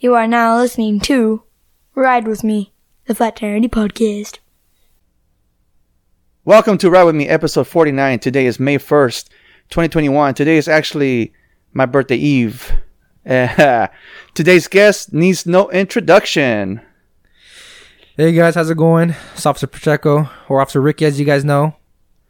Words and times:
You 0.00 0.14
are 0.14 0.28
now 0.28 0.56
listening 0.56 1.00
to 1.00 1.42
Ride 1.96 2.28
With 2.28 2.44
Me, 2.44 2.72
the 3.06 3.16
Flat 3.16 3.34
Tire 3.34 3.58
Podcast. 3.62 4.38
Welcome 6.44 6.78
to 6.78 6.88
Ride 6.88 7.02
With 7.02 7.16
Me, 7.16 7.26
episode 7.26 7.66
49. 7.66 8.20
Today 8.20 8.46
is 8.46 8.60
May 8.60 8.78
1st, 8.78 9.28
2021. 9.70 10.34
Today 10.34 10.56
is 10.56 10.68
actually 10.68 11.32
my 11.72 11.84
birthday 11.84 12.14
eve. 12.14 12.74
Today's 13.24 14.68
guest 14.68 15.12
needs 15.12 15.46
no 15.46 15.68
introduction. 15.72 16.80
Hey 18.16 18.30
guys, 18.30 18.54
how's 18.54 18.70
it 18.70 18.76
going? 18.76 19.16
It's 19.34 19.46
Officer 19.46 19.66
Pacheco 19.66 20.30
or 20.48 20.60
Officer 20.60 20.80
Ricky, 20.80 21.06
as 21.06 21.18
you 21.18 21.26
guys 21.26 21.44
know, 21.44 21.74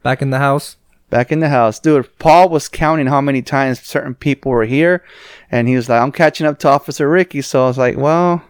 back 0.02 0.22
in 0.22 0.30
the 0.30 0.38
house. 0.38 0.78
Back 1.10 1.32
in 1.32 1.40
the 1.40 1.48
house. 1.48 1.78
Dude, 1.80 2.18
Paul 2.18 2.48
was 2.48 2.68
counting 2.68 3.06
how 3.06 3.20
many 3.20 3.40
times 3.40 3.80
certain 3.80 4.14
people 4.14 4.52
were 4.52 4.66
here, 4.66 5.02
and 5.50 5.68
he 5.68 5.76
was 5.76 5.88
like, 5.88 6.00
I'm 6.00 6.12
catching 6.12 6.46
up 6.46 6.58
to 6.60 6.68
Officer 6.68 7.08
Ricky. 7.08 7.42
So 7.42 7.64
I 7.64 7.68
was 7.68 7.78
like, 7.78 7.96
well, 7.96 8.42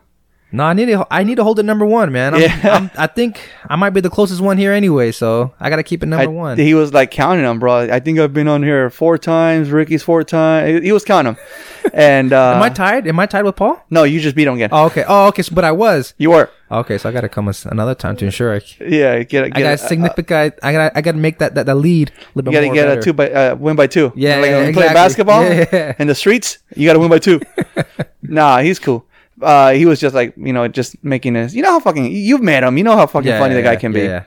No, 0.51 0.65
I 0.65 0.73
need 0.73 0.87
to. 0.87 1.07
I 1.11 1.25
need 1.25 1.35
to 1.37 1.45
hold 1.45 1.59
it 1.59 1.65
number 1.65 1.85
one, 1.85 2.11
man. 2.11 2.35
I'm, 2.35 2.41
Yeah. 2.41 2.59
I'm, 2.65 2.91
I 2.97 3.07
think 3.07 3.39
I 3.69 3.77
might 3.77 3.91
be 3.91 4.01
the 4.01 4.09
closest 4.09 4.41
one 4.41 4.57
here 4.57 4.73
anyway, 4.73 5.13
so 5.13 5.53
I 5.61 5.69
gotta 5.69 5.83
keep 5.83 6.03
it 6.03 6.07
number 6.07 6.25
I- 6.25 6.27
one. 6.27 6.59
he 6.59 6.73
was 6.73 6.95
like 6.95 7.11
counting 7.11 7.45
them, 7.45 7.59
bro. 7.59 7.81
I 7.93 8.01
think 8.01 8.19
I've 8.19 8.33
been 8.33 8.49
on 8.49 8.63
here 8.63 8.89
four 8.89 9.19
times. 9.19 9.71
Ricky's 9.71 10.03
four 10.03 10.25
times. 10.25 10.83
He 10.83 10.91
was 10.91 11.05
counting 11.05 11.35
them. 11.35 11.45
And, 11.93 12.33
uh, 12.33 12.53
Am 12.57 12.63
I 12.63 12.71
tied? 12.71 13.07
Am 13.07 13.21
I 13.21 13.27
tied 13.27 13.45
with 13.45 13.57
Paul? 13.57 13.83
no, 13.91 14.05
you 14.05 14.21
just 14.21 14.35
beat 14.37 14.47
him 14.49 14.55
again. 14.55 14.71
Oh, 14.73 14.87
okay. 14.87 15.05
Oh, 15.07 15.27
okay. 15.29 15.43
So, 15.43 15.55
but 15.55 15.65
I 15.65 15.73
was. 15.73 16.15
You 16.17 16.31
were. 16.31 16.49
Okay, 16.71 16.97
so 16.99 17.09
I 17.09 17.13
gotta 17.13 17.29
come 17.31 17.51
another 17.67 17.95
time 17.95 18.17
to 18.17 18.25
ensure 18.27 18.55
I. 18.55 18.61
Yeah, 18.81 19.19
get, 19.23 19.29
get 19.29 19.45
I 19.57 19.61
got 19.61 19.71
uh, 19.71 19.73
a 19.75 19.79
significant. 19.79 20.55
I 20.63 20.73
gotta. 20.73 20.99
I 20.99 21.01
gotta 21.03 21.17
make 21.19 21.39
that 21.39 21.55
that, 21.57 21.65
that 21.67 21.75
lead 21.77 22.11
a 22.11 22.13
little 22.35 22.53
You 22.53 22.59
bit 22.61 22.67
gotta 22.67 22.67
more 22.67 22.75
get 22.75 22.87
better. 22.87 23.01
a 23.01 23.03
two 23.03 23.13
by 23.15 23.31
uh, 23.31 23.55
win 23.57 23.75
by 23.77 23.87
two. 23.87 24.13
Yeah, 24.17 24.37
like 24.37 24.51
yeah, 24.51 24.57
when 24.57 24.63
you 24.65 24.69
exactly. 24.71 24.83
play 24.85 24.95
basketball 24.95 25.43
Yeah. 25.45 25.95
in 25.99 26.07
the 26.09 26.15
streets. 26.15 26.59
You 26.77 26.87
gotta 26.87 26.99
win 26.99 27.09
by 27.09 27.19
two. 27.21 27.41
nah, 28.23 28.59
he's 28.61 28.79
cool. 28.79 29.07
Uh, 29.41 29.73
he 29.73 29.87
was 29.87 30.01
just 30.01 30.15
like 30.15 30.35
you 30.37 30.53
know 30.53 30.69
just 30.69 31.03
making 31.05 31.35
this. 31.35 31.55
You 31.55 31.63
know 31.63 31.71
how 31.73 31.81
fucking 31.81 32.13
you've 32.13 32.43
met 32.43 32.65
him. 32.65 32.77
You 32.77 32.85
know 32.85 32.97
how 32.97 33.07
fucking 33.07 33.29
Yeah, 33.29 33.39
funny 33.39 33.55
the 33.55 33.61
yeah, 33.61 33.75
guy 33.75 33.77
can 33.77 33.93
be. 33.93 34.03
Yeah. 34.03 34.25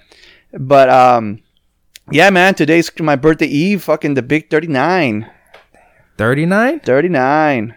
But 0.53 0.89
um, 0.89 1.41
yeah, 2.11 2.29
man. 2.29 2.55
Today's 2.55 2.91
my 2.99 3.15
birthday 3.15 3.47
eve. 3.47 3.83
Fucking 3.83 4.13
the 4.13 4.21
big 4.21 4.49
39. 4.49 5.29
Thirty 6.17 6.45
nine. 6.45 6.79
39. 6.81 7.75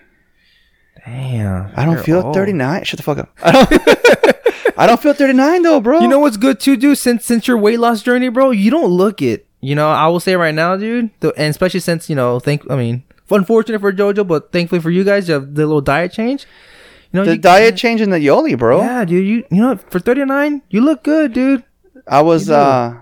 Damn. 1.05 1.73
I 1.77 1.85
don't 1.85 2.01
feel 2.01 2.21
old. 2.21 2.35
39. 2.35 2.85
Shut 2.85 2.97
the 2.99 3.03
fuck 3.03 3.19
up. 3.19 3.31
I 3.43 3.53
don't. 3.53 3.73
I 4.77 4.87
don't 4.87 5.01
feel 5.01 5.12
39 5.12 5.62
though, 5.62 5.81
bro. 5.81 6.01
You 6.01 6.09
know 6.09 6.19
what's 6.19 6.37
good 6.37 6.59
too, 6.59 6.77
dude? 6.77 6.99
Since 6.99 7.25
since 7.25 7.47
your 7.47 7.59
weight 7.59 7.79
loss 7.79 8.03
journey, 8.03 8.29
bro, 8.29 8.51
you 8.51 8.71
don't 8.71 8.91
look 8.91 9.23
it. 9.23 9.47
You 9.61 9.75
know, 9.75 9.89
I 9.89 10.09
will 10.09 10.21
say 10.21 10.37
right 10.37 10.55
now, 10.55 10.77
dude, 10.77 11.11
the, 11.21 11.33
and 11.37 11.51
especially 11.51 11.81
since 11.81 12.11
you 12.11 12.17
know, 12.17 12.41
thank 12.41 12.69
I 12.71 12.77
mean, 12.77 13.05
unfortunate 13.31 13.81
for 13.81 13.93
JoJo, 13.93 14.27
but 14.27 14.53
thankfully 14.53 14.81
for 14.81 14.91
you 14.91 15.05
guys, 15.05 15.29
you 15.29 15.35
have 15.35 15.55
the 15.55 15.65
little 15.67 15.81
diet 15.81 16.12
change. 16.12 16.47
Know, 17.15 17.25
the 17.25 17.33
you, 17.33 17.39
diet 17.39 17.77
change 17.77 18.01
in 18.01 18.11
the 18.11 18.19
Yoli, 18.19 18.59
bro. 18.59 18.81
Yeah, 18.81 19.05
dude, 19.05 19.27
you 19.27 19.45
you 19.51 19.62
know, 19.62 19.77
for 19.77 20.01
thirty 20.01 20.25
nine, 20.25 20.62
you 20.69 20.81
look 20.81 21.05
good, 21.05 21.33
dude. 21.33 21.65
I 22.06 22.23
was 22.23 22.51
uh. 22.51 22.95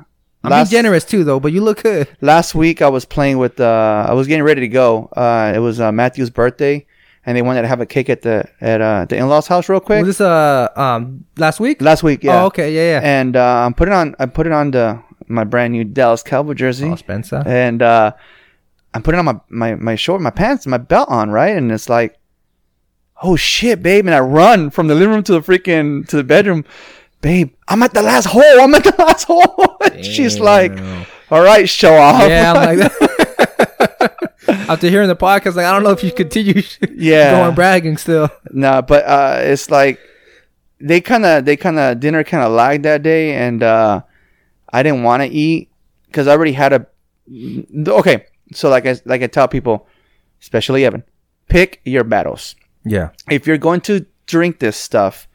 I'm 0.44 0.50
last- 0.50 0.70
being 0.70 0.82
generous 0.82 1.04
too, 1.04 1.24
though, 1.24 1.40
but 1.40 1.52
you 1.52 1.62
look 1.62 1.82
good. 1.82 2.08
last 2.20 2.54
week 2.54 2.82
I 2.82 2.88
was 2.88 3.04
playing 3.04 3.38
with 3.38 3.60
uh 3.60 4.06
I 4.08 4.12
was 4.12 4.26
getting 4.26 4.42
ready 4.44 4.60
to 4.60 4.68
go. 4.68 5.08
Uh 5.16 5.52
it 5.54 5.60
was 5.60 5.80
uh, 5.80 5.92
Matthew's 5.92 6.30
birthday 6.30 6.84
and 7.24 7.36
they 7.36 7.42
wanted 7.42 7.62
to 7.62 7.68
have 7.68 7.80
a 7.80 7.86
cake 7.86 8.10
at 8.10 8.22
the 8.22 8.44
at 8.60 8.80
uh 8.80 9.06
the 9.08 9.16
in-laws 9.16 9.46
house 9.46 9.68
real 9.68 9.80
quick. 9.80 10.04
Was 10.04 10.18
this 10.18 10.20
uh 10.20 10.68
um 10.76 11.24
last 11.36 11.60
week? 11.60 11.80
last 11.80 12.02
week, 12.02 12.24
yeah. 12.24 12.42
Oh, 12.42 12.46
okay, 12.46 12.74
yeah, 12.74 12.98
yeah. 12.98 13.00
And 13.02 13.36
uh 13.36 13.64
I'm 13.64 13.72
putting 13.74 13.94
on 13.94 14.16
I 14.18 14.26
put 14.26 14.46
it 14.46 14.52
on 14.52 14.72
the 14.72 15.00
my 15.28 15.44
brand 15.44 15.72
new 15.72 15.84
Dallas 15.84 16.22
Cowboy 16.22 16.54
jersey. 16.54 16.88
Oh, 16.90 16.96
Spencer. 16.96 17.42
And 17.46 17.80
uh 17.80 18.12
I'm 18.94 19.02
putting 19.02 19.20
on 19.20 19.24
my 19.24 19.40
my 19.48 19.74
my 19.76 19.94
short 19.94 20.20
my 20.20 20.30
pants, 20.30 20.66
my 20.66 20.78
belt 20.78 21.08
on, 21.08 21.30
right? 21.30 21.56
And 21.56 21.70
it's 21.70 21.88
like 21.88 22.18
oh 23.22 23.36
shit, 23.36 23.82
babe, 23.82 24.06
and 24.06 24.14
I 24.14 24.20
run 24.20 24.70
from 24.70 24.88
the 24.88 24.94
living 24.94 25.14
room 25.14 25.22
to 25.24 25.32
the 25.32 25.40
freaking 25.40 26.06
to 26.08 26.16
the 26.16 26.24
bedroom. 26.24 26.64
Babe, 27.20 27.52
I'm 27.68 27.82
at 27.82 27.94
the 27.94 28.02
last 28.02 28.26
hole. 28.26 28.42
I'm 28.60 28.74
at 28.74 28.84
the 28.84 28.94
last 28.98 29.24
hole. 29.24 29.76
She's 30.02 30.40
like, 30.40 30.72
"All 31.30 31.42
right, 31.42 31.68
show 31.68 31.94
off." 31.94 32.28
yeah, 32.28 32.52
I'm 32.52 32.78
like 32.78 32.78
that. 32.78 34.28
After 34.68 34.88
hearing 34.88 35.08
the 35.08 35.16
podcast, 35.16 35.54
like 35.54 35.66
I 35.66 35.72
don't 35.72 35.82
know 35.84 35.90
if 35.90 36.02
you 36.02 36.12
continue 36.12 36.62
Yeah. 36.94 37.42
going 37.42 37.54
bragging 37.54 37.96
still. 37.96 38.28
No, 38.50 38.82
but 38.82 39.04
uh, 39.04 39.38
it's 39.42 39.70
like 39.70 40.00
they 40.80 41.00
kind 41.00 41.24
of 41.24 41.44
they 41.44 41.56
kind 41.56 41.78
of 41.78 42.00
dinner 42.00 42.24
kind 42.24 42.42
of 42.44 42.52
lagged 42.52 42.84
that 42.84 43.02
day, 43.02 43.34
and 43.34 43.62
uh, 43.62 44.02
I 44.72 44.82
didn't 44.82 45.04
want 45.04 45.22
to 45.22 45.28
eat 45.28 45.70
because 46.06 46.26
I 46.26 46.32
already 46.32 46.52
had 46.52 46.72
a. 46.72 46.86
Okay, 47.86 48.26
so 48.52 48.68
like 48.68 48.84
I 48.86 48.96
like 49.04 49.22
I 49.22 49.28
tell 49.28 49.46
people, 49.46 49.86
especially 50.40 50.84
Evan, 50.84 51.04
pick 51.48 51.80
your 51.84 52.02
battles. 52.04 52.56
Yeah. 52.84 53.10
If 53.30 53.46
you're 53.46 53.58
going 53.58 53.80
to 53.82 54.06
drink 54.26 54.58
this 54.58 54.76
stuff, 54.76 55.28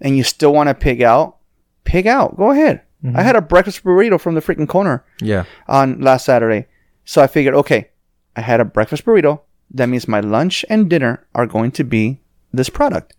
and 0.00 0.16
you 0.16 0.22
still 0.22 0.52
want 0.52 0.68
to 0.68 0.74
pig 0.74 1.02
out, 1.02 1.38
pig 1.84 2.06
out. 2.06 2.36
Go 2.36 2.50
ahead. 2.50 2.82
I 3.02 3.06
mm-hmm. 3.06 3.16
had 3.16 3.36
a 3.36 3.42
breakfast 3.42 3.84
burrito 3.84 4.20
from 4.20 4.34
the 4.34 4.40
freaking 4.40 4.68
corner 4.68 5.04
Yeah. 5.20 5.44
on 5.68 6.00
last 6.00 6.24
Saturday. 6.24 6.66
So 7.04 7.22
I 7.22 7.26
figured, 7.26 7.54
okay, 7.54 7.90
I 8.36 8.40
had 8.40 8.60
a 8.60 8.64
breakfast 8.64 9.04
burrito. 9.04 9.40
That 9.70 9.88
means 9.88 10.08
my 10.08 10.20
lunch 10.20 10.64
and 10.68 10.88
dinner 10.88 11.26
are 11.34 11.46
going 11.46 11.70
to 11.72 11.84
be 11.84 12.20
this 12.52 12.68
product. 12.68 13.14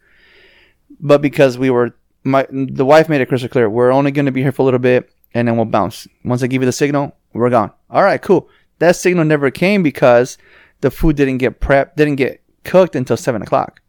But 0.99 1.21
because 1.21 1.57
we 1.57 1.69
were, 1.69 1.95
my 2.23 2.47
the 2.49 2.85
wife 2.85 3.09
made 3.09 3.21
it 3.21 3.27
crystal 3.27 3.49
clear, 3.49 3.69
we're 3.69 3.91
only 3.91 4.11
going 4.11 4.25
to 4.25 4.31
be 4.31 4.41
here 4.41 4.51
for 4.51 4.61
a 4.61 4.65
little 4.65 4.79
bit, 4.79 5.11
and 5.33 5.47
then 5.47 5.55
we'll 5.55 5.65
bounce. 5.65 6.07
Once 6.23 6.41
I 6.41 6.47
give 6.47 6.61
you 6.61 6.65
the 6.65 6.71
signal, 6.71 7.15
we're 7.33 7.49
gone. 7.49 7.71
All 7.89 8.03
right, 8.03 8.21
cool. 8.21 8.49
That 8.79 8.95
signal 8.95 9.25
never 9.25 9.51
came 9.51 9.83
because 9.83 10.37
the 10.81 10.89
food 10.89 11.15
didn't 11.15 11.39
get 11.39 11.59
prepped, 11.59 11.95
didn't 11.95 12.15
get 12.15 12.41
cooked 12.65 12.95
until 12.95 13.17
seven 13.17 13.41
o'clock. 13.41 13.81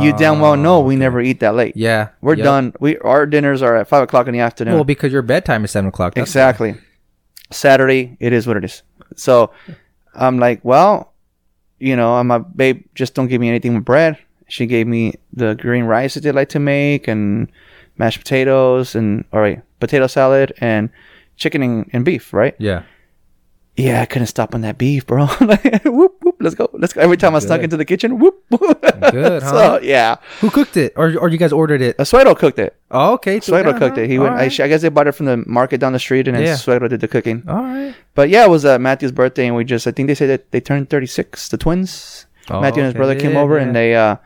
you 0.00 0.16
damn 0.16 0.40
well 0.40 0.56
know 0.56 0.80
we 0.80 0.96
oh, 0.96 0.98
never 0.98 1.20
eat 1.20 1.40
that 1.40 1.54
late. 1.54 1.74
Oh, 1.76 1.80
Yeah. 1.80 2.08
We're 2.20 2.34
Yep. 2.34 2.44
done. 2.44 2.72
We 2.80 2.98
our 2.98 3.26
dinners 3.26 3.62
are 3.62 3.76
at 3.76 3.88
five 3.88 4.02
o'clock 4.02 4.26
in 4.26 4.32
the 4.32 4.40
afternoon. 4.40 4.74
Well, 4.74 4.84
because 4.84 5.12
your 5.12 5.22
bedtime 5.22 5.64
is 5.64 5.70
seven 5.70 5.88
o'clock. 5.88 6.16
Exactly. 6.16 6.74
Saturday, 7.50 8.16
it 8.20 8.32
is 8.32 8.46
what 8.46 8.56
it 8.56 8.64
is. 8.64 8.82
So 9.16 9.50
I'm 10.14 10.38
like, 10.38 10.60
well, 10.64 11.12
you 11.78 11.96
know, 11.96 12.14
I'm 12.14 12.30
a 12.30 12.40
babe, 12.40 12.84
just 12.94 13.14
don't 13.14 13.28
give 13.28 13.40
me 13.40 13.48
anything 13.48 13.74
with 13.74 13.84
bread. 13.84 14.18
She 14.48 14.66
gave 14.66 14.86
me 14.86 15.14
the 15.32 15.54
green 15.54 15.84
rice 15.84 16.14
that 16.14 16.22
they 16.22 16.32
like 16.32 16.48
to 16.50 16.58
make 16.58 17.08
and 17.08 17.50
mashed 17.98 18.18
potatoes 18.18 18.94
and, 18.94 19.24
all 19.32 19.40
right, 19.40 19.62
potato 19.78 20.06
salad 20.06 20.52
and 20.58 20.90
chicken 21.36 21.62
and, 21.62 21.90
and 21.92 22.04
beef, 22.04 22.32
right? 22.32 22.54
Yeah. 22.58 22.82
Yeah, 23.76 24.02
I 24.02 24.06
couldn't 24.06 24.26
stop 24.26 24.54
on 24.54 24.60
that 24.62 24.76
beef, 24.78 25.06
bro. 25.06 25.28
like, 25.40 25.84
whoop, 25.84 26.16
let's 26.40 26.54
go. 26.54 26.68
Let's 26.72 26.92
go. 26.92 27.00
Every 27.00 27.16
time 27.16 27.34
I 27.34 27.38
snuck 27.38 27.60
into 27.62 27.76
the 27.76 27.84
kitchen, 27.84 28.18
whoop. 28.20 28.42
Good, 28.50 29.42
so, 29.42 29.48
huh? 29.48 29.78
yeah. 29.82 30.16
Who 30.40 30.50
cooked 30.50 30.76
it, 30.76 30.92
or 30.96 31.16
or 31.18 31.28
you 31.28 31.38
guys 31.38 31.52
ordered 31.52 31.82
it? 31.82 31.98
Uh, 31.98 32.04
Suero 32.04 32.34
cooked 32.34 32.58
it. 32.58 32.76
Oh, 32.90 33.14
okay. 33.14 33.40
so- 33.40 33.52
Suero 33.52 33.72
yeah, 33.72 33.78
cooked 33.78 33.98
it. 33.98 34.08
He 34.10 34.18
went, 34.18 34.32
I, 34.32 34.44
Alright. 34.44 34.60
I 34.60 34.68
guess 34.68 34.82
they 34.82 34.88
bought 34.88 35.06
it 35.06 35.12
from 35.12 35.26
the 35.26 35.36
market 35.46 35.78
down 35.78 35.92
the 35.92 35.98
street 35.98 36.26
and 36.26 36.36
then 36.36 36.44
Yeah. 36.44 36.56
Suero 36.56 36.88
did 36.88 37.00
the 37.00 37.08
cooking. 37.08 37.44
All 37.48 37.62
right. 37.62 37.94
But 38.14 38.28
yeah, 38.30 38.44
it 38.44 38.50
was 38.50 38.64
uh, 38.64 38.78
Matthew's 38.78 39.12
birthday, 39.12 39.46
and 39.46 39.56
we 39.56 39.64
just 39.64 39.86
I 39.86 39.92
think 39.92 40.08
they 40.08 40.14
said 40.14 40.28
that 40.28 40.50
they 40.50 40.60
turned 40.60 40.90
36, 40.90 41.48
the 41.48 41.58
twins. 41.58 42.26
Oh, 42.48 42.60
Matthew 42.60 42.82
and 42.82 42.86
his 42.86 42.92
okay. 42.92 42.98
brother 42.98 43.18
came 43.18 43.36
over, 43.36 43.56
yeah. 43.56 43.62
and 43.62 43.76
they 43.76 43.94
uh, 43.94 44.16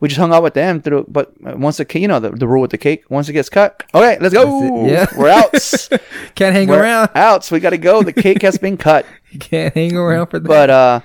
we 0.00 0.08
just 0.08 0.18
hung 0.18 0.32
out 0.32 0.42
with 0.42 0.54
them 0.54 0.82
through. 0.82 1.06
But 1.08 1.32
uh, 1.46 1.56
once 1.56 1.78
the 1.78 1.84
cake, 1.84 2.02
you 2.02 2.08
know 2.08 2.20
the, 2.20 2.30
the 2.30 2.46
rule 2.46 2.60
with 2.60 2.70
the 2.70 2.78
cake, 2.78 3.04
once 3.08 3.28
it 3.28 3.32
gets 3.32 3.48
cut, 3.48 3.82
okay, 3.94 4.18
let's 4.20 4.34
go. 4.34 4.86
Yeah. 4.86 5.06
we're 5.16 5.28
out. 5.28 5.52
Can't 6.34 6.54
hang 6.54 6.68
we're 6.68 6.82
around. 6.82 7.10
out. 7.14 7.44
So 7.44 7.56
we 7.56 7.60
got 7.60 7.70
to 7.70 7.78
go. 7.78 8.02
The 8.02 8.12
cake 8.12 8.42
has 8.42 8.58
been 8.58 8.76
cut. 8.76 9.06
Can't 9.40 9.74
hang 9.74 9.96
around 9.96 10.26
for 10.26 10.38
that. 10.38 10.46
But 10.46 10.70
uh, 10.70 11.00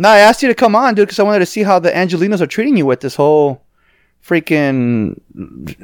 no, 0.00 0.08
I 0.08 0.18
asked 0.18 0.40
you 0.42 0.48
to 0.48 0.54
come 0.54 0.74
on, 0.74 0.94
dude, 0.96 1.06
because 1.06 1.18
I 1.20 1.22
wanted 1.28 1.40
to 1.40 1.46
see 1.54 1.62
how 1.62 1.78
the 1.78 1.90
Angelenos 1.92 2.40
are 2.40 2.46
treating 2.48 2.76
you 2.76 2.86
with 2.86 3.00
this 3.00 3.14
whole 3.14 3.62
freaking 4.24 5.20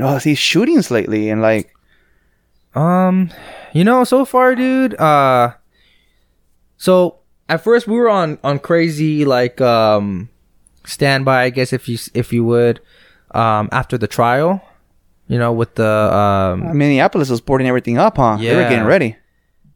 oh, 0.01 0.19
these 0.19 0.39
shootings 0.39 0.91
lately, 0.91 1.29
and 1.31 1.41
like 1.43 1.73
Um, 2.75 3.31
you 3.73 3.85
know, 3.85 4.05
so 4.05 4.25
far, 4.25 4.55
dude. 4.55 4.95
Uh, 5.01 5.53
so 6.77 7.19
at 7.49 7.63
first 7.63 7.87
we 7.87 7.97
were 7.97 8.09
on 8.11 8.39
on 8.45 8.59
crazy 8.59 9.25
like 9.25 9.61
um 9.61 10.29
standby, 10.85 11.45
I 11.45 11.51
guess 11.51 11.73
if 11.73 11.89
you 11.89 11.99
if 12.15 12.33
you 12.33 12.45
would, 12.45 12.81
um 13.33 13.69
after 13.73 13.97
the 13.99 14.07
trial, 14.09 14.61
you 15.29 15.39
know, 15.39 15.53
with 15.53 15.75
the 15.77 15.89
um 16.15 16.77
Minneapolis 16.77 17.31
was 17.31 17.41
boarding 17.41 17.67
everything 17.69 17.99
up, 17.99 18.17
huh? 18.17 18.37
They 18.37 18.55
were 18.55 18.63
Yeah. 18.63 18.69
getting 18.69 18.85
ready. 18.87 19.17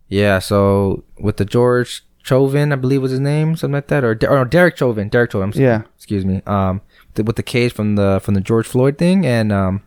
yeah, 0.09 0.39
so 0.41 1.05
with 1.21 1.37
the 1.37 1.45
George 1.45 2.03
Chauvin, 2.23 2.73
I 2.73 2.77
believe 2.77 3.03
was 3.03 3.11
his 3.13 3.21
name, 3.21 3.57
something 3.57 3.75
like 3.75 3.89
that, 3.89 4.05
or, 4.05 4.15
De- 4.15 4.29
or 4.29 4.37
no, 4.37 4.45
Derek 4.45 4.77
Chauvin, 4.77 5.09
Derek 5.09 5.33
Chauvin. 5.33 5.53
Sorry. 5.53 5.65
Yeah. 5.65 5.83
excuse 5.97 6.25
me. 6.25 6.43
Um, 6.47 6.81
the, 7.15 7.25
with 7.25 7.37
the 7.37 7.43
case 7.43 7.73
from 7.73 7.97
the 7.97 8.21
from 8.23 8.35
the 8.35 8.41
George 8.41 8.67
Floyd 8.67 8.99
thing, 8.99 9.27
and 9.27 9.51
um, 9.53 9.83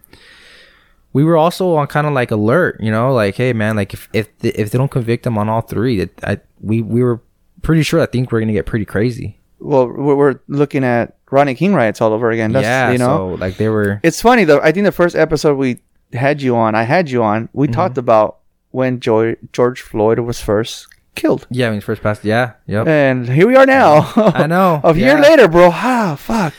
we 1.14 1.24
were 1.24 1.38
also 1.38 1.76
on 1.76 1.88
kind 1.88 2.08
of 2.08 2.14
like 2.14 2.32
alert, 2.32 2.78
you 2.82 2.92
know, 2.92 3.14
like 3.14 3.36
hey 3.36 3.54
man, 3.54 3.76
like 3.76 3.94
if 3.94 4.10
if 4.14 4.36
they, 4.40 4.50
if 4.50 4.72
they 4.72 4.78
don't 4.78 4.92
convict 4.92 5.26
him 5.26 5.38
on 5.38 5.48
all 5.50 5.62
three, 5.62 6.00
that 6.00 6.24
I 6.24 6.40
we 6.60 6.82
we 6.82 7.04
were 7.04 7.22
pretty 7.62 7.84
sure 7.84 8.02
I 8.02 8.06
think 8.08 8.32
we're 8.32 8.40
gonna 8.40 8.54
get 8.54 8.66
pretty 8.66 8.86
crazy. 8.86 9.40
Well, 9.60 9.88
we're, 9.88 10.16
we're 10.16 10.40
looking 10.50 10.84
at 10.84 11.16
Rodney 11.32 11.56
King 11.56 11.74
riots 11.74 12.02
all 12.02 12.12
over 12.12 12.32
again. 12.32 12.52
That's, 12.52 12.64
yeah, 12.66 12.92
you 12.92 12.98
know, 12.98 13.06
so 13.18 13.28
like 13.36 13.58
they 13.58 13.70
were. 13.70 14.00
it's 14.04 14.22
funny 14.22 14.44
though. 14.44 14.60
I 14.60 14.72
think 14.72 14.84
the 14.86 14.92
first 14.92 15.16
episode 15.16 15.56
we 15.58 15.80
had 16.12 16.42
you 16.42 16.56
on, 16.56 16.76
I 16.76 16.84
had 16.84 17.10
you 17.10 17.24
on. 17.24 17.48
We 17.54 17.68
Mm-hmm. 17.68 17.74
talked 17.74 17.98
about 17.98 18.40
when 18.72 19.00
George 19.00 19.38
George 19.54 19.82
Floyd 19.82 20.20
was 20.20 20.42
first 20.42 20.88
killed, 21.16 21.48
Yeah, 21.50 21.68
when 21.68 21.76
he 21.76 21.82
first 21.82 22.02
passed. 22.02 22.24
Yeah, 22.26 22.54
yep. 22.68 22.88
and 22.88 23.28
here 23.30 23.48
we 23.48 23.56
are 23.56 23.66
now. 23.66 24.12
I 24.16 24.48
know. 24.48 24.82
A 24.84 24.96
year 24.96 25.16
yeah. 25.18 25.22
later, 25.22 25.48
bro. 25.48 25.70
Ah, 25.72 26.16
fuck. 26.18 26.54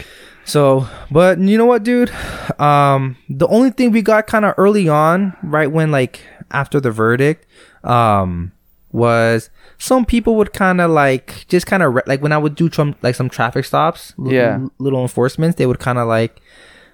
So, 0.45 0.87
but 1.11 1.39
you 1.39 1.56
know 1.56 1.65
what, 1.67 1.83
dude? 1.85 2.11
Um, 2.59 3.17
the 3.29 3.47
only 3.49 3.71
thing 3.71 3.93
we 3.93 4.03
got 4.03 4.27
kind 4.27 4.45
of 4.45 4.55
early 4.59 4.89
on, 4.89 5.37
right 5.43 5.71
when 5.71 5.91
like 5.91 6.21
after 6.51 6.81
the 6.81 6.91
verdict, 6.91 7.47
um, 7.83 8.53
was 8.93 9.49
some 9.79 10.05
people 10.05 10.37
would 10.37 10.53
kind 10.53 10.81
of 10.81 10.91
like 10.91 11.47
just 11.49 11.67
kind 11.67 11.83
of 11.83 11.95
re- 11.95 12.03
like 12.06 12.23
when 12.23 12.31
I 12.33 12.39
would 12.39 12.55
do 12.55 12.71
some 12.71 12.95
like 13.03 13.15
some 13.15 13.29
traffic 13.31 13.65
stops, 13.65 14.12
l- 14.19 14.33
Yeah. 14.33 14.59
l- 14.61 14.73
little 14.79 15.01
enforcements, 15.03 15.56
they 15.56 15.67
would 15.67 15.79
kind 15.81 15.99
of 15.99 16.06
like, 16.09 16.41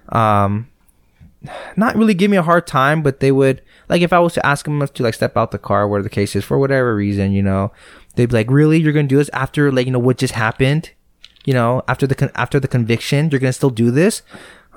um, 0.09 0.67
not 1.75 1.95
really 1.95 2.13
give 2.13 2.31
me 2.31 2.37
a 2.37 2.41
hard 2.43 2.65
time, 2.67 3.01
but 3.01 3.19
they 3.19 3.31
would 3.31 3.61
like 3.91 4.01
if 4.01 4.11
I 4.11 4.17
was 4.19 4.33
to 4.33 4.45
ask 4.45 4.65
them 4.65 4.81
to 4.87 5.03
like 5.03 5.13
step 5.13 5.37
out 5.37 5.51
the 5.51 5.59
car, 5.59 5.87
where 5.87 6.01
the 6.01 6.09
case 6.09 6.35
is 6.35 6.43
for 6.43 6.57
whatever 6.57 6.95
reason, 6.95 7.31
you 7.33 7.43
know, 7.43 7.71
they'd 8.15 8.25
be 8.27 8.33
like, 8.35 8.49
"Really, 8.49 8.79
you're 8.79 8.93
gonna 8.93 9.07
do 9.07 9.17
this 9.17 9.29
after 9.33 9.71
like 9.71 9.85
you 9.85 9.91
know 9.91 9.99
what 9.99 10.17
just 10.17 10.33
happened?" 10.33 10.89
you 11.45 11.53
know, 11.55 11.81
after 11.87 12.05
the 12.05 12.13
con- 12.15 12.31
after 12.35 12.59
the 12.59 12.67
conviction, 12.67 13.29
you're 13.29 13.39
gonna 13.39 13.51
still 13.53 13.69
do 13.71 13.89
this. 13.91 14.21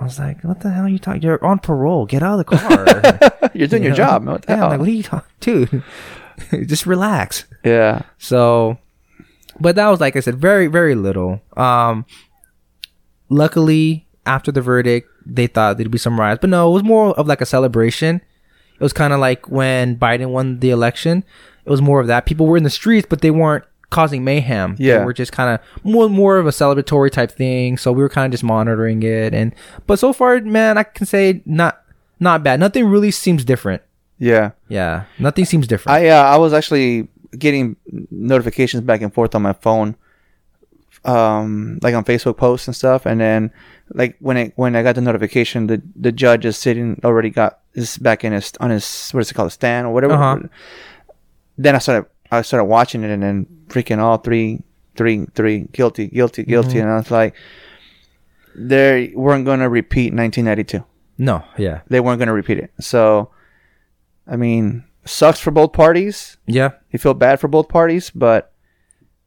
I 0.01 0.05
was 0.05 0.19
like, 0.19 0.43
what 0.43 0.61
the 0.61 0.71
hell 0.71 0.87
are 0.87 0.89
you 0.89 0.99
talking? 0.99 1.23
You're 1.23 1.45
on 1.45 1.59
parole. 1.61 2.05
Get 2.07 2.23
out 2.23 2.41
of 2.41 2.47
the 2.47 2.57
car. 2.57 3.51
You're 3.55 3.69
doing 3.69 3.83
You 3.85 3.91
your 3.91 3.97
know? 3.99 4.05
job. 4.05 4.23
man. 4.25 4.33
What 4.33 4.43
the 4.47 4.53
yeah, 4.55 4.67
like, 4.67 4.79
what 4.81 4.89
are 4.89 4.91
you 4.93 5.03
talking, 5.05 5.31
dude? 5.41 5.83
Just 6.67 6.85
relax. 6.87 7.45
yeah. 7.65 8.03
So, 8.19 8.79
but 9.61 9.77
that 9.77 9.87
was 9.89 10.01
like 10.01 10.17
I 10.17 10.21
said, 10.21 10.35
very 10.41 10.67
very 10.67 10.95
little. 10.97 11.43
Um, 11.57 12.07
luckily, 13.29 14.07
after 14.27 14.51
the 14.51 14.61
verdict, 14.61 15.09
they 15.27 15.47
thought 15.47 15.77
there'd 15.77 15.91
be 15.91 15.99
some 15.99 16.19
riots, 16.19 16.41
but 16.41 16.51
no, 16.51 16.71
it 16.71 16.73
was 16.73 16.83
more 16.83 17.11
of 17.19 17.27
like 17.27 17.41
a 17.41 17.47
celebration. 17.47 18.21
It 18.75 18.81
was 18.81 18.93
kind 18.93 19.13
of 19.13 19.21
like 19.21 19.49
when 19.49 19.97
Biden 19.97 20.31
won 20.31 20.61
the 20.61 20.71
election. 20.71 21.25
It 21.65 21.71
was 21.71 21.81
more 21.81 22.01
of 22.01 22.07
that. 22.09 22.27
People 22.27 22.47
were 22.47 22.57
in 22.57 22.65
the 22.65 22.71
streets, 22.71 23.07
but 23.09 23.21
they 23.21 23.31
weren't 23.31 23.65
causing 23.91 24.25
mayhem. 24.25 24.75
Yeah. 24.79 24.99
they 24.99 25.05
were 25.05 25.13
just 25.13 25.33
kind 25.33 25.55
of 25.55 25.85
more 25.85 26.09
more 26.09 26.39
of 26.39 26.47
a 26.47 26.51
celebratory 26.51 27.11
type 27.11 27.31
thing. 27.31 27.79
So 27.79 27.93
we 27.93 28.03
were 28.03 28.09
kind 28.09 28.27
of 28.27 28.33
just 28.33 28.45
monitoring 28.45 29.03
it, 29.03 29.33
and 29.33 29.55
but 29.87 29.99
so 29.99 30.13
far, 30.13 30.41
man, 30.41 30.77
I 30.77 30.83
can 30.83 31.07
say 31.07 31.43
not 31.47 31.83
not 32.21 32.43
bad. 32.43 32.61
Nothing 32.61 32.87
really 32.87 33.11
seems 33.11 33.45
different. 33.45 33.83
Yeah. 34.19 34.53
Yeah, 34.69 35.05
nothing 35.19 35.45
seems 35.45 35.67
different. 35.67 35.95
I 35.97 36.09
uh, 36.09 36.23
I 36.23 36.37
was 36.37 36.53
actually 36.53 37.09
getting 37.39 37.77
notifications 38.11 38.83
back 38.83 39.01
and 39.03 39.13
forth 39.13 39.35
on 39.35 39.43
my 39.43 39.53
phone, 39.53 39.97
um, 41.05 41.79
like 41.83 41.95
on 41.95 42.05
Facebook 42.05 42.37
posts 42.37 42.67
and 42.69 42.77
stuff, 42.77 43.07
and 43.07 43.21
then 43.21 43.53
like 43.93 44.17
when 44.21 44.37
it 44.37 44.53
when 44.57 44.77
I 44.77 44.83
got 44.83 44.95
the 44.95 45.01
notification, 45.01 45.67
the 45.67 45.83
the 45.97 46.13
judge 46.13 46.45
is 46.45 46.57
sitting 46.57 47.01
already 47.05 47.31
got 47.31 47.61
is 47.75 47.99
back 47.99 48.25
in 48.25 48.33
his 48.33 48.53
on 48.61 48.71
his 48.71 49.11
what 49.11 49.21
is 49.21 49.31
it 49.31 49.35
called 49.35 49.49
a 49.49 49.51
stand 49.51 49.87
or 49.87 49.93
whatever. 49.93 50.15
Uh-huh. 50.15 50.39
Then 51.59 51.75
I 51.75 51.79
started 51.79 52.09
I 52.31 52.43
started 52.43 52.65
watching 52.65 53.05
it 53.05 53.11
and 53.11 53.23
then 53.23 53.47
freaking 53.69 53.99
all 53.99 54.19
three 54.19 54.63
three 54.97 55.27
three 55.35 55.69
guilty 55.73 56.09
guilty 56.09 56.43
guilty, 56.45 56.79
and 56.79 56.91
I 56.91 56.97
was 56.97 57.11
like, 57.11 57.35
they 58.55 59.13
weren't 59.15 59.45
gonna 59.45 59.69
repeat 59.69 60.13
1992 60.15 60.85
no, 61.19 61.45
yeah, 61.57 61.83
they 61.89 62.01
weren't 62.01 62.19
going 62.19 62.27
to 62.29 62.33
repeat 62.35 62.59
it. 62.59 62.73
So, 62.81 63.31
I 64.27 64.37
mean, 64.37 64.85
sucks 65.05 65.39
for 65.39 65.51
both 65.51 65.73
parties. 65.73 66.37
yeah. 66.47 66.71
You 66.91 66.99
feel 66.99 67.15
bad 67.15 67.41
for 67.41 67.49
both 67.49 67.69
parties, 67.69 68.11
but 68.11 68.53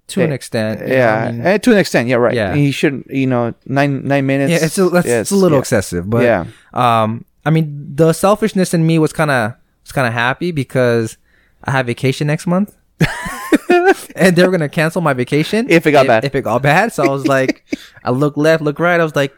To 0.07 0.21
an 0.21 0.31
eh, 0.31 0.35
extent, 0.35 0.88
yeah, 0.88 1.15
I 1.27 1.31
mean- 1.31 1.45
eh, 1.45 1.57
to 1.59 1.71
an 1.71 1.77
extent, 1.77 2.07
yeah, 2.09 2.15
right. 2.17 2.33
Yeah. 2.33 2.55
he 2.55 2.71
shouldn't. 2.71 3.07
you 3.09 3.27
know, 3.27 3.53
nine 3.65 4.05
nine 4.05 4.25
minutes. 4.25 4.51
yeah, 4.51 4.65
it's 4.65 4.77
a, 4.77 4.89
that's, 4.89 5.07
yeah, 5.07 5.21
it's 5.21 5.31
a 5.31 5.35
little 5.35 5.57
yeah. 5.57 5.61
excessive, 5.61 6.09
but 6.09 6.23
Yeah. 6.23 6.45
um, 6.73 7.23
I 7.47 7.49
mean, 7.49 7.95
the 7.95 8.11
selfishness 8.11 8.73
in 8.73 8.85
me 8.85 8.99
was 8.99 9.13
kind 9.13 9.31
of 9.31 9.53
was 9.81 9.94
kind 9.94 10.05
of 10.05 10.11
happy 10.11 10.51
because 10.51 11.15
I 11.63 11.71
have 11.71 11.85
vacation 11.85 12.27
next 12.27 12.45
month, 12.45 12.75
and 14.17 14.35
they 14.35 14.44
were 14.44 14.51
gonna 14.51 14.67
cancel 14.67 15.01
my 15.01 15.13
vacation 15.13 15.69
If 15.69 15.88
it 15.88 15.94
got 15.94 16.07
bad. 16.07 16.25
If 16.25 16.35
it 16.35 16.41
got 16.41 16.61
bad, 16.61 16.91
so 16.91 17.05
I 17.05 17.09
was 17.09 17.25
like, 17.25 17.63
I 18.03 18.11
look 18.11 18.35
left, 18.35 18.61
look 18.61 18.79
right, 18.79 18.99
I 18.99 19.03
was 19.03 19.15
like, 19.15 19.33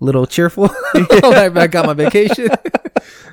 little 0.00 0.26
cheerful. 0.26 0.64
like 0.94 1.56
I 1.56 1.66
got 1.66 1.86
my 1.86 1.94
vacation, 1.94 2.50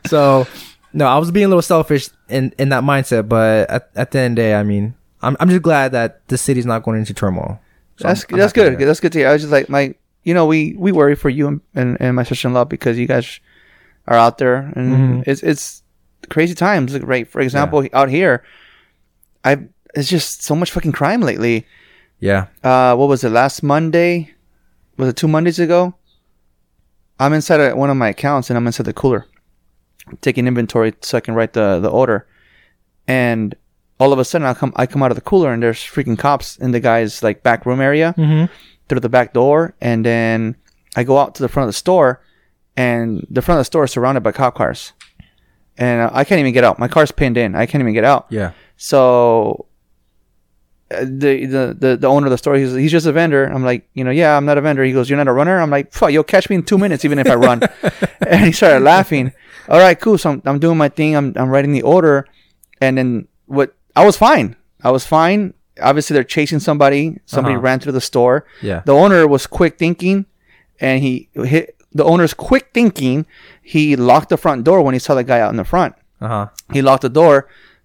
so 0.06 0.48
no, 0.94 1.06
I 1.06 1.18
was 1.18 1.30
being 1.32 1.48
a 1.48 1.50
little 1.50 1.62
selfish 1.62 2.08
in 2.30 2.54
in 2.58 2.70
that 2.70 2.86
mindset, 2.86 3.28
but 3.28 3.70
at, 3.70 3.90
at 3.94 4.12
the 4.12 4.20
end 4.20 4.40
of 4.40 4.44
the 4.44 4.50
day, 4.50 4.56
I 4.56 4.64
mean, 4.64 4.96
I'm 5.22 5.36
I'm 5.42 5.50
just 5.50 5.64
glad 5.64 5.92
that 5.92 6.26
the 6.30 6.38
city's 6.38 6.66
not 6.66 6.84
going 6.84 6.98
into 6.98 7.14
turmoil. 7.14 7.60
So 7.98 8.08
That's 8.08 8.22
I'm- 8.24 8.28
I'm 8.36 8.40
that's 8.40 8.54
good. 8.54 8.80
That's 8.80 9.02
good 9.02 9.12
to 9.12 9.20
hear. 9.20 9.28
I 9.28 9.34
was 9.34 9.42
just 9.42 9.52
like, 9.52 9.68
my, 9.68 9.96
you 10.24 10.34
know, 10.34 10.46
we 10.46 10.76
we 10.78 10.94
worry 10.94 11.16
for 11.16 11.30
you 11.30 11.46
and 11.50 11.62
and, 11.76 11.98
and 12.00 12.16
my 12.16 12.24
sister 12.24 12.48
in 12.48 12.54
law 12.54 12.64
because 12.64 12.98
you 12.98 13.06
guys 13.06 13.42
are 14.08 14.18
out 14.18 14.38
there 14.38 14.72
and 14.76 14.94
Mhm. 14.94 15.24
it's 15.28 15.44
it's 15.44 15.84
crazy 16.30 16.56
times. 16.56 16.94
Like, 16.94 17.04
right? 17.06 17.28
For 17.28 17.42
example, 17.42 17.86
out 17.94 18.10
here, 18.10 18.44
I 19.44 19.58
it's 19.96 20.10
just 20.10 20.44
so 20.44 20.56
much 20.56 20.72
fucking 20.72 20.92
crime 20.94 21.22
lately. 21.22 21.66
Yeah. 22.20 22.48
uh 22.64 22.96
what 22.96 23.10
was 23.10 23.24
it 23.24 23.30
last 23.30 23.62
monday 23.62 24.34
was 24.98 25.10
it 25.10 25.16
two 25.16 25.28
mondays 25.28 25.60
ago 25.60 25.94
i'm 27.20 27.32
inside 27.32 27.74
one 27.74 27.92
of 27.92 27.98
my 27.98 28.10
accounts 28.10 28.50
and 28.50 28.58
i'm 28.58 28.66
inside 28.66 28.88
the 28.88 28.94
cooler 28.94 29.28
taking 30.22 30.48
inventory 30.48 30.94
so 31.02 31.18
i 31.18 31.22
can 31.22 31.36
write 31.36 31.54
the 31.54 31.80
the 31.80 31.90
order 31.90 32.26
and 33.08 33.54
all 34.00 34.12
of 34.14 34.18
a 34.18 34.26
sudden 34.26 34.48
i 34.48 34.54
come 34.56 34.74
i 34.78 34.88
come 34.88 35.04
out 35.04 35.12
of 35.12 35.16
the 35.16 35.22
cooler 35.22 35.54
and 35.54 35.62
there's 35.62 35.78
freaking 35.78 36.18
cops 36.18 36.58
in 36.58 36.72
the 36.72 36.80
guy's 36.80 37.22
like 37.22 37.44
back 37.44 37.68
room 37.68 37.82
area 37.82 38.16
Mm-hmm. 38.18 38.52
through 38.90 39.02
the 39.02 39.10
back 39.10 39.34
door 39.34 39.76
and 39.80 40.04
then 40.04 40.56
i 40.96 41.04
go 41.04 41.20
out 41.20 41.36
to 41.36 41.44
the 41.44 41.50
front 41.50 41.66
of 41.66 41.70
the 41.70 41.78
store 41.78 42.20
and 42.78 43.26
the 43.30 43.42
front 43.42 43.58
of 43.58 43.62
the 43.62 43.66
store 43.66 43.84
is 43.84 43.92
surrounded 43.92 44.22
by 44.22 44.32
cop 44.32 44.56
cars 44.56 44.94
and 45.78 46.02
uh, 46.02 46.10
i 46.14 46.24
can't 46.24 46.40
even 46.40 46.54
get 46.54 46.64
out 46.64 46.80
my 46.80 46.88
car's 46.88 47.12
pinned 47.12 47.36
in 47.38 47.56
i 47.56 47.66
can't 47.66 47.82
even 47.82 47.94
get 47.94 48.06
out 48.06 48.28
Yeah. 48.30 48.52
so 48.78 49.66
uh, 50.90 51.00
the, 51.02 51.46
the 51.46 51.76
the 51.78 51.98
the 51.98 52.08
owner 52.08 52.28
of 52.28 52.32
the 52.32 52.38
store 52.38 52.56
he's 52.56 52.74
he's 52.74 52.92
just 52.94 53.06
a 53.06 53.12
vendor. 53.12 53.44
I'm 53.44 53.62
like, 53.66 53.90
you 53.94 54.06
know, 54.06 54.10
yeah, 54.10 54.38
I'm 54.38 54.46
not 54.46 54.58
a 54.58 54.62
vendor. 54.62 54.86
He 54.86 54.94
goes, 54.94 55.10
you're 55.10 55.18
not 55.18 55.28
a 55.28 55.34
runner. 55.34 55.60
I'm 55.60 55.70
like, 55.70 55.92
fuck, 55.92 56.14
you'll 56.14 56.24
catch 56.24 56.50
me 56.50 56.56
in 56.56 56.64
two 56.64 56.78
minutes 56.78 57.04
even 57.04 57.20
if 57.20 57.28
I 57.28 57.36
run. 57.36 57.60
and 58.26 58.46
he 58.46 58.54
started 58.54 58.86
laughing. 58.86 59.34
All 59.68 59.80
right, 59.80 60.00
cool. 60.00 60.18
So 60.18 60.30
I'm, 60.32 60.42
I'm 60.46 60.60
doing 60.60 60.78
my 60.78 60.88
thing. 60.88 61.14
I'm 61.18 61.34
I'm 61.36 61.50
writing 61.50 61.74
the 61.74 61.82
order, 61.82 62.26
and 62.80 62.98
then 62.98 63.28
what? 63.48 63.76
I 63.98 64.06
was 64.06 64.16
fine. 64.16 64.56
I 64.82 64.92
was 64.92 65.06
fine. 65.06 65.54
Obviously, 65.82 66.14
they're 66.14 66.24
chasing 66.24 66.60
somebody. 66.60 67.20
Somebody 67.26 67.56
Uh-huh. 67.56 67.64
ran 67.64 67.80
through 67.82 67.92
the 67.92 68.00
store. 68.00 68.46
Yeah. 68.62 68.82
The 68.86 68.94
owner 68.94 69.28
was 69.28 69.46
quick 69.46 69.78
thinking, 69.78 70.26
and 70.80 71.04
he 71.04 71.28
hit 71.36 71.76
the 71.98 72.04
owner's 72.12 72.34
quick 72.34 72.66
thinking. 72.74 73.26
He 73.62 73.96
locked 73.96 74.30
the 74.30 74.38
front 74.38 74.64
door 74.64 74.80
when 74.82 74.94
he 74.98 75.00
saw 75.00 75.14
the 75.16 75.24
guy 75.24 75.40
out 75.44 75.52
in 75.52 75.58
the 75.58 75.66
front 75.74 75.94
Uh 76.22 76.28
huh. 76.28 76.46
he 76.76 76.82
locked 76.82 77.02
the 77.08 77.10
door, 77.22 77.36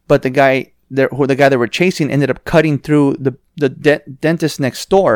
but 0.09 0.23
the 0.23 0.31
guy 0.31 0.54
there, 0.97 1.09
who 1.16 1.26
the 1.26 1.37
guy 1.40 1.49
they 1.49 1.57
were 1.64 1.69
chasing, 1.81 2.11
ended 2.11 2.31
up 2.31 2.45
cutting 2.45 2.78
through 2.78 3.16
the 3.26 3.33
the 3.62 3.69
de- 3.69 4.04
dentist 4.25 4.61
next 4.61 4.88
door. 4.90 5.12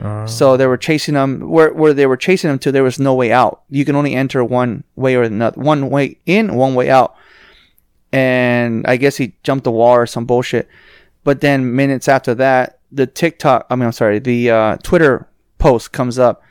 Uh, 0.00 0.26
So 0.26 0.56
they 0.56 0.66
were 0.66 0.78
chasing 0.88 1.14
him 1.20 1.30
where 1.54 1.72
where 1.80 1.94
they 1.94 2.06
were 2.06 2.16
chasing 2.28 2.50
him 2.50 2.58
to. 2.60 2.72
There 2.72 2.84
was 2.90 2.98
no 2.98 3.14
way 3.14 3.30
out. 3.32 3.54
You 3.68 3.84
can 3.84 3.96
only 3.96 4.14
enter 4.14 4.40
one 4.44 4.72
way 4.96 5.12
or 5.18 5.22
another, 5.22 5.60
one 5.60 5.90
way 5.90 6.16
in, 6.26 6.44
one 6.54 6.74
way 6.74 6.88
out. 6.98 7.10
And 8.12 8.86
I 8.86 8.96
guess 8.96 9.16
he 9.18 9.34
jumped 9.42 9.64
the 9.64 9.70
wall 9.70 9.94
or 9.96 10.06
some 10.06 10.24
bullshit. 10.26 10.68
But 11.22 11.40
then 11.40 11.74
minutes 11.76 12.08
after 12.08 12.34
that, 12.36 12.78
the 12.90 13.06
TikTok, 13.06 13.66
I 13.70 13.76
mean, 13.76 13.86
I'm 13.86 13.92
sorry, 13.92 14.18
the 14.18 14.50
uh, 14.50 14.76
Twitter 14.82 15.28
post 15.58 15.92
comes 15.92 16.18
up. 16.18 16.42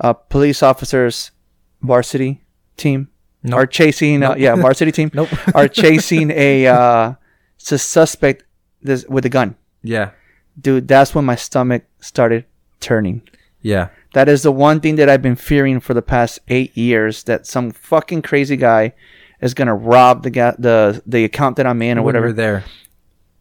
Uh, 0.00 0.12
police 0.12 0.62
officers, 0.62 1.30
varsity 1.82 2.44
team 2.76 3.08
Nope. 3.42 3.58
are 3.58 3.66
chasing. 3.66 4.22
Uh, 4.22 4.34
yeah, 4.38 4.54
varsity 4.54 4.92
team 4.92 5.10
Nope. 5.14 5.28
are 5.54 5.68
chasing 5.68 6.30
a 6.30 6.66
uh, 6.66 7.14
suspect 7.56 8.44
this 8.82 9.04
with 9.08 9.24
a 9.26 9.28
gun. 9.28 9.56
yeah. 9.82 10.10
Dude, 10.60 10.88
that's 10.88 11.14
when 11.14 11.24
my 11.24 11.36
stomach 11.36 11.84
started 12.00 12.44
turning. 12.80 13.22
Yeah. 13.62 13.90
That 14.14 14.28
is 14.28 14.42
the 14.42 14.50
one 14.50 14.80
thing 14.80 14.96
that 14.96 15.08
I've 15.08 15.22
been 15.22 15.36
fearing 15.36 15.78
for 15.78 15.94
the 15.94 16.02
past 16.02 16.40
eight 16.48 16.76
years 16.76 17.22
that 17.24 17.46
some 17.46 17.70
fucking 17.70 18.22
crazy 18.22 18.56
guy 18.56 18.92
is 19.40 19.54
gonna 19.54 19.74
rob 19.76 20.24
the 20.24 20.30
ga- 20.30 20.56
the 20.58 21.00
the 21.06 21.22
account 21.24 21.56
that 21.58 21.66
I'm 21.66 21.80
in 21.82 21.96
or 21.98 22.02
When 22.02 22.14
whatever. 22.16 22.32
there. 22.32 22.64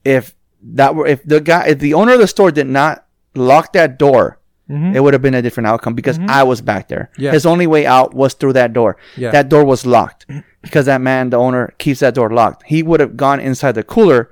If 0.05 0.35
that 0.61 0.93
were 0.93 1.07
if 1.07 1.23
the 1.23 1.41
guy 1.41 1.67
if 1.69 1.79
the 1.79 1.95
owner 1.95 2.13
of 2.13 2.19
the 2.19 2.27
store 2.27 2.51
did 2.51 2.67
not 2.67 3.07
lock 3.33 3.73
that 3.73 3.97
door, 3.97 4.37
Mhm. 4.69 4.95
it 4.95 4.99
would 4.99 5.13
have 5.13 5.21
been 5.21 5.33
a 5.33 5.41
different 5.41 5.67
outcome 5.67 5.93
because 5.95 6.19
I 6.27 6.43
was 6.43 6.61
back 6.61 6.87
there. 6.89 7.09
Yeah. 7.17 7.31
His 7.31 7.45
only 7.45 7.67
way 7.67 7.85
out 7.85 8.13
was 8.13 8.33
through 8.33 8.53
that 8.53 8.73
door. 8.73 8.97
Yeah. 9.15 9.31
That 9.31 9.47
door 9.49 9.63
was 9.63 9.85
locked 9.85 10.25
because 10.61 10.85
that 10.87 10.99
man, 11.01 11.29
the 11.29 11.37
owner, 11.37 11.73
keeps 11.77 12.01
that 12.01 12.15
door 12.15 12.29
locked. 12.29 12.63
He 12.67 12.83
would 12.83 12.99
have 12.99 13.15
gone 13.15 13.39
inside 13.39 13.73
the 13.73 13.83
cooler 13.83 14.29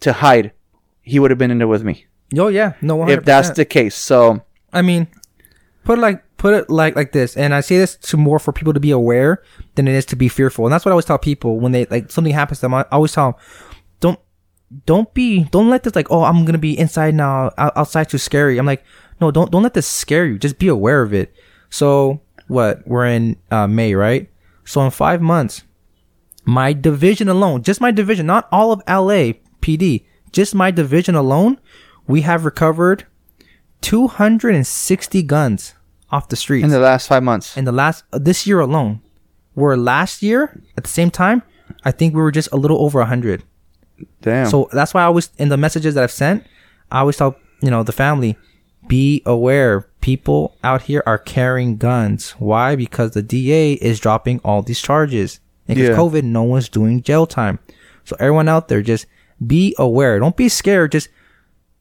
to 0.00 0.12
hide. 0.14 0.52
He 1.02 1.18
would 1.18 1.30
have 1.30 1.38
been 1.38 1.50
in 1.50 1.58
there 1.58 1.68
with 1.68 1.84
me 1.84 2.06
Oh 2.36 2.48
yeah. 2.48 2.72
No. 2.82 2.98
100%. 2.98 3.10
if 3.18 3.24
that's 3.24 3.50
the 3.50 3.64
case. 3.64 3.94
So 3.94 4.42
I 4.72 4.82
mean, 4.82 5.06
put 5.84 5.98
it 5.98 6.02
like 6.02 6.22
put 6.36 6.54
it 6.54 6.68
like 6.70 6.94
like 6.96 7.12
this, 7.12 7.36
and 7.36 7.54
I 7.54 7.60
say 7.60 7.78
this 7.78 7.96
to 7.96 8.16
more 8.16 8.38
for 8.38 8.52
people 8.52 8.72
to 8.74 8.80
be 8.80 8.90
aware 8.90 9.42
than 9.76 9.88
it 9.88 9.94
is 9.94 10.04
to 10.06 10.16
be 10.16 10.28
fearful, 10.28 10.66
and 10.66 10.72
that's 10.72 10.84
what 10.84 10.90
I 10.90 10.92
always 10.92 11.06
tell 11.06 11.18
people 11.18 11.58
when 11.60 11.72
they 11.72 11.86
like 11.86 12.10
something 12.10 12.32
happens 12.34 12.58
to 12.58 12.62
them. 12.62 12.74
I 12.74 12.84
always 12.92 13.12
tell 13.12 13.32
them, 13.32 13.40
don't 14.00 14.20
don't 14.86 15.12
be 15.14 15.44
don't 15.44 15.70
let 15.70 15.82
this 15.84 15.96
like 15.96 16.10
oh 16.10 16.24
I'm 16.24 16.44
gonna 16.44 16.58
be 16.58 16.78
inside 16.78 17.14
now 17.14 17.50
outside 17.56 18.08
too 18.10 18.18
scary. 18.18 18.58
I'm 18.58 18.66
like 18.66 18.84
no 19.20 19.30
don't 19.30 19.50
don't 19.50 19.62
let 19.62 19.74
this 19.74 19.86
scare 19.86 20.26
you. 20.26 20.38
Just 20.38 20.58
be 20.58 20.68
aware 20.68 21.02
of 21.02 21.12
it. 21.12 21.32
So 21.70 22.20
what 22.46 22.86
we're 22.86 23.06
in 23.06 23.36
uh, 23.50 23.66
May 23.66 23.94
right? 23.94 24.30
So 24.64 24.82
in 24.82 24.90
five 24.90 25.20
months, 25.22 25.62
my 26.44 26.72
division 26.72 27.28
alone, 27.28 27.62
just 27.62 27.80
my 27.80 27.90
division, 27.90 28.26
not 28.26 28.48
all 28.52 28.72
of 28.72 28.80
LA 28.88 29.32
PD, 29.60 30.04
just 30.32 30.54
my 30.54 30.70
division 30.70 31.14
alone, 31.14 31.58
we 32.06 32.22
have 32.22 32.44
recovered 32.44 33.04
260 33.80 35.22
guns 35.22 35.74
off 36.10 36.28
the 36.28 36.36
streets 36.36 36.64
In 36.64 36.70
the 36.70 36.78
last 36.80 37.06
five 37.06 37.22
months. 37.22 37.56
in 37.56 37.64
the 37.64 37.72
last 37.72 38.04
uh, 38.12 38.18
this 38.18 38.46
year 38.46 38.60
alone. 38.60 39.00
Where 39.54 39.76
last 39.76 40.22
year 40.22 40.60
at 40.76 40.84
the 40.84 40.88
same 40.90 41.10
time, 41.10 41.42
I 41.84 41.90
think 41.90 42.14
we 42.14 42.20
were 42.22 42.30
just 42.30 42.48
a 42.52 42.56
little 42.56 42.80
over 42.80 43.02
hundred. 43.04 43.42
Damn. 44.22 44.46
So 44.48 44.68
that's 44.72 44.94
why 44.94 45.02
I 45.02 45.06
always 45.06 45.30
in 45.36 45.48
the 45.48 45.56
messages 45.56 45.94
that 45.94 46.04
I've 46.04 46.12
sent, 46.12 46.46
I 46.92 47.00
always 47.00 47.16
tell 47.16 47.36
you 47.60 47.70
know 47.70 47.82
the 47.82 47.92
family, 47.92 48.36
be 48.88 49.22
aware. 49.26 49.86
People 50.00 50.56
out 50.64 50.82
here 50.82 51.02
are 51.06 51.18
carrying 51.18 51.76
guns. 51.76 52.30
Why? 52.38 52.74
Because 52.76 53.12
the 53.12 53.22
DA 53.22 53.74
is 53.74 54.00
dropping 54.00 54.40
all 54.44 54.62
these 54.62 54.80
charges. 54.80 55.40
And 55.68 55.76
because 55.76 55.90
Yeah. 55.90 55.96
COVID, 55.96 56.22
no 56.24 56.42
one's 56.42 56.68
doing 56.68 57.02
jail 57.02 57.26
time. 57.26 57.58
So 58.04 58.16
everyone 58.18 58.48
out 58.48 58.68
there, 58.68 58.80
just 58.82 59.06
be 59.44 59.74
aware. 59.78 60.18
Don't 60.18 60.36
be 60.36 60.48
scared. 60.48 60.92
Just 60.92 61.08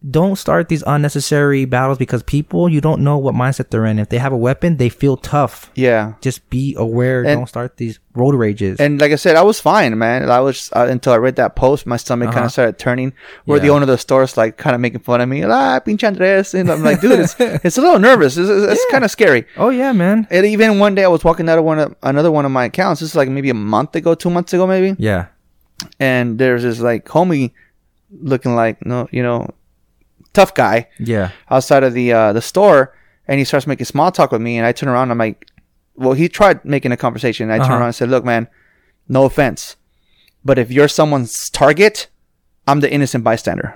don't 0.08 0.36
start 0.36 0.70
these 0.70 0.84
unnecessary 0.86 1.66
battles 1.66 1.98
because 1.98 2.22
people 2.22 2.70
you 2.70 2.80
don't 2.82 3.01
know 3.01 3.18
what 3.18 3.34
mindset 3.34 3.72
they're 3.72 3.86
in. 3.88 3.98
If 3.98 4.10
they 4.10 4.20
have 4.20 4.32
a 4.32 4.38
weapon, 4.38 4.77
they 4.77 4.89
feel 4.89 5.18
tough. 5.18 5.72
yeah. 5.74 6.13
Just 6.22 6.48
be 6.51 6.75
aware. 6.77 7.20
And- 7.24 7.39
don't 7.39 7.48
start 7.50 7.77
these 7.77 8.00
road 8.13 8.36
rages. 8.36 8.80
And 8.80 9.01
like 9.01 9.12
I 9.12 9.16
said, 9.16 9.36
I 9.36 9.42
was 9.42 9.60
fine, 9.60 9.98
man. 9.98 10.30
I 10.30 10.39
was 10.39 10.70
uh, 10.75 10.86
until 10.88 11.13
I 11.13 11.18
read 11.18 11.36
that 11.38 11.56
post, 11.56 11.88
my 11.88 11.98
stomach 11.98 12.27
kind 12.27 12.38
Uh-huh. 12.38 12.46
of 12.46 12.51
started 12.51 12.77
turning. 12.77 13.12
Where 13.46 13.60
the 13.60 13.70
owner 13.72 13.84
of 13.84 13.88
the 13.88 13.98
store's 13.98 14.38
like 14.38 14.58
kind 14.58 14.75
of 14.75 14.82
making 14.82 15.00
fun 15.01 15.20
of 15.20 15.27
me, 15.30 15.44
ah, 15.44 15.80
pinche 15.80 16.04
Andres, 16.06 16.54
and 16.54 16.70
I'm 16.72 16.84
like, 16.84 17.01
dude, 17.01 17.20
it's 17.20 17.36
it's 17.39 17.77
a 17.77 17.82
little 17.82 18.00
nervous. 18.00 18.38
It's, 18.38 18.50
it's 18.50 18.82
Yeah. 18.88 18.92
kind 18.92 19.04
of 19.04 19.10
scary. 19.10 19.46
oh 19.58 19.70
yeah, 19.70 19.94
man. 19.94 20.27
And 20.30 20.46
even 20.46 20.77
one 20.77 20.94
day, 20.94 21.06
I 21.06 21.08
was 21.10 21.24
walking 21.24 21.50
out 21.50 21.58
of 21.58 21.66
one 21.66 21.80
of 21.80 21.96
another 22.04 22.32
one 22.32 22.46
of 22.46 22.51
my 22.51 22.66
accounts. 22.66 23.01
This 23.01 23.10
is 23.10 23.16
like 23.16 23.30
maybe 23.30 23.50
a 23.50 23.56
month 23.56 23.96
ago, 23.96 24.13
two 24.13 24.30
months 24.30 24.54
ago, 24.54 24.68
maybe. 24.68 24.96
Yeah. 25.00 25.27
And 26.00 26.38
there's 26.38 26.62
this 26.63 26.80
like 26.80 27.06
homie 27.06 27.51
looking 28.22 28.56
like 28.56 28.86
no, 28.86 29.08
you 29.12 29.22
know, 29.24 29.50
tough 30.38 30.53
guy 30.53 30.88
Yeah. 31.13 31.27
outside 31.50 31.84
of 31.88 31.94
the 32.00 32.08
uh, 32.20 32.32
the 32.38 32.41
store, 32.51 32.82
and 33.27 33.36
he 33.39 33.46
starts 33.46 33.65
making 33.67 33.86
small 33.94 34.10
talk 34.12 34.29
with 34.32 34.41
me, 34.48 34.53
and 34.58 34.65
I 34.70 34.72
turn 34.72 34.89
around, 34.89 35.12
I'm 35.12 35.17
like, 35.27 35.38
well, 35.96 36.13
he 36.22 36.29
tried 36.29 36.58
making 36.63 36.91
a 36.91 36.98
conversation, 37.06 37.44
and 37.50 37.53
I 37.53 37.58
turn 37.58 37.65
Uh-huh. 37.65 37.75
around 37.79 37.91
and 37.94 37.96
said, 38.01 38.10
look, 38.10 38.24
man, 38.24 38.48
no 39.10 39.25
offense, 39.25 39.75
but 40.46 40.56
if 40.60 40.67
you're 40.72 40.88
someone's 41.01 41.50
target, 41.50 42.08
I'm 42.67 42.79
the 42.82 42.91
innocent 42.91 43.24
bystander. 43.24 43.70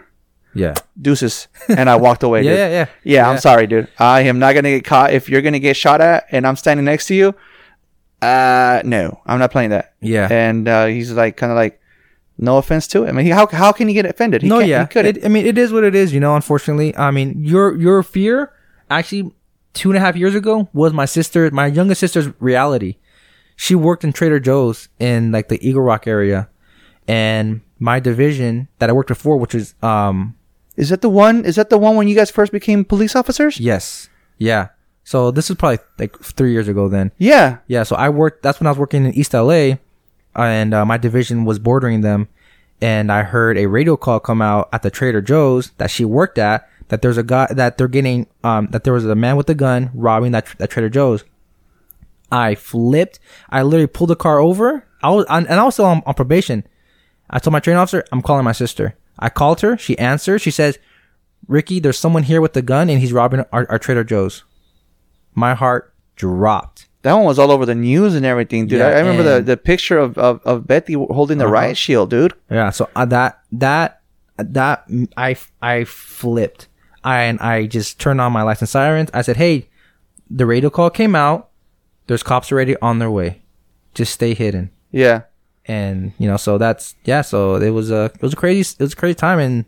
Yeah. 0.54 0.74
Deuces, 1.02 1.48
and 1.80 1.88
I 1.90 1.96
walked 1.96 2.24
away. 2.24 2.42
Yeah, 2.48 2.56
yeah, 2.64 2.70
yeah. 2.78 2.86
Yeah, 3.14 3.24
I'm 3.30 3.40
sorry, 3.40 3.66
dude. 3.68 3.88
I 3.98 4.22
am 4.32 4.38
not 4.44 4.54
gonna 4.56 4.70
get 4.76 4.84
caught. 4.86 5.14
If 5.14 5.30
you're 5.30 5.42
gonna 5.48 5.64
get 5.68 5.76
shot 5.78 6.00
at, 6.02 6.26
and 6.32 6.46
I'm 6.48 6.58
standing 6.58 6.86
next 6.86 7.08
to 7.08 7.16
you, 7.16 7.28
uh, 8.22 8.82
no, 8.86 9.20
I'm 9.26 9.40
not 9.40 9.52
playing 9.52 9.72
that. 9.72 9.94
Yeah. 10.02 10.28
And 10.30 10.68
uh, 10.68 10.86
he's 10.86 11.12
like, 11.12 11.38
kind 11.38 11.52
of 11.52 11.56
like, 11.56 11.81
no 12.42 12.58
offense 12.58 12.88
to 12.88 13.04
him. 13.04 13.10
I 13.10 13.12
mean, 13.14 13.26
he, 13.28 13.32
how 13.32 13.48
how 13.48 13.72
can 13.72 13.88
he 13.88 13.94
get 13.94 14.06
offended? 14.06 14.42
He 14.42 14.50
no, 14.50 14.60
yeah. 14.60 14.88
It, 14.94 15.24
I 15.24 15.28
mean, 15.28 15.46
it 15.46 15.58
is 15.58 15.72
what 15.72 15.84
it 15.84 15.96
is. 15.96 16.14
You 16.14 16.20
know, 16.20 16.36
unfortunately. 16.36 16.96
I 16.98 17.12
mean, 17.12 17.44
your 17.44 17.78
your 17.78 18.04
fear 18.04 18.52
actually 18.90 19.32
two 19.74 19.90
and 19.90 19.98
a 19.98 20.02
half 20.02 20.16
years 20.18 20.36
ago 20.36 20.68
was 20.74 20.92
my 20.92 21.06
sister, 21.06 21.50
my 21.52 21.68
youngest 21.68 22.00
sister's 22.02 22.30
reality. 22.42 22.98
She 23.56 23.76
worked 23.76 24.04
in 24.04 24.12
Trader 24.12 24.40
Joe's 24.40 24.90
in 25.00 25.32
like 25.32 25.48
the 25.48 25.66
Eagle 25.66 25.84
Rock 25.84 26.08
area, 26.08 26.50
and 27.08 27.62
my 27.80 28.00
division 28.00 28.68
that 28.80 28.90
I 28.90 28.94
worked 28.94 29.10
before, 29.10 29.38
which 29.38 29.56
is 29.56 29.76
um 29.84 30.36
Is 30.76 30.90
that 30.90 31.02
the 31.02 31.10
one? 31.10 31.46
Is 31.46 31.56
that 31.56 31.70
the 31.70 31.78
one 31.78 31.96
when 31.96 32.08
you 32.08 32.16
guys 32.16 32.32
first 32.32 32.52
became 32.52 32.84
police 32.84 33.16
officers? 33.16 33.60
yes, 33.60 34.10
yeah. 34.38 34.70
So 35.04 35.32
this 35.32 35.50
is 35.50 35.56
probably 35.58 35.80
like 35.98 36.18
three 36.20 36.52
years 36.52 36.68
ago 36.68 36.88
then. 36.88 37.12
Yeah. 37.18 37.58
Yeah, 37.68 37.84
so 37.84 37.96
I 37.96 38.10
worked. 38.10 38.44
That's 38.44 38.60
when 38.60 38.68
I 38.68 38.72
was 38.72 38.78
working 38.78 39.06
in 39.06 39.14
East 39.14 39.34
LA, 39.34 39.78
and 40.36 40.74
uh, 40.74 40.86
my 40.86 40.98
division 40.98 41.46
was 41.46 41.60
bordering 41.60 42.02
them. 42.02 42.28
And 42.82 43.12
I 43.12 43.24
heard 43.24 43.58
a 43.58 43.68
radio 43.68 43.96
call 43.96 44.20
come 44.20 44.42
out 44.42 44.70
at 44.74 44.82
the 44.82 44.90
Trader 44.90 45.22
Joe's 45.22 45.72
that 45.78 45.92
she 45.92 46.04
worked 46.04 46.38
at. 46.38 46.68
That 46.88 47.02
there's 47.02 47.18
a 47.18 47.24
guy 47.24 47.48
that 47.52 47.78
they're 47.78 47.88
getting. 47.88 48.28
Um, 48.44 48.68
that 48.72 48.84
there 48.84 48.94
was 48.94 49.06
a 49.06 49.16
man 49.16 49.38
with 49.38 49.50
a 49.50 49.56
gun 49.56 49.92
robbing 49.94 50.32
that 50.32 50.48
that 50.58 50.72
Trader 50.72 50.90
Joe's. 50.90 51.24
I 52.32 52.56
flipped. 52.56 53.20
I 53.50 53.62
literally 53.62 53.88
pulled 53.88 54.10
the 54.10 54.16
car 54.16 54.40
over. 54.40 54.86
I 55.04 55.10
was 55.10 55.26
and 55.30 55.48
I 55.48 55.64
was 55.64 55.76
still 55.76 55.86
on, 55.86 56.02
on 56.06 56.14
probation. 56.14 56.66
I 57.30 57.40
told 57.40 57.54
my 57.54 57.60
training 57.60 57.80
officer, 57.80 58.04
I'm 58.12 58.22
calling 58.22 58.44
my 58.44 58.52
sister. 58.52 58.96
I 59.18 59.30
called 59.30 59.62
her. 59.62 59.78
She 59.78 59.98
answered. 59.98 60.40
She 60.40 60.52
says, 60.52 60.80
Ricky, 61.48 61.80
there's 61.80 61.98
someone 61.98 62.24
here 62.24 62.42
with 62.42 62.56
a 62.58 62.62
gun 62.62 62.90
and 62.90 63.00
he's 63.00 63.14
robbing 63.14 63.46
our, 63.52 63.66
our 63.70 63.80
Trader 63.80 64.04
Joe's. 64.04 64.44
My 65.34 65.54
heart 65.54 65.94
dropped. 66.16 66.88
That 67.04 67.14
one 67.14 67.24
was 67.26 67.40
all 67.40 67.52
over 67.52 67.66
the 67.66 67.74
news 67.76 68.14
and 68.16 68.26
everything, 68.26 68.68
dude. 68.68 68.80
Yeah, 68.80 68.88
I, 68.88 68.92
I 68.92 69.00
remember 69.00 69.24
the, 69.24 69.42
the 69.42 69.58
picture 69.58 69.98
of, 69.98 70.18
of, 70.20 70.40
of 70.46 70.68
Betty 70.68 70.94
holding 70.94 71.40
the 71.40 71.46
Uh-huh. 71.46 71.54
riot 71.54 71.78
shield, 71.78 72.10
dude. 72.12 72.34
Yeah, 72.50 72.70
so 72.70 72.90
uh, 72.96 73.06
that 73.06 73.42
that 73.54 74.02
that 74.38 74.86
I 75.18 75.36
I 75.62 75.84
flipped. 75.86 76.68
I 77.04 77.24
and 77.24 77.40
I 77.40 77.66
just 77.66 78.00
turned 78.00 78.22
on 78.22 78.32
my 78.32 78.44
lights 78.44 78.62
and 78.62 78.70
sirens. 78.70 79.10
I 79.14 79.24
said, 79.24 79.38
"Hey, 79.38 79.68
the 80.30 80.46
radio 80.46 80.70
call 80.70 80.90
came 80.92 81.16
out. 81.16 81.50
There's 82.08 82.22
cops 82.24 82.52
already 82.52 82.76
on 82.82 83.00
their 83.00 83.10
way. 83.10 83.42
Just 83.96 84.14
stay 84.14 84.34
hidden." 84.36 84.70
Yeah. 84.92 85.24
And 85.66 86.14
you 86.20 86.28
know, 86.28 86.38
so 86.38 86.58
that's 86.60 86.94
yeah. 87.06 87.22
So 87.22 87.56
it 87.56 87.72
was 87.72 87.90
a 87.90 88.12
it 88.14 88.22
was 88.22 88.34
a 88.34 88.36
crazy 88.36 88.76
it 88.80 88.84
was 88.84 88.94
a 88.94 88.96
crazy 88.96 89.16
time, 89.16 89.40
and 89.40 89.66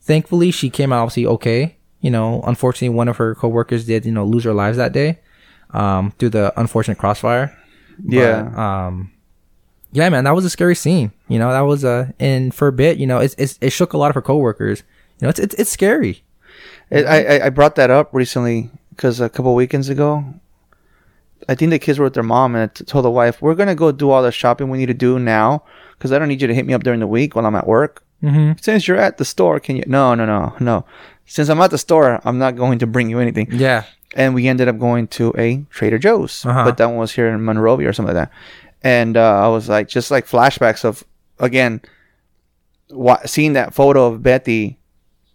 thankfully 0.00 0.50
she 0.50 0.70
came 0.70 0.92
out 0.92 1.02
obviously 1.02 1.26
okay. 1.26 1.76
You 2.00 2.10
know, 2.10 2.42
unfortunately, 2.46 2.88
one 2.96 3.08
of 3.08 3.18
her 3.18 3.34
coworkers 3.34 3.84
did 3.86 4.04
you 4.06 4.12
know 4.12 4.24
lose 4.24 4.44
her 4.44 4.54
lives 4.54 4.78
that 4.78 4.92
day, 4.92 5.18
um, 5.72 6.12
through 6.18 6.30
the 6.30 6.52
unfortunate 6.60 6.98
crossfire. 6.98 7.56
But, 7.98 8.14
Yeah. 8.14 8.86
um, 8.86 9.12
yeah, 9.92 10.08
man, 10.08 10.24
that 10.24 10.34
was 10.34 10.44
a 10.44 10.50
scary 10.50 10.74
scene. 10.76 11.12
You 11.28 11.38
know, 11.38 11.50
that 11.50 11.60
was 11.62 11.84
a 11.84 12.14
and 12.20 12.54
for 12.54 12.68
a 12.68 12.72
bit, 12.72 12.98
you 12.98 13.06
know, 13.06 13.18
it's, 13.18 13.34
it's 13.38 13.58
it 13.60 13.70
shook 13.70 13.92
a 13.92 13.98
lot 13.98 14.08
of 14.10 14.14
her 14.14 14.22
coworkers. 14.22 14.82
You 15.20 15.26
know, 15.26 15.28
it's 15.30 15.38
it's, 15.40 15.54
it's 15.56 15.70
scary. 15.70 16.22
It, 16.90 17.04
I, 17.06 17.46
I- 17.46 17.50
brought 17.50 17.74
that 17.76 17.90
up 17.90 18.08
recently 18.12 18.70
because 18.90 19.20
a 19.20 19.28
couple 19.28 19.54
weekends 19.54 19.88
ago, 19.88 20.24
I 21.48 21.54
think 21.54 21.70
the 21.70 21.78
kids 21.78 21.98
were 21.98 22.04
with 22.04 22.14
their 22.14 22.22
mom 22.22 22.54
and 22.54 22.64
I 22.64 22.66
t- 22.72 22.84
told 22.84 23.04
the 23.04 23.10
wife, 23.10 23.40
we're 23.40 23.54
going 23.54 23.68
to 23.68 23.74
go 23.74 23.92
do 23.92 24.10
all 24.10 24.22
the 24.22 24.32
shopping 24.32 24.68
we 24.70 24.78
need 24.78 24.86
to 24.86 24.94
do 24.94 25.18
now 25.18 25.62
because 25.96 26.12
I 26.12 26.18
don't 26.18 26.28
need 26.28 26.42
you 26.42 26.48
to 26.48 26.54
hit 26.54 26.66
me 26.66 26.74
up 26.74 26.82
during 26.82 27.00
the 27.00 27.06
week 27.06 27.34
while 27.34 27.46
I'm 27.46 27.54
at 27.54 27.66
work. 27.66 28.02
Mm-hmm. 28.22 28.52
Since 28.60 28.86
you're 28.86 28.98
at 28.98 29.16
the 29.18 29.24
store, 29.24 29.58
can 29.60 29.76
you? 29.76 29.84
No, 29.86 30.14
no, 30.14 30.26
no, 30.26 30.54
no. 30.60 30.84
Since 31.26 31.48
I'm 31.48 31.60
at 31.60 31.70
the 31.70 31.78
store, 31.78 32.20
I'm 32.24 32.38
not 32.38 32.56
going 32.56 32.78
to 32.80 32.86
bring 32.86 33.08
you 33.08 33.18
anything. 33.20 33.48
Yeah, 33.52 33.84
and 34.14 34.34
we 34.34 34.48
ended 34.48 34.68
up 34.68 34.78
going 34.78 35.06
to 35.08 35.32
a 35.38 35.64
Trader 35.70 35.98
Joe's, 35.98 36.44
Uh-huh. 36.44 36.64
but 36.64 36.76
that 36.78 36.86
one 36.86 36.96
was 36.98 37.12
here 37.12 37.28
in 37.28 37.44
Monrovia 37.44 37.88
or 37.88 37.92
something 37.92 38.14
like 38.14 38.28
that. 38.28 38.32
And 38.82 39.16
uh, 39.16 39.44
I 39.44 39.48
was 39.48 39.68
like, 39.68 39.88
just 39.88 40.10
like 40.10 40.26
flashbacks 40.26 40.84
of 40.84 41.04
again, 41.38 41.80
wa- 42.90 43.20
seeing 43.26 43.52
that 43.54 43.74
photo 43.74 44.06
of 44.06 44.22
Betty 44.22 44.78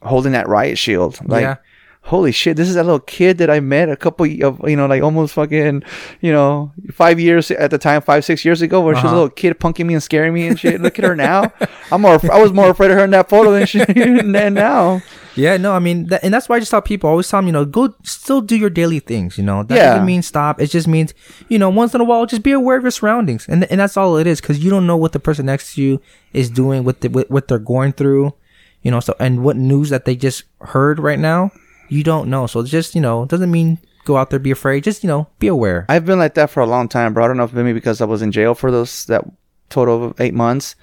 holding 0.01 0.33
that 0.33 0.47
riot 0.47 0.77
shield. 0.77 1.19
Like, 1.27 1.41
Yeah. 1.43 1.55
holy 2.01 2.31
shit, 2.31 2.57
this 2.57 2.67
is 2.67 2.75
that 2.75 2.83
little 2.85 2.99
kid 2.99 3.37
that 3.39 3.49
I 3.49 3.59
met 3.59 3.89
a 3.89 3.95
couple 3.95 4.25
of 4.25 4.69
you 4.69 4.75
know, 4.75 4.85
like 4.85 5.01
almost 5.01 5.33
fucking, 5.33 5.83
you 6.21 6.31
know, 6.31 6.71
five 6.91 7.19
years 7.19 7.49
at 7.51 7.71
the 7.71 7.77
time, 7.77 8.01
five 8.01 8.23
six 8.25 8.45
years 8.45 8.61
ago, 8.61 8.81
where 8.81 8.93
she 8.95 9.01
was 9.01 9.05
a 9.05 9.07
Uh-huh. 9.07 9.15
little 9.15 9.29
kid 9.29 9.59
punking 9.59 9.85
me 9.85 9.93
and 9.95 10.03
scaring 10.03 10.33
me 10.33 10.47
and 10.47 10.59
shit. 10.59 10.81
Look 10.81 10.99
at 10.99 11.05
her 11.05 11.15
now. 11.15 11.51
I'm 11.91 12.01
more, 12.01 12.19
I 12.31 12.39
was 12.41 12.51
more 12.53 12.69
afraid 12.69 12.91
of 12.91 12.97
her 12.97 13.03
in 13.03 13.11
that 13.11 13.29
photo 13.29 13.51
than 13.51 13.65
she 13.65 13.79
than 13.85 14.53
now. 14.53 15.01
Yeah. 15.35 15.57
No, 15.57 15.73
I 15.73 15.79
mean, 15.79 16.07
that, 16.07 16.23
and 16.23 16.33
that's 16.33 16.47
why 16.49 16.55
I 16.55 16.59
just 16.59 16.71
tell 16.71 16.81
people 16.81 17.09
always 17.09 17.27
tell 17.29 17.39
them, 17.39 17.47
you 17.47 17.53
know, 17.53 17.65
go 17.65 17.93
still 18.03 18.41
do 18.41 18.55
your 18.57 18.69
daily 18.69 18.99
things. 18.99 19.37
You 19.37 19.43
know, 19.43 19.63
that 19.63 19.75
Yeah. 19.75 19.89
doesn't 19.91 20.05
mean 20.05 20.21
stop. 20.21 20.61
It 20.61 20.67
just 20.67 20.87
means 20.87 21.13
you 21.49 21.57
know, 21.59 21.69
once 21.69 21.93
in 21.93 22.01
a 22.01 22.03
while, 22.03 22.25
just 22.25 22.43
be 22.43 22.51
aware 22.51 22.77
of 22.77 22.83
your 22.83 22.91
surroundings, 22.91 23.45
and 23.47 23.63
and 23.71 23.79
that's 23.79 23.97
all 23.97 24.17
it 24.17 24.27
is, 24.27 24.41
because 24.41 24.63
you 24.63 24.69
don't 24.69 24.87
know 24.87 24.97
what 24.97 25.11
the 25.11 25.19
person 25.19 25.45
next 25.45 25.75
to 25.75 25.81
you 25.81 26.01
is 26.33 26.49
doing, 26.49 26.83
what 26.83 27.01
the, 27.01 27.09
what, 27.09 27.29
what 27.29 27.47
they're 27.47 27.59
going 27.59 27.93
through. 27.93 28.33
You 28.81 28.91
know, 28.91 28.99
so 28.99 29.15
and 29.19 29.43
what 29.43 29.57
news 29.57 29.89
that 29.89 30.05
they 30.05 30.15
just 30.15 30.43
heard 30.61 30.99
right 30.99 31.17
now, 31.19 31.51
you 31.89 32.03
don't 32.03 32.29
know. 32.29 32.45
So 32.47 32.59
it's 32.59 32.69
just 32.69 32.93
you 32.95 33.01
know, 33.01 33.23
it 33.23 33.29
doesn't 33.29 33.49
mean 33.51 33.79
go 34.05 34.17
out 34.17 34.29
there 34.29 34.37
be 34.37 34.51
afraid. 34.51 34.83
Just 34.83 35.03
you 35.03 35.07
know, 35.07 35.27
be 35.39 35.47
aware. 35.47 35.85
I've 35.89 36.05
been 36.05 36.19
like 36.19 36.35
that 36.35 36.51
for 36.51 36.61
a 36.61 36.67
long 36.67 36.87
time, 36.87 37.13
bro. 37.13 37.25
I 37.25 37.27
don't 37.27 37.37
know 37.37 37.45
if 37.45 37.53
maybe 37.53 37.73
because 37.73 37.99
I 38.01 38.05
was 38.05 38.21
in 38.21 38.31
jail 38.31 38.53
for 38.53 38.69
those 38.71 39.05
that 39.05 39.23
total 39.69 40.05
of 40.05 40.21
eight 40.21 40.35
months. 40.35 40.75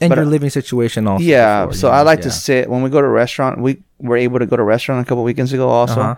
And 0.00 0.08
but 0.10 0.16
your 0.18 0.26
living 0.26 0.50
situation 0.50 1.06
also. 1.06 1.24
yeah, 1.24 1.66
before, 1.66 1.74
so 1.74 1.90
I 1.90 1.98
know, 1.98 2.04
like 2.04 2.20
to 2.22 2.30
sit 2.30 2.68
when 2.70 2.82
we 2.82 2.90
go 2.90 3.00
to 3.00 3.06
a 3.06 3.10
restaurant. 3.10 3.60
We 3.60 3.82
were 3.98 4.16
able 4.16 4.38
to 4.38 4.46
go 4.46 4.56
to 4.56 4.62
a 4.62 4.66
restaurant 4.66 5.04
a 5.04 5.08
couple 5.08 5.24
weekends 5.24 5.52
ago. 5.52 5.68
Also, 5.68 6.00
Uh-huh. 6.00 6.14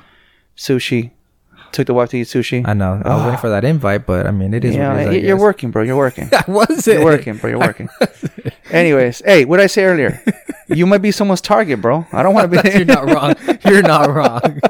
sushi. 0.57 1.11
Took 1.73 1.87
the 1.87 1.95
wife 1.95 2.11
to 2.11 2.17
eat 2.19 2.27
sushi. 2.27 2.67
I 2.67 2.75
know. 2.75 3.01
I 3.05 3.15
was 3.15 3.25
waiting 3.27 3.39
for 3.39 3.49
that 3.51 3.63
invite, 3.65 4.05
but 4.05 4.27
I 4.27 4.33
mean, 4.33 4.55
it 4.55 4.65
is. 4.65 4.75
yeah, 4.75 4.93
it 4.99 5.15
is, 5.15 5.23
I 5.23 5.27
you're 5.29 5.39
working, 5.39 5.71
bro. 5.71 5.85
You're 5.85 5.97
working. 5.97 6.29
was 6.49 6.85
You're 6.85 7.05
working, 7.05 7.37
bro. 7.37 7.51
You're 7.51 7.61
working. 7.61 7.89
Anyways, 8.71 9.23
hey, 9.25 9.45
what 9.45 9.59
did 9.59 9.65
I 9.65 9.67
say 9.69 9.85
earlier? 9.85 10.23
You 10.73 10.87
might 10.87 11.03
be 11.03 11.11
someone's 11.11 11.41
target, 11.41 11.81
bro. 11.83 12.07
I 12.13 12.23
don't 12.23 12.33
want 12.33 12.53
to 12.53 12.63
be. 12.63 12.71
You're 12.79 12.85
not 12.85 13.05
wrong. 13.11 13.35
You're 13.65 13.83
not 13.83 14.09
wrong. 14.09 14.61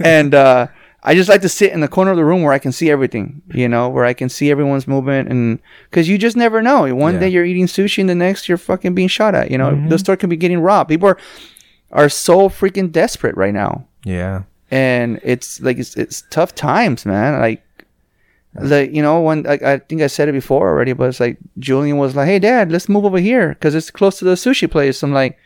and 0.00 0.34
uh, 0.34 0.66
I 1.08 1.14
just 1.14 1.28
like 1.28 1.40
to 1.42 1.48
sit 1.48 1.72
in 1.72 1.80
the 1.80 1.88
corner 1.88 2.10
of 2.10 2.16
the 2.16 2.24
room 2.24 2.42
where 2.42 2.52
I 2.52 2.58
can 2.58 2.72
see 2.72 2.90
everything, 2.90 3.40
you 3.54 3.68
know, 3.68 3.88
where 3.88 4.04
I 4.04 4.12
can 4.12 4.28
see 4.28 4.50
everyone's 4.50 4.88
movement, 4.88 5.28
and 5.30 5.60
because 5.88 6.08
you 6.08 6.18
just 6.18 6.36
never 6.36 6.60
know. 6.60 6.92
One 6.94 7.14
Yeah. 7.14 7.20
day 7.20 7.28
you're 7.28 7.44
eating 7.44 7.66
sushi, 7.66 8.00
and 8.00 8.08
the 8.10 8.14
next 8.16 8.48
you're 8.48 8.58
fucking 8.58 8.94
being 8.94 9.08
shot 9.08 9.34
at. 9.34 9.50
You 9.50 9.56
know, 9.58 9.70
Mm-hmm. 9.70 9.88
the 9.88 9.98
store 9.98 10.16
can 10.16 10.28
be 10.30 10.36
getting 10.36 10.58
robbed. 10.60 10.88
People 10.90 11.08
are 11.08 11.18
are 11.92 12.08
so 12.08 12.48
freaking 12.48 12.90
desperate 12.90 13.36
right 13.36 13.54
now, 13.54 13.86
yeah. 14.04 14.42
and 14.70 15.20
it's 15.22 15.60
like 15.60 15.78
it's 15.78 15.96
it's 15.96 16.24
tough 16.30 16.54
times, 16.54 17.06
man. 17.06 17.40
Like. 17.40 17.62
Like 18.58 18.90
you 18.94 19.02
know, 19.02 19.20
when 19.20 19.42
like, 19.42 19.62
I 19.62 19.78
think 19.80 20.00
I 20.00 20.06
said 20.06 20.30
it 20.30 20.32
before 20.32 20.66
already, 20.66 20.94
but 20.94 21.10
it's 21.10 21.20
like 21.20 21.36
Julian 21.58 21.98
was 21.98 22.16
like, 22.16 22.26
"Hey, 22.26 22.38
Dad, 22.38 22.72
let's 22.72 22.88
move 22.88 23.04
over 23.04 23.18
here 23.18 23.50
because 23.50 23.74
it's 23.74 23.90
close 23.90 24.18
to 24.18 24.24
the 24.24 24.32
sushi 24.32 24.70
place." 24.70 25.02
I'm 25.02 25.12
like, 25.12 25.36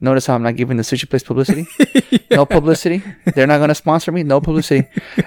Notice 0.00 0.26
how 0.26 0.34
I'm 0.34 0.42
not 0.42 0.56
giving 0.56 0.76
the 0.76 0.82
sushi 0.84 1.08
place 1.08 1.22
publicity. 1.22 1.66
No 2.30 2.44
publicity. 2.46 3.02
They're 3.34 3.46
not 3.46 3.58
gonna 3.58 3.74
sponsor 3.74 4.12
me. 4.12 4.22
No 4.22 4.40
publicity. 4.40 4.86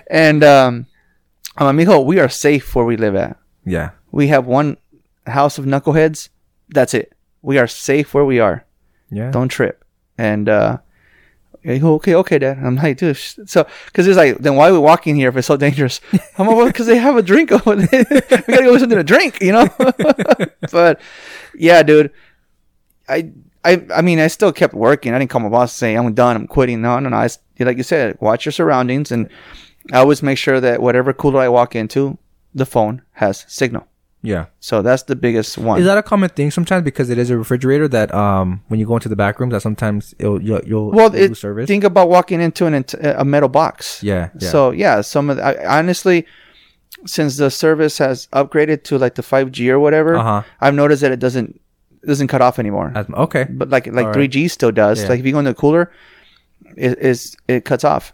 and 0.10 0.44
um, 0.44 0.86
um, 1.58 1.68
amigo, 1.68 2.00
we 2.00 2.20
are 2.20 2.30
safe 2.30 2.74
where 2.76 2.86
we 2.86 2.96
live 2.96 3.16
at. 3.16 3.38
Yeah. 3.66 3.90
We 4.12 4.28
have 4.28 4.46
one 4.46 4.78
house 5.28 5.58
of 5.58 5.66
knuckleheads. 5.66 6.30
That's 6.70 6.94
it. 6.94 7.12
We 7.42 7.58
are 7.58 7.68
safe 7.68 8.14
where 8.14 8.24
we 8.24 8.40
are. 8.40 8.66
Yeah. 9.10 9.32
Don't 9.32 9.50
trip. 9.50 9.84
And 10.18 10.48
uh, 10.48 10.78
go, 11.66 11.96
okay, 11.96 12.14
okay, 12.16 12.38
Dad. 12.40 12.60
I'm 12.64 12.76
like, 12.76 12.98
dude. 12.98 13.18
sh- 13.18 13.40
So, 13.48 13.66
because 13.88 14.08
it's 14.08 14.16
like, 14.18 14.38
then 14.38 14.56
why 14.56 14.70
are 14.70 14.74
we 14.74 14.80
walking 14.80 15.16
here 15.16 15.30
if 15.30 15.36
it's 15.38 15.48
so 15.48 15.58
dangerous? 15.58 16.00
I'm 16.38 16.48
like, 16.48 16.56
well, 16.56 16.68
because 16.68 16.86
they 16.86 16.98
have 16.98 17.18
a 17.18 17.24
drink 17.24 17.52
over 17.52 17.76
there. 17.76 18.06
we 18.12 18.22
gotta 18.22 18.64
go 18.64 18.72
get 18.74 18.80
something 18.80 18.98
to 18.98 19.04
drink, 19.04 19.42
you 19.42 19.52
know. 19.54 19.68
but 20.72 21.02
yeah, 21.56 21.82
dude. 21.84 22.12
I, 23.10 23.32
I, 23.64 23.86
I 23.94 24.02
mean, 24.02 24.20
I 24.20 24.28
still 24.28 24.52
kept 24.52 24.74
working. 24.74 25.14
I 25.14 25.20
didn't 25.20 25.30
call 25.32 25.42
my 25.42 25.50
boss 25.50 25.72
and 25.74 25.78
say 25.78 25.96
I'm 25.96 26.14
done. 26.14 26.36
I'm 26.36 26.48
quitting. 26.48 26.82
No, 26.82 27.00
no, 27.00 27.10
no. 27.10 27.18
I, 27.18 27.26
s- 27.26 27.40
like 27.60 27.78
you 27.78 27.84
said, 27.84 28.18
watch 28.20 28.46
your 28.46 28.52
surroundings, 28.52 29.12
and 29.12 29.30
I 29.92 29.98
always 30.00 30.24
make 30.24 30.38
sure 30.38 30.60
that 30.60 30.82
whatever 30.82 31.14
cooler 31.14 31.40
I 31.42 31.50
walk 31.50 31.76
into, 31.76 32.18
the 32.56 32.66
phone 32.66 33.04
has 33.14 33.46
signal. 33.48 33.88
Yeah. 34.24 34.46
So 34.60 34.82
that's 34.84 35.04
the 35.04 35.16
biggest 35.16 35.58
one. 35.58 35.80
Is 35.80 35.86
that 35.86 35.98
a 35.98 36.04
common 36.04 36.30
thing 36.30 36.52
sometimes 36.52 36.84
because 36.84 37.10
it 37.10 37.18
is 37.18 37.30
a 37.32 37.38
refrigerator 37.38 37.88
that 37.88 38.14
um 38.14 38.62
when 38.68 38.80
you 38.80 38.86
go 38.86 38.94
into 38.96 39.10
the 39.10 39.16
back 39.16 39.40
room 39.40 39.50
that 39.50 39.62
sometimes 39.64 40.14
it'll 40.20 40.40
you'll, 40.42 40.62
you'll 40.64 40.92
well, 40.92 41.16
you'll 41.16 41.32
it, 41.32 41.38
service? 41.38 41.66
think 41.68 41.84
about 41.84 42.08
walking 42.08 42.40
into 42.40 42.68
an 42.68 42.86
a 43.02 43.26
metal 43.26 43.50
box. 43.50 44.04
yeah. 44.04 44.30
Yeah. 44.40 44.50
So 44.50 44.72
yeah, 44.72 45.02
some 45.02 45.32
of 45.32 45.38
the, 45.38 45.44
I, 45.44 45.80
honestly, 45.80 46.28
since 47.06 47.38
the 47.38 47.50
service 47.50 47.98
has 47.98 48.28
upgraded 48.28 48.84
to 48.86 48.98
like 49.00 49.16
the 49.16 49.24
5G 49.24 49.70
or 49.70 49.80
whatever, 49.80 50.16
Uh-huh. 50.18 50.44
I've 50.60 50.76
noticed 50.76 51.02
that 51.02 51.12
it 51.12 51.20
doesn't 51.20 51.56
it 51.56 51.61
doesn't 52.06 52.28
cut 52.28 52.42
off 52.42 52.60
anymore. 52.60 52.92
As- 52.96 53.10
okay. 53.10 53.46
but 53.50 53.70
like 53.70 53.88
like 53.88 54.06
All 54.08 54.12
right. 54.14 54.30
3G 54.30 54.50
still 54.50 54.72
does. 54.72 55.02
Yeah. 55.02 55.10
Like 55.10 55.20
if 55.20 55.26
you 55.26 55.32
go 55.34 55.40
in 55.40 55.46
the 55.46 55.54
cooler, 55.54 55.92
it 56.78 57.00
is 57.00 57.36
it 57.48 57.66
cuts 57.66 57.84
off. 57.84 58.14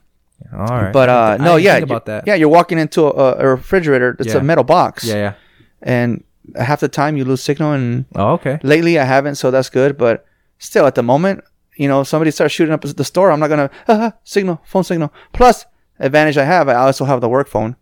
All 0.53 0.60
right. 0.67 0.94
But 0.94 1.10
uh, 1.10 1.38
no, 1.38 1.56
yeah, 1.56 1.74
think 1.75 1.86
about 1.86 2.06
that. 2.06 2.25
Yeah, 2.27 2.36
you're 2.36 2.50
walking 2.50 2.77
into 2.79 3.06
a, 3.06 3.34
a 3.38 3.48
refrigerator. 3.48 4.15
It's 4.20 4.34
Yeah. 4.34 4.39
a 4.39 4.44
metal 4.44 4.63
box. 4.63 5.03
Yeah. 5.06 5.15
Yeah. 5.15 5.34
and 5.82 6.24
half 6.56 6.79
the 6.79 6.88
time 6.88 7.17
you 7.17 7.25
lose 7.25 7.41
signal. 7.41 7.72
And 7.74 8.06
Oh, 8.15 8.34
okay. 8.34 8.60
lately 8.63 9.00
I 9.00 9.03
haven't, 9.03 9.36
so 9.36 9.51
that's 9.51 9.70
good. 9.70 9.98
But 9.98 10.25
still, 10.60 10.86
at 10.86 10.96
the 10.96 11.03
moment, 11.03 11.44
you 11.75 11.88
know, 11.88 12.03
somebody 12.03 12.32
starts 12.32 12.53
shooting 12.53 12.74
up 12.74 12.86
at 12.86 12.96
the 12.98 13.03
store. 13.03 13.32
I'm 13.32 13.39
not 13.39 13.48
gonna 13.50 13.70
ah, 13.88 14.13
signal 14.24 14.62
phone 14.65 14.84
signal. 14.84 15.12
Plus, 15.34 15.65
advantage 16.00 16.38
I 16.38 16.46
have, 16.46 16.70
I 16.70 16.75
also 16.75 17.06
have 17.06 17.22
the 17.22 17.29
work 17.29 17.48
phone. 17.48 17.75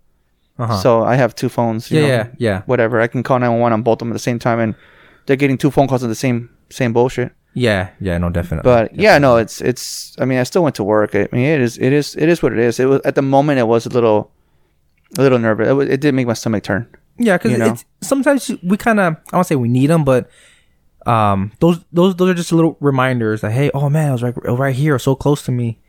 Uh-huh. 0.57 0.77
So 0.77 1.03
I 1.03 1.15
have 1.15 1.35
two 1.35 1.49
phones. 1.49 1.91
you 1.91 1.99
yeah. 1.99 2.07
know, 2.07 2.13
Yeah. 2.13 2.27
Yeah. 2.37 2.61
Whatever. 2.65 3.01
I 3.01 3.07
can 3.07 3.21
call 3.23 3.39
911 3.39 3.73
on 3.73 3.81
both 3.83 3.95
of 3.95 3.99
them 3.99 4.09
at 4.11 4.13
the 4.13 4.19
same 4.19 4.39
time, 4.39 4.59
and 4.59 4.75
they're 5.25 5.35
getting 5.35 5.57
two 5.57 5.71
phone 5.71 5.87
calls 5.87 6.03
on 6.03 6.09
the 6.09 6.15
same 6.15 6.49
same 6.69 6.93
bullshit. 6.93 7.31
Yeah. 7.53 7.89
Yeah. 7.99 8.17
No, 8.17 8.29
definitely. 8.29 8.69
But 8.69 8.93
yeah, 8.95 9.17
no, 9.17 9.37
it's 9.37 9.61
it's. 9.61 10.15
I 10.19 10.25
mean, 10.25 10.39
I 10.39 10.43
still 10.43 10.61
went 10.61 10.75
to 10.75 10.83
work. 10.83 11.15
I 11.15 11.27
mean, 11.31 11.45
it 11.45 11.61
is 11.61 11.77
it 11.77 11.93
is 11.93 12.15
it 12.15 12.29
is 12.29 12.43
what 12.43 12.51
it 12.51 12.59
is. 12.59 12.79
It 12.79 12.85
was 12.85 13.01
at 13.05 13.15
the 13.15 13.21
moment. 13.21 13.59
It 13.59 13.67
was 13.67 13.85
a 13.85 13.89
little, 13.89 14.31
a 15.17 15.21
little 15.21 15.39
nervous. 15.39 15.67
It, 15.67 15.93
it 15.93 16.01
did 16.01 16.13
make 16.13 16.27
my 16.27 16.33
stomach 16.33 16.63
turn. 16.63 16.87
Yeah, 17.17 17.37
because 17.37 17.53
you 17.53 17.57
know? 17.57 17.75
sometimes 18.01 18.51
we 18.61 18.75
kind 18.75 18.99
of 18.99 19.15
I 19.31 19.37
don't 19.37 19.45
say 19.45 19.55
we 19.55 19.69
need 19.69 19.87
them, 19.87 20.03
but 20.03 20.29
um, 21.05 21.53
those 21.61 21.79
those 21.93 22.15
those 22.15 22.29
are 22.29 22.33
just 22.33 22.51
little 22.51 22.77
reminders 22.81 23.41
that 23.41 23.51
hey, 23.51 23.71
oh 23.73 23.89
man, 23.89 24.09
I 24.09 24.11
was 24.11 24.23
right 24.23 24.35
right 24.35 24.75
here, 24.75 24.99
so 24.99 25.15
close 25.15 25.41
to 25.43 25.51
me. 25.51 25.79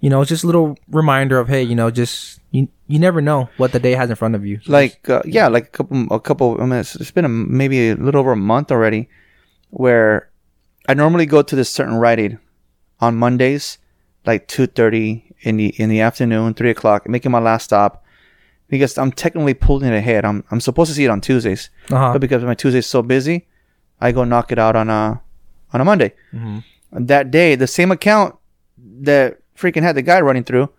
You 0.00 0.10
know, 0.10 0.20
it's 0.20 0.28
just 0.28 0.44
a 0.44 0.46
little 0.46 0.78
reminder 0.88 1.40
of 1.40 1.48
hey, 1.48 1.64
you 1.64 1.74
know, 1.74 1.90
just 1.90 2.37
you 2.50 2.68
you 2.86 2.98
never 2.98 3.20
know 3.20 3.48
what 3.56 3.72
the 3.72 3.80
day 3.80 3.92
has 3.92 4.10
in 4.10 4.16
front 4.16 4.34
of 4.34 4.46
you. 4.46 4.60
Like 4.66 5.08
uh, 5.08 5.22
yeah, 5.24 5.48
like 5.48 5.66
a 5.66 5.70
couple 5.70 6.06
a 6.10 6.20
couple. 6.20 6.60
I 6.60 6.64
mean, 6.64 6.80
it's, 6.80 6.94
it's 6.96 7.10
been 7.10 7.24
a, 7.24 7.28
maybe 7.28 7.90
a 7.90 7.94
little 7.94 8.20
over 8.20 8.32
a 8.32 8.36
month 8.36 8.72
already, 8.72 9.08
where 9.70 10.30
I 10.88 10.94
normally 10.94 11.26
go 11.26 11.42
to 11.42 11.56
this 11.56 11.70
certain 11.70 11.96
Rite 11.96 12.18
Aid 12.18 12.38
on 13.00 13.16
Mondays, 13.16 13.78
like 14.26 14.48
two 14.48 14.66
thirty 14.66 15.34
in 15.40 15.56
the 15.56 15.68
in 15.78 15.88
the 15.90 16.00
afternoon, 16.00 16.54
three 16.54 16.70
o'clock, 16.70 17.08
making 17.08 17.30
my 17.32 17.40
last 17.40 17.64
stop. 17.64 18.04
Because 18.68 18.98
I'm 18.98 19.12
technically 19.12 19.54
pulling 19.54 19.90
it 19.90 19.96
ahead. 19.96 20.24
I'm 20.26 20.44
I'm 20.50 20.60
supposed 20.60 20.90
to 20.90 20.94
see 20.94 21.04
it 21.04 21.10
on 21.10 21.20
Tuesdays. 21.22 21.70
Uh-huh. 21.90 22.12
but 22.12 22.20
because 22.20 22.44
my 22.44 22.54
Tuesday's 22.54 22.86
so 22.86 23.02
busy, 23.02 23.46
I 24.00 24.12
go 24.12 24.24
knock 24.24 24.52
it 24.52 24.58
out 24.58 24.76
on 24.76 24.90
a 24.90 25.22
on 25.72 25.80
a 25.80 25.84
Monday. 25.84 26.14
That 26.92 27.30
day, 27.30 27.54
the 27.54 27.66
same 27.66 27.90
account 27.90 28.36
that 29.00 29.38
freaking 29.56 29.82
had 29.82 29.96
the 29.96 30.02
guy 30.02 30.20
running 30.20 30.44
through, 30.44 30.70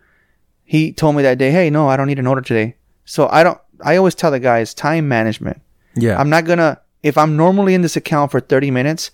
he 0.69 0.93
told 0.93 1.15
me 1.15 1.23
that 1.23 1.37
day, 1.39 1.49
"Hey, 1.51 1.69
no, 1.71 1.89
I 1.89 1.97
don't 1.97 2.05
need 2.07 2.19
an 2.19 2.27
order 2.27 2.41
today." 2.41 2.75
So 3.05 3.27
I 3.31 3.41
don't. 3.43 3.57
I 3.81 3.97
always 3.97 4.13
tell 4.13 4.29
the 4.31 4.39
guys 4.39 4.73
time 4.73 5.07
management. 5.07 5.57
yeah, 5.95 6.19
I'm 6.19 6.29
not 6.29 6.45
gonna 6.45 6.77
if 7.01 7.17
I'm 7.17 7.35
normally 7.35 7.73
in 7.73 7.81
this 7.81 7.95
account 7.97 8.29
for 8.31 8.39
30 8.39 8.69
minutes, 8.71 9.11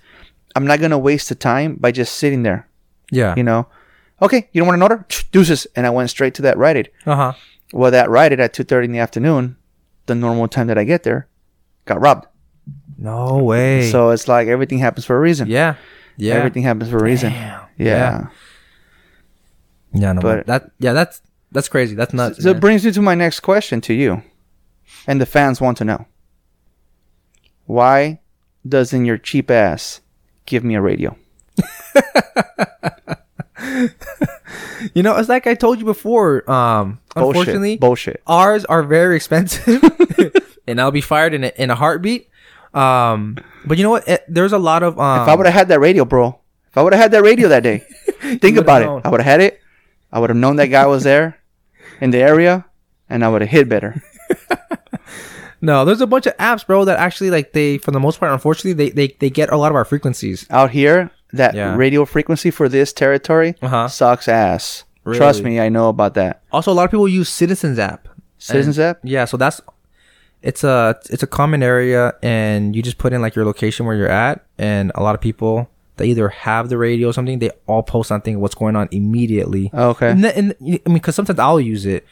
I'm 0.55 0.65
not 0.67 0.79
gonna 0.81 0.97
waste 0.99 1.29
the 1.29 1.35
time 1.35 1.75
by 1.79 1.91
just 1.91 2.15
sitting 2.15 2.43
there. 2.43 2.67
yeah, 3.11 3.33
You 3.37 3.43
know, 3.43 3.67
okay, 4.21 4.49
you 4.51 4.59
don't 4.59 4.67
want 4.67 4.77
an 4.79 4.81
order? 4.81 5.05
Deuces, 5.31 5.67
and 5.75 5.85
I 5.87 5.91
went 5.91 6.09
straight 6.09 6.33
to 6.35 6.41
that 6.41 6.57
Rite 6.57 6.77
Aid. 6.77 6.89
uh 7.05 7.15
huh. 7.15 7.33
Well, 7.73 7.91
that 7.91 8.09
Rite 8.09 8.33
Aid 8.33 8.39
at 8.39 8.53
2:30 8.53 8.85
in 8.85 8.91
the 8.91 8.99
afternoon, 8.99 9.55
the 10.07 10.15
normal 10.15 10.47
time 10.47 10.67
that 10.67 10.77
I 10.77 10.83
get 10.83 11.03
there, 11.03 11.27
got 11.85 12.01
robbed. 12.01 12.25
No 12.97 13.37
way. 13.43 13.91
So 13.91 14.09
it's 14.11 14.27
like 14.27 14.47
everything 14.47 14.79
happens 14.79 15.05
for 15.05 15.15
a 15.15 15.19
reason. 15.19 15.47
yeah, 15.47 15.75
yeah, 16.17 16.33
Everything 16.35 16.63
happens 16.63 16.89
for 16.89 16.97
a 16.97 17.03
reason. 17.03 17.31
Damn. 17.31 17.61
Yeah. 17.77 18.27
yeah. 19.93 20.13
No, 20.13 20.21
but- 20.21 20.45
but 20.45 20.47
that 20.47 20.71
yeah, 20.79 20.93
that's 20.93 21.21
that's 21.55 21.69
crazy. 21.69 21.95
That's 21.95 22.13
nuts. 22.13 22.43
So 22.43 22.49
it 22.51 22.59
brings 22.59 22.85
me 22.85 22.91
to 22.91 23.01
my 23.01 23.15
next 23.15 23.39
question 23.39 23.81
to 23.81 23.93
you. 23.93 24.21
And 25.07 25.19
the 25.19 25.25
fans 25.25 25.59
want 25.59 25.77
to 25.79 25.85
know. 25.85 26.05
Why 27.65 28.19
doesn't 28.67 29.05
your 29.05 29.17
cheap 29.17 29.49
ass 29.49 30.01
give 30.45 30.63
me 30.63 30.75
a 30.75 30.81
radio? 30.81 31.17
you 34.93 35.01
know, 35.03 35.15
it's 35.17 35.29
like 35.29 35.47
I 35.47 35.53
told 35.55 35.79
you 35.79 35.85
before. 35.85 36.49
Um, 36.49 36.99
Bullshit. 37.15 37.27
unfortunately, 37.29 37.77
Bullshit. 37.77 38.21
ours 38.27 38.65
are 38.65 38.83
very 38.83 39.15
expensive 39.15 39.81
and 40.67 40.81
i'll 40.81 40.91
be 40.91 40.99
fired 40.99 41.33
in 41.33 41.45
a, 41.45 41.51
in 41.55 41.69
a 41.71 41.75
heartbeat 41.75 42.27
um 42.73 43.37
but 43.65 43.77
you 43.77 43.83
know 43.85 43.91
what 43.91 44.05
It- 44.07 44.25
there's 44.27 44.51
a 44.51 44.57
lot 44.57 44.83
of 44.83 44.99
um 44.99 45.21
If 45.21 45.27
I 45.29 45.35
would 45.35 45.45
have 45.45 45.53
had 45.55 45.69
that 45.69 45.79
radio, 45.79 46.03
bro. 46.03 46.39
If 46.69 46.77
I 46.77 46.81
would 46.83 46.91
have 46.91 47.01
had 47.01 47.11
that 47.11 47.23
radio 47.23 47.47
that 47.47 47.63
day, 47.63 47.77
think 48.41 48.57
about 48.57 48.81
known. 48.81 48.99
it. 48.99 49.05
I 49.05 49.09
would 49.09 49.21
have 49.21 49.31
had 49.31 49.39
it. 49.39 49.61
I 50.11 50.19
would 50.19 50.29
have 50.29 50.35
known 50.37 50.57
that 50.57 50.67
guy 50.67 50.85
was 50.87 51.03
there 51.05 51.37
in 52.01 52.11
the 52.11 52.19
area, 52.19 52.65
and 53.09 53.23
I 53.23 53.29
would 53.29 53.41
have 53.41 53.49
hit 53.51 53.69
better. 53.69 54.01
no 55.61 55.85
there's 55.85 56.01
a 56.01 56.07
bunch 56.07 56.25
of 56.27 56.35
apps 56.37 56.65
bro 56.67 56.83
that 56.85 56.99
actually 56.99 57.29
like 57.29 57.53
they 57.53 57.77
for 57.77 57.91
the 57.91 57.99
most 57.99 58.19
part 58.19 58.31
unfortunately 58.31 58.73
they 58.73 58.89
they, 58.91 59.15
they 59.19 59.29
get 59.29 59.49
a 59.51 59.57
lot 59.57 59.71
of 59.71 59.75
our 59.75 59.85
frequencies 59.85 60.45
Out 60.49 60.71
here, 60.71 61.09
that 61.33 61.55
Yeah. 61.55 61.75
radio 61.75 62.05
frequency 62.05 62.51
for 62.51 62.67
this 62.69 62.91
territory 62.93 63.55
Uh-huh. 63.61 63.87
sucks 63.87 64.27
ass. 64.27 64.83
Trust 65.13 65.43
me, 65.43 65.59
I 65.59 65.69
know 65.69 65.89
about 65.89 66.13
that. 66.15 66.41
also 66.51 66.71
a 66.71 66.75
lot 66.75 66.85
of 66.85 66.91
people 66.91 67.07
use 67.07 67.29
citizens 67.29 67.79
app 67.79 68.07
Citizens 68.37 68.77
And- 68.77 68.87
app. 68.87 68.99
yeah 69.03 69.25
so 69.25 69.37
that's 69.37 69.61
it's 70.41 70.63
a 70.63 70.99
it's 71.09 71.23
a 71.23 71.27
common 71.27 71.63
area 71.63 72.13
and 72.21 72.75
you 72.75 72.81
just 72.83 72.97
put 72.97 73.13
in 73.13 73.21
like 73.21 73.35
your 73.35 73.45
location 73.45 73.85
where 73.85 73.95
you're 73.95 74.09
at 74.09 74.45
and 74.57 74.91
a 74.95 75.01
lot 75.01 75.15
of 75.15 75.21
people 75.21 75.69
that 75.97 76.05
either 76.05 76.29
have 76.29 76.69
the 76.69 76.77
radio 76.77 77.09
or 77.09 77.13
something 77.13 77.39
they 77.39 77.51
all 77.67 77.83
post 77.83 78.09
something 78.09 78.39
what's 78.39 78.55
going 78.55 78.75
on 78.75 78.87
immediately 78.91 79.69
Okay. 79.73 80.11
And, 80.11 80.25
and 80.25 80.55
I 80.61 80.63
mean, 80.63 80.93
because 80.95 81.15
sometimes 81.15 81.39
I'll 81.39 81.59
use 81.59 81.85
it, 81.85 82.05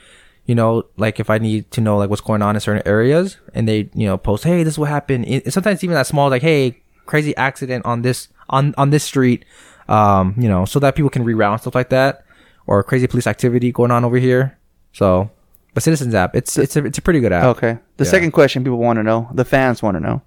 you 0.46 0.56
know, 0.56 0.86
like 0.98 1.20
if 1.20 1.30
I 1.30 1.38
need 1.38 1.70
to 1.72 1.82
know 1.82 1.98
like 1.98 2.10
what's 2.10 2.22
going 2.22 2.42
on 2.42 2.56
in 2.56 2.60
certain 2.62 2.86
areas, 2.86 3.38
and 3.54 3.68
they, 3.68 3.90
you 3.94 4.06
know, 4.08 4.18
post, 4.18 4.44
"Hey, 4.44 4.64
this 4.64 4.74
is 4.76 4.80
what 4.80 4.90
happened." 4.90 5.26
It, 5.28 5.52
sometimes 5.54 5.84
even 5.84 5.94
that 5.96 6.08
small, 6.08 6.30
like, 6.30 6.42
"Hey, 6.42 6.82
crazy 7.06 7.36
accident 7.38 7.86
on 7.86 8.02
this 8.02 8.28
on 8.50 8.74
on 8.78 8.90
this 8.90 9.04
street," 9.06 9.46
um, 9.88 10.36
you 10.38 10.50
know, 10.50 10.66
so 10.66 10.80
that 10.80 10.96
people 10.96 11.10
can 11.10 11.24
reroute 11.24 11.62
stuff 11.62 11.76
like 11.76 11.90
that, 11.90 12.26
or 12.68 12.84
crazy 12.84 13.08
police 13.08 13.26
activity 13.28 13.72
going 13.72 13.92
on 13.92 14.04
over 14.04 14.18
here. 14.18 14.58
So, 14.92 15.30
but 15.74 15.82
Citizens 15.84 16.14
app, 16.14 16.36
it's 16.36 16.58
it's 16.58 16.76
a 16.76 16.84
it's 16.86 16.98
a 16.98 17.02
pretty 17.02 17.20
good 17.22 17.32
app. 17.32 17.46
Okay. 17.56 17.78
The 17.98 18.04
Yeah. 18.04 18.12
second 18.12 18.32
question 18.32 18.64
people 18.64 18.80
want 18.80 18.98
to 18.98 19.04
know, 19.04 19.30
the 19.34 19.46
fans 19.46 19.82
want 19.82 19.96
to 19.96 20.02
know. 20.02 20.22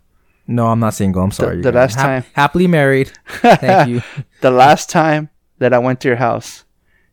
No, 0.46 0.66
I'm 0.68 0.78
not 0.80 0.94
single. 0.94 1.22
I'm 1.22 1.30
sorry. 1.32 1.56
the 1.60 1.72
guys. 1.72 1.74
last 1.74 1.94
time- 1.94 2.24
happily 2.34 2.66
married. 2.66 3.10
Thank 3.26 3.88
you. 3.90 4.02
The 4.40 4.50
last 4.50 4.90
time 4.90 5.30
that 5.58 5.72
I 5.72 5.78
went 5.78 6.00
to 6.02 6.08
your 6.08 6.18
house, 6.18 6.64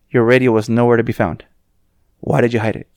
your 0.09 0.23
radio 0.23 0.51
was 0.51 0.69
nowhere 0.69 0.97
to 0.97 1.03
be 1.03 1.13
found. 1.13 1.45
Why 2.19 2.41
did 2.41 2.53
you 2.53 2.59
hide 2.59 2.75
it? 2.75 2.87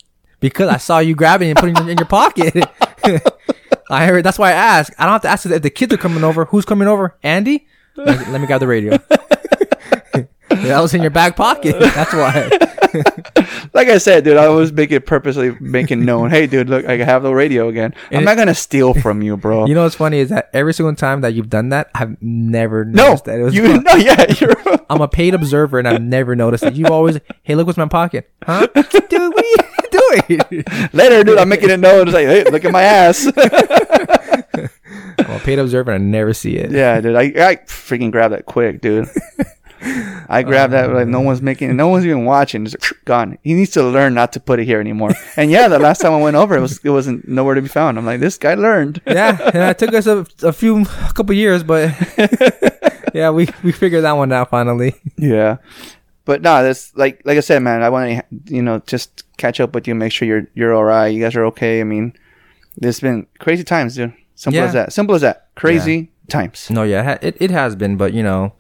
Because 0.40 0.68
I 0.68 0.77
saw 0.77 0.99
you 0.99 1.14
grabbing 1.14 1.49
it 1.49 1.53
and 1.53 1.59
putting 1.59 1.77
it 1.77 1.90
in 1.90 1.96
your 1.96 2.07
pocket. 2.07 2.55
I 3.90 4.07
heard. 4.07 4.25
That's 4.25 4.38
why 4.38 4.51
I 4.51 4.55
asked. 4.79 4.92
I 4.99 5.05
don't 5.05 5.12
have 5.12 5.22
to 5.22 5.29
ask 5.29 5.46
if 5.46 5.62
the 5.62 5.70
kids 5.70 5.94
are 5.94 5.96
coming 5.96 6.25
over. 6.25 6.44
Who's 6.46 6.64
coming 6.64 6.88
over? 6.88 7.16
Andy. 7.22 7.66
Let 7.96 8.20
me, 8.27 8.33
let 8.33 8.40
me 8.42 8.46
grab 8.46 8.61
the 8.61 8.66
radio. 8.66 8.99
That 10.48 10.80
was 10.80 10.94
in 10.94 11.02
your 11.02 11.11
back 11.11 11.37
pocket. 11.37 11.76
That's 11.80 12.12
why. 12.12 12.50
Like 13.74 13.88
I 13.88 13.98
said, 13.98 14.24
dude, 14.24 14.38
I 14.38 14.48
was 14.48 14.72
making 14.72 15.02
purposely 15.02 15.54
making 15.61 16.04
known. 16.04 16.30
Hey, 16.30 16.46
dude, 16.46 16.70
look, 16.70 16.87
I 16.87 16.96
have 16.96 17.22
the 17.22 17.35
radio 17.35 17.68
again. 17.68 17.94
I'm 18.11 18.24
not 18.24 18.38
gonna 18.38 18.54
steal 18.54 18.94
from 18.94 19.20
you, 19.20 19.37
bro. 19.37 19.66
You 19.66 19.74
know 19.74 19.82
what's 19.82 19.96
funny 19.96 20.18
is 20.18 20.30
that 20.30 20.48
every 20.54 20.72
single 20.72 20.94
time 20.94 21.20
that 21.20 21.35
you've 21.35 21.50
done 21.50 21.70
that, 21.70 21.90
I've 21.94 22.16
never 22.22 22.85
no, 22.85 23.09
noticed 23.09 23.24
that. 23.26 23.38
It 23.38 23.42
was 23.42 23.54
you 23.54 23.82
no, 23.82 23.94
yeah, 23.96 24.32
you're. 24.40 24.54
I'm 24.88 25.00
a 25.02 25.09
paid 25.09 25.35
observer 25.35 25.78
and 25.78 25.87
I've 25.87 26.00
never 26.00 26.35
noticed 26.35 26.64
it. 26.64 26.74
You 26.74 26.87
always, 26.87 27.20
hey, 27.42 27.54
look 27.54 27.66
what's 27.66 27.76
in 27.76 27.82
my 27.82 27.88
pocket, 27.88 28.30
huh? 28.44 28.66
Dude, 28.66 28.85
what 29.11 29.44
are 29.44 30.32
you 30.32 30.38
doing? 30.38 30.64
Later, 30.92 31.24
dude, 31.24 31.38
I'm 31.38 31.48
making 31.48 31.70
it 31.70 31.80
known. 31.80 32.09
It's 32.09 32.14
like, 32.14 32.26
hey, 32.26 32.44
look 32.44 32.64
at 32.64 32.72
my 32.72 32.82
ass. 32.82 33.26
I'm 35.18 35.30
a 35.30 35.38
paid 35.40 35.59
observer 35.59 35.90
and 35.92 36.04
I 36.04 36.06
never 36.06 36.32
see 36.32 36.56
it. 36.56 36.70
yeah, 36.70 37.00
dude, 37.00 37.16
I, 37.16 37.22
I 37.22 37.56
freaking 37.66 38.11
grab 38.11 38.30
that 38.30 38.46
quick, 38.46 38.80
dude. 38.80 39.09
I 40.29 40.43
grabbed 40.43 40.73
that 40.73 40.93
like 40.93 41.07
no 41.09 41.19
uh. 41.21 41.23
one's 41.23 41.43
making, 41.43 41.71
it. 41.71 41.75
no 41.75 41.89
one's 41.89 42.05
even 42.05 42.25
watching. 42.25 42.65
Just 42.65 42.77
gone. 43.05 43.39
He 43.43 43.55
needs 43.55 43.71
to 43.73 43.83
learn 43.83 44.15
not 44.15 44.33
to 44.35 44.41
put 44.41 44.59
it 44.61 44.65
here 44.65 44.81
anymore. 44.81 45.12
And 45.37 45.51
yeah, 45.51 45.69
the 45.69 45.79
last 45.79 46.01
time 46.01 46.12
I 46.12 46.21
went 46.21 46.37
over, 46.37 46.57
it 46.57 46.61
was 46.61 46.81
it 46.85 46.91
wasn't 46.91 47.29
nowhere 47.29 47.55
to 47.55 47.62
be 47.62 47.69
found. 47.69 47.99
I'm 47.99 48.07
like, 48.07 48.21
this 48.21 48.39
guy 48.39 48.55
learned. 48.55 49.01
yeah, 49.07 49.39
and 49.53 49.71
it 49.71 49.79
took 49.83 49.93
us 49.95 50.07
a, 50.07 50.27
a 50.43 50.53
few, 50.53 50.83
a 50.83 51.12
couple 51.15 51.35
years, 51.35 51.62
but 51.62 51.93
yeah, 53.15 53.31
we 53.31 53.49
we 53.62 53.73
figured 53.73 54.05
that 54.05 54.12
one 54.12 54.33
out 54.33 54.51
finally. 54.51 54.95
Yeah. 55.17 55.59
But 56.25 56.43
no, 56.43 56.62
that's 56.62 56.97
like 56.97 57.23
like 57.25 57.37
I 57.37 57.41
said, 57.41 57.62
man. 57.62 57.83
I 57.83 57.89
want 57.91 58.11
to 58.11 58.55
you 58.55 58.62
know 58.62 58.81
just 58.87 59.25
catch 59.37 59.61
up 59.61 59.75
with 59.75 59.87
you, 59.87 59.95
make 59.95 60.12
sure 60.12 60.27
you're 60.27 60.49
you're 60.55 60.75
all 60.75 60.85
right. 60.85 61.09
You 61.09 61.23
guys 61.23 61.37
are 61.37 61.45
okay. 61.47 61.81
I 61.81 61.85
mean, 61.85 62.15
there's 62.77 63.01
been 63.01 63.27
crazy 63.39 63.62
times, 63.65 63.95
dude. 63.95 64.12
Simple 64.35 64.61
Yeah. 64.61 64.67
as 64.67 64.73
that. 64.73 64.93
Simple 64.93 65.15
as 65.15 65.21
that. 65.23 65.49
Crazy 65.55 66.11
times. 66.29 66.69
No, 66.71 66.83
yeah, 66.83 67.19
it, 67.23 67.37
it 67.41 67.51
has 67.51 67.77
been, 67.77 67.97
but 67.97 68.12
you 68.12 68.23
know, 68.23 68.53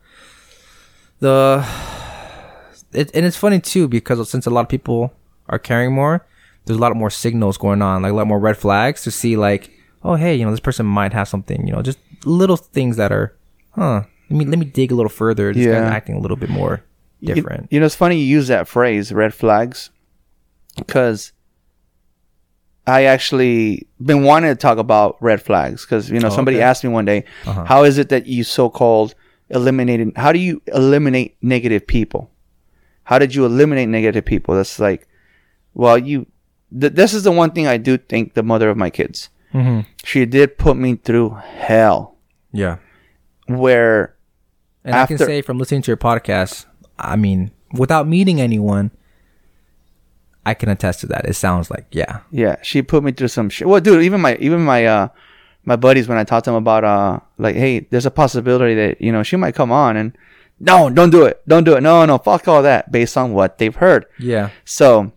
the 1.20 1.64
it 2.92 3.10
and 3.14 3.26
it's 3.26 3.36
funny 3.36 3.60
too 3.60 3.88
because 3.88 4.28
since 4.30 4.46
a 4.46 4.50
lot 4.50 4.62
of 4.62 4.68
people 4.68 5.12
are 5.48 5.58
carrying 5.58 5.92
more, 5.94 6.26
there's 6.64 6.76
a 6.78 6.80
lot 6.80 6.94
more 6.96 7.10
signals 7.10 7.56
going 7.58 7.82
on, 7.82 8.02
like 8.02 8.12
a 8.12 8.14
lot 8.14 8.26
more 8.26 8.38
red 8.38 8.56
flags 8.56 9.02
to 9.04 9.10
see, 9.10 9.36
like, 9.36 9.70
oh 10.02 10.14
hey, 10.14 10.34
you 10.34 10.44
know, 10.44 10.50
this 10.50 10.60
person 10.60 10.86
might 10.86 11.12
have 11.12 11.28
something, 11.28 11.66
you 11.66 11.72
know, 11.72 11.82
just 11.82 11.98
little 12.24 12.56
things 12.56 12.96
that 12.96 13.12
are, 13.12 13.36
huh? 13.74 14.02
Let 14.30 14.36
me 14.38 14.44
let 14.44 14.58
me 14.58 14.64
dig 14.66 14.90
a 14.92 14.94
little 14.94 15.10
further. 15.10 15.52
This 15.52 15.66
Yeah. 15.66 15.80
guy's 15.80 15.92
acting 15.92 16.16
a 16.16 16.20
little 16.20 16.36
bit 16.36 16.50
more 16.50 16.82
You- 17.20 17.34
different. 17.34 17.68
You, 17.70 17.80
know, 17.80 17.86
it's 17.86 17.94
funny 17.94 18.16
you 18.18 18.24
use 18.24 18.48
that 18.48 18.66
phrase, 18.68 19.12
red 19.12 19.32
flags, 19.34 19.90
because 20.76 21.32
I 22.88 23.04
actually 23.04 23.86
been 24.00 24.22
wanting 24.24 24.50
to 24.50 24.56
talk 24.56 24.78
about 24.78 25.16
red 25.20 25.42
flags 25.42 25.84
because 25.84 26.10
you 26.10 26.20
know 26.20 26.28
Oh, 26.28 26.30
somebody 26.34 26.58
okay. 26.58 26.64
asked 26.64 26.82
me 26.84 26.90
one 26.90 27.04
day, 27.04 27.24
Uh-huh. 27.46 27.64
how 27.64 27.84
is 27.84 27.98
it 27.98 28.08
that 28.10 28.26
you 28.26 28.42
so-called 28.44 29.14
eliminated? 29.50 30.12
How 30.16 30.32
do 30.32 30.38
you 30.38 30.62
eliminate 30.68 31.36
negative 31.42 31.86
people? 31.86 32.30
How 33.04 33.18
did 33.18 33.34
you 33.34 33.44
eliminate 33.44 33.88
negative 33.88 34.24
people? 34.24 34.54
That's 34.56 34.78
like, 34.78 35.06
well, 35.74 35.96
you. 35.98 36.26
Th- 36.78 36.92
this 36.92 37.14
is 37.14 37.22
the 37.22 37.30
one 37.32 37.52
thing 37.52 37.66
I 37.68 37.76
do 37.76 37.96
think 37.96 38.34
the 38.34 38.42
mother 38.42 38.68
of 38.68 38.76
my 38.76 38.90
kids. 38.90 39.28
mm-hmm. 39.54 39.80
She 40.04 40.26
did 40.26 40.58
put 40.58 40.76
me 40.76 40.96
through 40.96 41.30
hell, 41.30 42.16
Yeah, 42.52 42.78
where 43.46 44.16
and 44.84 44.94
I 44.96 45.06
can 45.06 45.14
After- 45.14 45.26
say 45.26 45.42
from 45.42 45.58
listening 45.58 45.82
to 45.82 45.90
your 45.90 45.96
podcast, 45.96 46.66
I 46.98 47.14
mean, 47.16 47.52
without 47.72 48.08
meeting 48.08 48.40
anyone, 48.40 48.90
I 50.44 50.54
can 50.54 50.68
attest 50.68 51.00
to 51.00 51.06
that. 51.08 51.24
It 51.26 51.34
sounds 51.34 51.70
like 51.70 51.86
yeah, 51.92 52.20
Yeah, 52.32 52.56
she 52.62 52.82
put 52.82 53.02
me 53.04 53.12
through 53.12 53.28
some 53.28 53.48
shit. 53.48 53.68
Well, 53.68 53.80
dude, 53.80 54.02
even 54.02 54.20
my 54.20 54.36
even 54.36 54.62
my 54.64 54.86
uh 54.86 55.08
my 55.66 55.76
buddies 55.76 56.08
when 56.08 56.16
I 56.16 56.24
talked 56.24 56.44
to 56.46 56.50
them 56.50 56.56
about 56.56 56.84
uh 56.84 57.20
like, 57.36 57.54
hey, 57.56 57.80
there's 57.90 58.06
a 58.06 58.10
possibility 58.10 58.74
that 58.74 59.00
you 59.00 59.12
know 59.12 59.22
she 59.22 59.36
might 59.36 59.54
come 59.54 59.70
on 59.70 59.96
and 59.96 60.16
no, 60.58 60.88
don't 60.88 61.10
do 61.10 61.24
it, 61.26 61.42
don't 61.46 61.64
do 61.64 61.74
it, 61.76 61.82
no, 61.82 62.06
no, 62.06 62.16
fuck 62.16 62.48
all 62.48 62.62
that, 62.62 62.90
based 62.90 63.18
on 63.18 63.34
what 63.34 63.58
they've 63.58 63.76
heard. 63.76 64.06
yeah, 64.18 64.48
So 64.64 65.12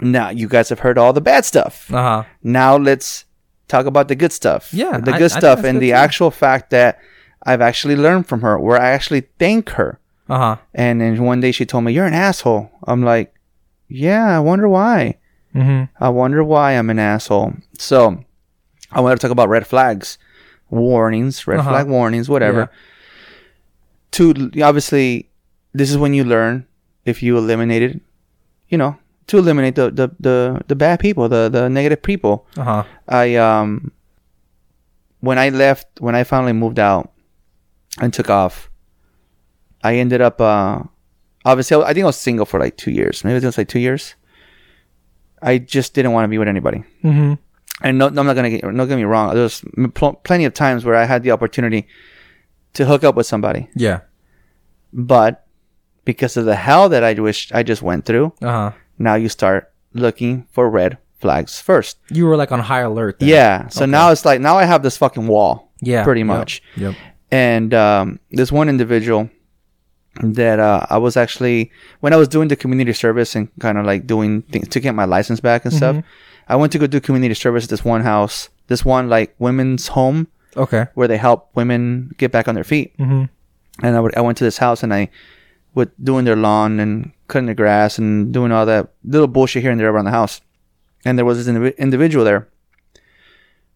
now 0.00 0.30
you 0.30 0.48
guys 0.48 0.68
have 0.70 0.80
heard 0.80 0.98
all 0.98 1.12
the 1.12 1.20
bad 1.20 1.44
stuff. 1.44 1.88
uh 1.94 2.02
huh. 2.02 2.24
Now 2.42 2.76
let's 2.76 3.24
talk 3.68 3.86
about 3.86 4.08
the 4.08 4.16
good 4.16 4.32
stuff. 4.32 4.74
Yeah, 4.74 4.98
the 4.98 5.12
good 5.12 5.22
I 5.32 5.38
stuff 5.38 5.58
that's 5.58 5.64
and 5.68 5.76
good 5.76 5.82
the 5.82 5.90
too. 5.90 5.94
actual 6.04 6.30
fact 6.32 6.70
that 6.70 6.98
I've 7.44 7.60
actually 7.60 7.94
learned 7.96 8.26
from 8.26 8.40
her, 8.40 8.58
where 8.58 8.80
I 8.80 8.90
actually 8.90 9.22
thank 9.38 9.70
her. 9.70 10.00
Uh 10.28 10.38
huh. 10.38 10.56
And 10.74 11.00
then 11.00 11.22
one 11.22 11.40
day 11.40 11.52
she 11.52 11.64
told 11.64 11.84
me, 11.84 11.92
"You're 11.92 12.06
an 12.06 12.14
asshole." 12.14 12.70
I'm 12.88 13.04
like, 13.04 13.32
"Yeah, 13.88 14.36
I 14.36 14.40
wonder 14.40 14.68
why." 14.68 15.18
Mm-hmm. 15.54 15.84
I 16.04 16.08
wonder 16.10 16.42
why 16.44 16.72
I'm 16.72 16.90
an 16.90 16.98
asshole. 16.98 17.54
So, 17.78 18.24
I 18.96 19.00
want 19.04 19.12
to 19.20 19.22
talk 19.24 19.30
about 19.30 19.48
red 19.52 19.66
flags, 19.66 20.16
warnings, 20.70 21.46
red 21.46 21.60
Uh-huh. 21.60 21.70
flag 21.70 21.86
warnings, 21.86 22.28
whatever. 22.28 22.70
To 24.12 24.32
obviously, 24.64 25.28
this 25.74 25.90
is 25.90 25.98
when 25.98 26.14
you 26.14 26.24
learn 26.24 26.64
if 27.04 27.22
you 27.22 27.36
eliminated, 27.36 28.00
you 28.72 28.78
know, 28.78 28.96
to 29.28 29.36
eliminate 29.38 29.74
the 29.74 29.90
the 29.90 30.08
the, 30.18 30.62
the 30.68 30.74
bad 30.74 31.00
people, 31.00 31.28
the 31.28 31.48
the 31.52 31.68
negative 31.68 32.00
people. 32.02 32.46
Uh 32.56 32.64
huh. 32.64 32.82
I 33.08 33.34
um, 33.36 33.92
when 35.20 35.38
I 35.38 35.50
left, 35.50 35.86
when 36.00 36.14
I 36.14 36.24
finally 36.24 36.52
moved 36.54 36.78
out 36.78 37.12
and 38.00 38.12
took 38.14 38.30
off, 38.30 38.70
I 39.84 39.96
ended 39.96 40.20
up 40.22 40.40
uh, 40.40 40.82
obviously 41.44 41.76
I, 41.76 41.90
I 41.90 41.92
think 41.92 42.04
I 42.04 42.06
was 42.06 42.16
single 42.16 42.46
for 42.46 42.58
like 42.58 42.76
two 42.78 42.90
years, 42.90 43.24
maybe 43.24 43.36
it 43.36 43.44
was 43.44 43.58
like 43.58 43.68
two 43.68 43.80
years. 43.80 44.14
I 45.42 45.58
just 45.58 45.92
didn't 45.92 46.12
want 46.12 46.24
to 46.24 46.28
be 46.28 46.38
with 46.38 46.48
anybody 46.48 46.82
Mm-hmm. 47.04 47.34
And 47.82 47.98
no, 47.98 48.08
no, 48.08 48.20
I'm 48.20 48.26
not 48.26 48.34
gonna 48.36 48.50
get 48.50 48.62
don't 48.62 48.76
get 48.88 48.96
me 48.96 49.04
wrong. 49.04 49.34
There's 49.34 49.62
pl- 49.94 50.14
plenty 50.24 50.44
of 50.44 50.54
times 50.54 50.84
where 50.84 50.94
I 50.94 51.04
had 51.04 51.22
the 51.22 51.30
opportunity 51.32 51.86
to 52.74 52.84
hook 52.86 53.04
up 53.04 53.14
with 53.16 53.26
somebody, 53.26 53.68
Yeah. 53.74 54.00
but 54.92 55.44
because 56.04 56.36
of 56.36 56.44
the 56.44 56.54
hell 56.56 56.88
that 56.88 57.02
I 57.02 57.14
wish 57.14 57.50
I 57.52 57.62
just 57.62 57.82
went 57.82 58.04
through, 58.04 58.32
Uh 58.42 58.46
huh. 58.46 58.70
now 58.98 59.14
you 59.14 59.28
start 59.28 59.72
looking 59.92 60.46
for 60.52 60.70
red 60.70 60.98
flags 61.18 61.60
first. 61.60 61.98
You 62.10 62.26
were 62.26 62.36
like 62.36 62.52
on 62.52 62.60
high 62.60 62.80
alert. 62.80 63.18
Then. 63.18 63.28
Yeah. 63.28 63.68
So 63.68 63.82
Okay. 63.84 63.90
now 63.90 64.10
it's 64.10 64.24
like 64.24 64.40
now 64.40 64.56
I 64.56 64.64
have 64.64 64.82
this 64.82 64.96
fucking 64.96 65.26
wall, 65.26 65.72
Yeah. 65.80 66.04
pretty 66.04 66.22
much. 66.22 66.62
Yep. 66.76 66.94
And 67.32 67.74
um, 67.74 68.20
this 68.30 68.52
one 68.52 68.68
individual 68.68 69.30
that 70.22 70.58
uh, 70.60 70.86
I 70.88 70.98
was 70.98 71.16
actually 71.16 71.70
when 72.00 72.12
I 72.12 72.16
was 72.16 72.28
doing 72.28 72.48
the 72.48 72.56
community 72.56 72.92
service 72.92 73.34
and 73.34 73.48
kind 73.58 73.76
of 73.78 73.84
like 73.84 74.06
doing 74.06 74.42
things 74.42 74.68
to 74.68 74.80
get 74.80 74.94
my 74.94 75.04
license 75.04 75.40
back 75.40 75.64
and 75.64 75.74
stuff. 75.74 75.96
I 76.48 76.56
went 76.56 76.72
to 76.72 76.78
go 76.78 76.86
do 76.86 77.00
community 77.00 77.34
service 77.34 77.64
at 77.64 77.70
this 77.70 77.84
one 77.84 78.02
house, 78.02 78.48
this 78.68 78.84
one 78.84 79.08
like 79.08 79.34
women's 79.38 79.88
home 79.88 80.28
Okay. 80.56 80.86
where 80.94 81.08
they 81.08 81.16
help 81.18 81.50
women 81.54 82.12
get 82.18 82.30
back 82.32 82.48
on 82.48 82.54
their 82.54 82.64
feet. 82.64 82.96
Mm-hmm. 82.98 83.24
And 83.84 83.96
I, 83.96 84.00
would, 84.00 84.16
I 84.16 84.20
went 84.22 84.38
to 84.38 84.44
this 84.44 84.58
house 84.58 84.82
and 84.82 84.94
I 84.94 85.10
was 85.74 85.88
doing 86.02 86.24
their 86.24 86.36
lawn 86.36 86.80
and 86.80 87.12
cutting 87.28 87.46
the 87.46 87.54
grass 87.54 87.98
and 87.98 88.32
doing 88.32 88.52
all 88.52 88.64
that 88.64 88.88
little 89.04 89.26
bullshit 89.28 89.62
here 89.62 89.70
and 89.70 89.78
there 89.80 89.90
around 89.90 90.06
the 90.06 90.10
house. 90.12 90.40
And 91.04 91.18
there 91.18 91.24
was 91.26 91.44
this 91.44 91.54
indivi- 91.54 91.76
individual 91.76 92.24
there. 92.24 92.48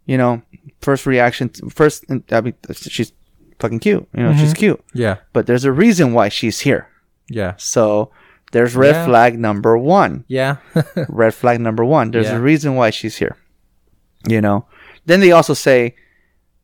You 0.07 0.17
know, 0.17 0.43
first 0.81 1.07
reaction, 1.07 1.51
first, 1.71 2.05
I 2.33 2.41
mean, 2.41 2.55
she's 2.73 3.13
fucking 3.59 3.81
cute. 3.81 4.09
You 4.17 4.23
know, 4.23 4.35
she's 4.35 4.55
cute. 4.55 4.83
Yeah. 4.95 5.17
But 5.33 5.47
there's 5.47 5.65
a 5.65 5.73
reason 5.73 6.15
why 6.15 6.31
she's 6.31 6.61
here. 6.61 6.89
Yeah. 7.29 7.55
So 7.59 8.11
there's 8.53 8.75
red 8.77 8.95
Yeah. 8.95 9.07
flag 9.07 9.39
number 9.39 9.77
one. 9.79 10.25
Yeah. 10.29 10.57
red 11.09 11.35
flag 11.35 11.61
number 11.61 11.85
one. 11.85 12.11
There's 12.11 12.27
Yeah. 12.27 12.37
a 12.37 12.41
reason 12.41 12.75
why 12.75 12.91
she's 12.91 13.17
here. 13.17 13.37
You 14.29 14.41
know. 14.41 14.67
Then 15.07 15.21
they 15.21 15.33
also 15.33 15.55
say, 15.55 15.95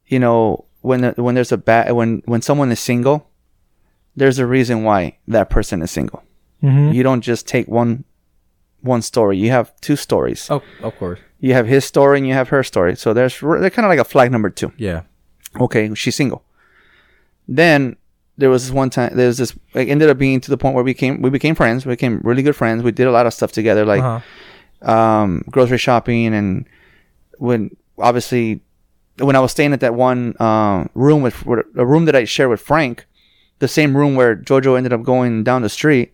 you 0.07 0.18
know, 0.18 0.66
when 0.83 1.01
the, 1.01 1.14
when 1.16 1.35
there's 1.35 1.53
a 1.53 1.57
bad 1.57 1.92
when 1.92 2.22
when 2.27 2.42
someone 2.42 2.70
is 2.72 2.81
single, 2.81 3.29
there's 4.14 4.38
a 4.38 4.46
reason 4.46 4.85
why 4.85 5.18
that 5.29 5.51
person 5.51 5.83
is 5.83 5.90
single. 5.90 6.22
mm-hmm. 6.62 6.92
You 6.92 7.03
don't 7.03 7.22
just 7.22 7.46
take 7.49 7.66
one 7.68 8.05
one 8.83 9.03
story. 9.03 9.37
You 9.38 9.51
have 9.51 9.72
two 9.81 9.96
stories. 9.96 10.46
Oh, 10.51 10.62
of 10.83 10.96
course. 10.99 11.18
You 11.40 11.55
have 11.55 11.66
his 11.66 11.85
story 11.85 12.18
and 12.18 12.27
you 12.27 12.35
have 12.35 12.49
her 12.51 12.62
story. 12.62 12.94
So 12.96 13.12
there's 13.14 13.40
they're 13.40 13.70
kind 13.70 13.85
of 13.87 13.90
like 13.90 13.99
a 13.99 14.05
flag 14.05 14.31
number 14.31 14.51
two. 14.51 14.72
Yeah. 14.77 15.03
Okay, 15.61 15.92
she's 15.94 16.14
single. 16.16 16.44
Then 17.49 17.96
there 18.38 18.51
was 18.51 18.64
this 18.66 18.72
one 18.72 18.90
time. 18.90 19.16
There 19.16 19.27
was 19.29 19.38
this. 19.38 19.53
It 19.75 19.88
ended 19.88 20.11
up 20.11 20.18
being 20.18 20.40
to 20.42 20.51
the 20.51 20.57
point 20.59 20.75
where 20.75 20.85
we 20.85 20.94
came 20.94 21.22
we 21.22 21.31
became 21.31 21.55
friends. 21.55 21.87
We 21.87 21.92
became 21.92 22.20
really 22.22 22.42
good 22.42 22.57
friends. 22.57 22.83
We 22.83 22.92
did 22.92 23.07
a 23.07 23.11
lot 23.12 23.27
of 23.27 23.33
stuff 23.35 23.53
together, 23.53 23.85
like 23.85 24.03
Uh-huh. 24.03 24.90
um, 24.90 25.42
grocery 25.51 25.79
shopping, 25.79 26.35
and 26.35 26.66
when 27.38 27.77
obviously 27.99 28.61
when 29.18 29.35
I 29.37 29.40
was 29.40 29.53
staying 29.53 29.72
at 29.72 29.81
that 29.81 29.94
one 29.94 30.35
uh, 30.38 30.85
room 30.94 31.22
with, 31.22 31.46
with 31.46 31.64
a 31.77 31.87
room 31.87 32.05
that 32.05 32.14
I 32.14 32.25
shared 32.25 32.51
with 32.51 32.61
Frank, 32.61 33.07
the 33.61 33.68
same 33.68 33.96
room 33.96 34.14
where 34.14 34.37
Jojo 34.37 34.77
ended 34.77 34.92
up 34.92 35.03
going 35.03 35.42
down 35.42 35.62
the 35.62 35.70
street, 35.70 36.12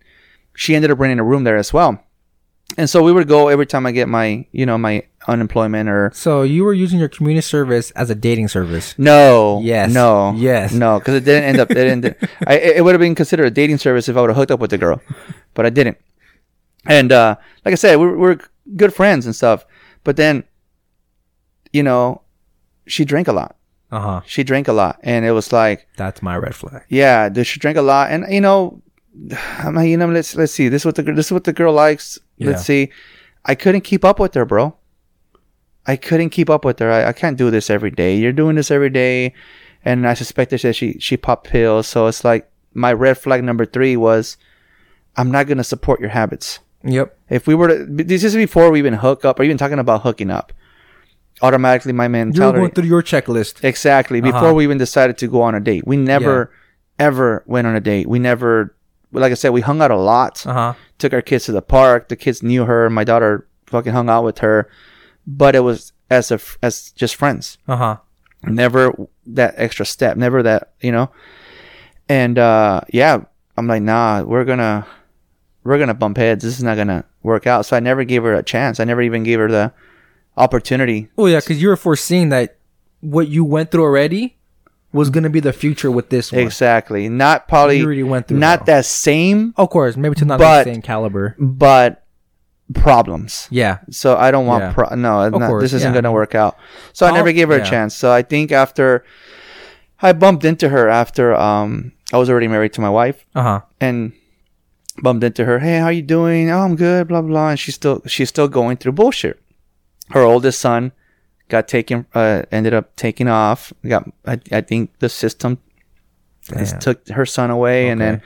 she 0.54 0.76
ended 0.76 0.92
up 0.92 1.00
renting 1.00 1.18
a 1.18 1.24
room 1.24 1.42
there 1.42 1.56
as 1.56 1.72
well. 1.72 1.98
And 2.78 2.88
so 2.88 3.02
we 3.02 3.12
would 3.12 3.26
go 3.26 3.48
every 3.48 3.66
time 3.66 3.84
I 3.86 3.92
get 3.92 4.08
my 4.08 4.46
you 4.52 4.64
know 4.66 4.78
my 4.78 5.02
unemployment 5.28 5.88
or 5.88 6.10
So 6.14 6.42
you 6.42 6.64
were 6.64 6.72
using 6.72 6.98
your 6.98 7.08
community 7.08 7.42
service 7.42 7.90
as 7.92 8.10
a 8.10 8.14
dating 8.14 8.48
service. 8.48 8.94
no, 8.98 9.60
Yes. 9.62 9.92
no, 9.92 10.32
Yes. 10.36 10.72
no, 10.72 10.98
because 10.98 11.14
it 11.14 11.24
didn't 11.24 11.44
end 11.44 11.60
up. 11.60 11.70
It 11.70 11.74
didn't. 11.74 12.16
I, 12.46 12.54
it 12.58 12.84
would 12.84 12.92
have 12.94 13.00
been 13.00 13.14
considered 13.14 13.46
a 13.46 13.50
dating 13.50 13.78
service 13.78 14.08
if 14.08 14.16
I 14.16 14.20
would 14.20 14.30
have 14.30 14.36
hooked 14.36 14.50
up 14.50 14.60
with 14.60 14.70
the 14.70 14.78
girl, 14.78 15.00
but 15.54 15.64
I 15.66 15.70
didn't. 15.70 15.98
And 16.86 17.12
uh, 17.12 17.36
like 17.64 17.72
I 17.72 17.76
said, 17.76 17.96
we 17.96 18.06
we're, 18.06 18.18
we're 18.18 18.38
good 18.76 18.92
friends 18.92 19.26
and 19.26 19.34
stuff. 19.36 19.64
But 20.04 20.16
then, 20.16 20.42
you 21.72 21.82
know, 21.82 22.22
she 22.86 23.04
drank 23.04 23.28
a 23.28 23.32
lot. 23.32 23.56
Uh 23.90 24.00
huh. 24.00 24.20
She 24.26 24.42
drank 24.42 24.68
a 24.68 24.72
lot, 24.72 24.98
and 25.02 25.24
it 25.24 25.32
was 25.32 25.52
like, 25.52 25.86
That's 25.96 26.22
my 26.22 26.36
red 26.36 26.54
flag. 26.54 26.82
yeah, 26.88 27.28
dude, 27.28 27.46
she 27.46 27.60
drank 27.60 27.76
a 27.76 27.82
lot, 27.82 28.10
and 28.10 28.24
you 28.32 28.40
know, 28.40 28.82
I'm 29.58 29.74
like, 29.74 29.88
you 29.88 29.96
know, 29.96 30.08
let's 30.08 30.34
let's 30.34 30.52
see. 30.52 30.68
This 30.68 30.82
is 30.82 30.86
what 30.86 30.94
the 30.96 31.02
this 31.02 31.26
is 31.26 31.32
what 31.32 31.44
the 31.44 31.52
girl 31.52 31.72
likes. 31.74 32.18
Let's 32.40 32.64
see. 32.64 32.90
I 33.44 33.54
couldn't 33.54 33.82
keep 33.82 34.04
up 34.04 34.18
with 34.18 34.34
her, 34.34 34.44
bro. 34.44 34.74
I 35.86 35.96
couldn't 35.96 36.30
keep 36.30 36.48
up 36.48 36.64
with 36.64 36.78
her. 36.78 36.90
I, 36.90 37.08
I 37.08 37.12
can't 37.12 37.36
do 37.36 37.50
this 37.50 37.68
every 37.70 37.90
day. 37.90 38.16
You're 38.16 38.32
doing 38.32 38.56
this 38.56 38.70
every 38.70 38.90
day, 38.90 39.34
and 39.84 40.06
I 40.06 40.14
suspected 40.14 40.60
that 40.62 40.74
she 40.74 40.98
she 41.00 41.16
popped 41.16 41.48
pills. 41.48 41.86
So 41.88 42.06
it's 42.06 42.24
like 42.24 42.48
my 42.74 42.92
red 42.92 43.18
flag 43.18 43.42
number 43.44 43.66
three 43.66 43.96
was, 43.96 44.36
I'm 45.16 45.30
not 45.30 45.46
gonna 45.46 45.64
support 45.64 46.00
your 46.00 46.10
habits. 46.10 46.60
Yep. 46.84 47.16
If 47.28 47.46
we 47.46 47.54
were 47.54 47.68
to, 47.68 47.86
this 47.86 48.24
is 48.24 48.34
before 48.34 48.70
we 48.70 48.78
even 48.78 48.94
hook 48.94 49.24
up 49.24 49.38
or 49.38 49.42
even 49.44 49.56
talking 49.58 49.78
about 49.78 50.02
hooking 50.02 50.30
up. 50.30 50.52
Automatically, 51.40 51.92
my 51.92 52.06
You're 52.06 52.52
going 52.52 52.70
through 52.70 52.84
your 52.84 53.02
checklist. 53.02 53.64
Exactly. 53.64 54.20
Before 54.20 54.38
Uh-huh. 54.40 54.54
we 54.54 54.64
even 54.64 54.78
decided 54.78 55.18
to 55.18 55.26
go 55.28 55.42
on 55.42 55.54
a 55.54 55.60
date, 55.60 55.86
we 55.86 55.96
never, 55.96 56.52
ever 56.98 57.42
went 57.46 57.66
on 57.66 57.74
a 57.74 57.80
date. 57.80 58.08
We 58.08 58.18
never, 58.20 58.74
like 59.12 59.32
I 59.32 59.34
said, 59.34 59.50
we 59.50 59.60
hung 59.60 59.82
out 59.82 59.90
a 59.90 59.96
lot. 59.96 60.46
Uh 60.46 60.52
huh. 60.52 60.74
Took 60.98 61.12
our 61.12 61.22
kids 61.22 61.46
to 61.46 61.52
the 61.52 61.62
park. 61.62 62.08
The 62.08 62.16
kids 62.16 62.42
knew 62.44 62.64
her. 62.64 62.88
My 62.90 63.02
daughter 63.02 63.48
fucking 63.66 63.92
hung 63.92 64.08
out 64.08 64.22
with 64.24 64.38
her, 64.38 64.68
but 65.26 65.54
it 65.54 65.60
was 65.60 65.92
as 66.10 66.30
a 66.30 66.40
as 66.62 66.90
just 66.92 67.14
friends. 67.16 67.58
Uh 67.68 67.76
huh. 67.76 67.96
Never 68.44 68.92
that 69.26 69.54
extra 69.56 69.86
step. 69.86 70.16
Never 70.16 70.42
that 70.42 70.72
you 70.80 70.92
know. 70.92 71.10
And 72.08 72.38
uh 72.38 72.80
yeah, 72.92 73.24
I'm 73.56 73.66
like, 73.66 73.82
nah, 73.82 74.22
we're 74.22 74.44
gonna 74.44 74.86
we're 75.64 75.78
gonna 75.78 75.94
bump 75.94 76.16
heads. 76.16 76.42
This 76.44 76.58
is 76.58 76.64
not 76.64 76.76
gonna 76.76 77.04
work 77.22 77.46
out. 77.46 77.66
So 77.66 77.76
I 77.76 77.80
never 77.80 78.04
gave 78.04 78.22
her 78.24 78.34
a 78.34 78.42
chance. 78.42 78.80
I 78.80 78.84
never 78.84 79.02
even 79.02 79.22
gave 79.22 79.38
her 79.38 79.48
the 79.48 79.72
opportunity. 80.36 81.08
Oh 81.16 81.26
yeah, 81.26 81.40
because 81.40 81.60
you 81.62 81.68
were 81.68 81.76
foreseeing 81.76 82.30
that 82.30 82.56
what 83.00 83.28
you 83.28 83.44
went 83.44 83.70
through 83.70 83.84
already 83.84 84.36
was 84.92 85.08
gonna 85.10 85.30
be 85.30 85.40
the 85.40 85.52
future 85.52 85.90
with 85.90 86.10
this 86.10 86.32
one. 86.32 86.40
Exactly. 86.42 87.08
Not 87.08 87.48
probably 87.48 87.78
You 87.78 87.86
already 87.86 88.02
went 88.02 88.28
through 88.28 88.38
not 88.38 88.60
that. 88.60 88.66
that 88.66 88.84
same, 88.84 89.54
Of 89.56 89.70
course, 89.70 89.96
maybe 89.96 90.14
to 90.16 90.24
not 90.24 90.38
But- 90.38 90.64
the 90.64 90.72
same 90.74 90.82
caliber. 90.82 91.34
but 91.38 92.01
problems. 92.74 93.48
Yeah. 93.50 93.78
So 93.90 94.16
I 94.16 94.30
don't 94.30 94.46
want 94.46 94.62
Yeah. 94.64 94.72
pro- 94.72 94.94
no, 94.96 95.28
not, 95.28 95.48
course, 95.48 95.62
this 95.62 95.72
isn't 95.74 95.90
yeah. 95.94 96.00
gonna 96.00 96.12
work 96.12 96.34
out. 96.34 96.56
So 96.92 97.06
I 97.06 97.08
I'll- 97.10 97.14
never 97.14 97.32
gave 97.32 97.48
her 97.48 97.56
yeah. 97.58 97.62
a 97.66 97.70
chance. 97.70 97.94
So 97.94 98.10
I 98.12 98.22
think 98.22 98.52
after 98.52 99.04
I 100.00 100.12
bumped 100.12 100.44
into 100.44 100.68
her 100.70 100.88
after 100.88 101.34
um 101.34 101.92
I 102.12 102.18
was 102.18 102.28
already 102.30 102.48
married 102.48 102.72
to 102.74 102.80
my 102.80 102.90
wife 102.90 103.24
Uh 103.34 103.42
huh. 103.42 103.60
and 103.80 104.12
bumped 105.02 105.24
into 105.24 105.44
her. 105.44 105.58
Hey, 105.60 105.78
how 105.78 105.88
you 105.88 106.02
doing? 106.02 106.50
Oh, 106.50 106.60
I'm 106.60 106.76
good. 106.76 107.08
Blah 107.08 107.22
blah. 107.22 107.50
And 107.50 107.58
she's 107.58 107.74
still 107.74 108.02
she's 108.06 108.28
still 108.28 108.48
going 108.48 108.76
through 108.78 108.92
bullshit. 108.92 109.40
Her 110.10 110.20
oldest 110.22 110.60
son 110.60 110.92
got 111.48 111.68
taken. 111.68 112.06
Uh, 112.14 112.42
ended 112.52 112.74
up 112.74 112.96
taking 112.96 113.28
off. 113.28 113.72
Got 113.86 114.08
I, 114.26 114.40
I 114.50 114.60
think 114.60 114.90
the 114.98 115.08
system 115.08 115.58
took 116.80 117.08
her 117.08 117.24
son 117.26 117.50
away, 117.50 117.88
and 117.88 118.00
then 118.00 118.22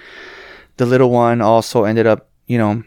the 0.78 0.86
little 0.86 1.10
one 1.10 1.40
also 1.40 1.84
ended 1.84 2.06
up, 2.06 2.28
you 2.46 2.58
know, 2.58 2.82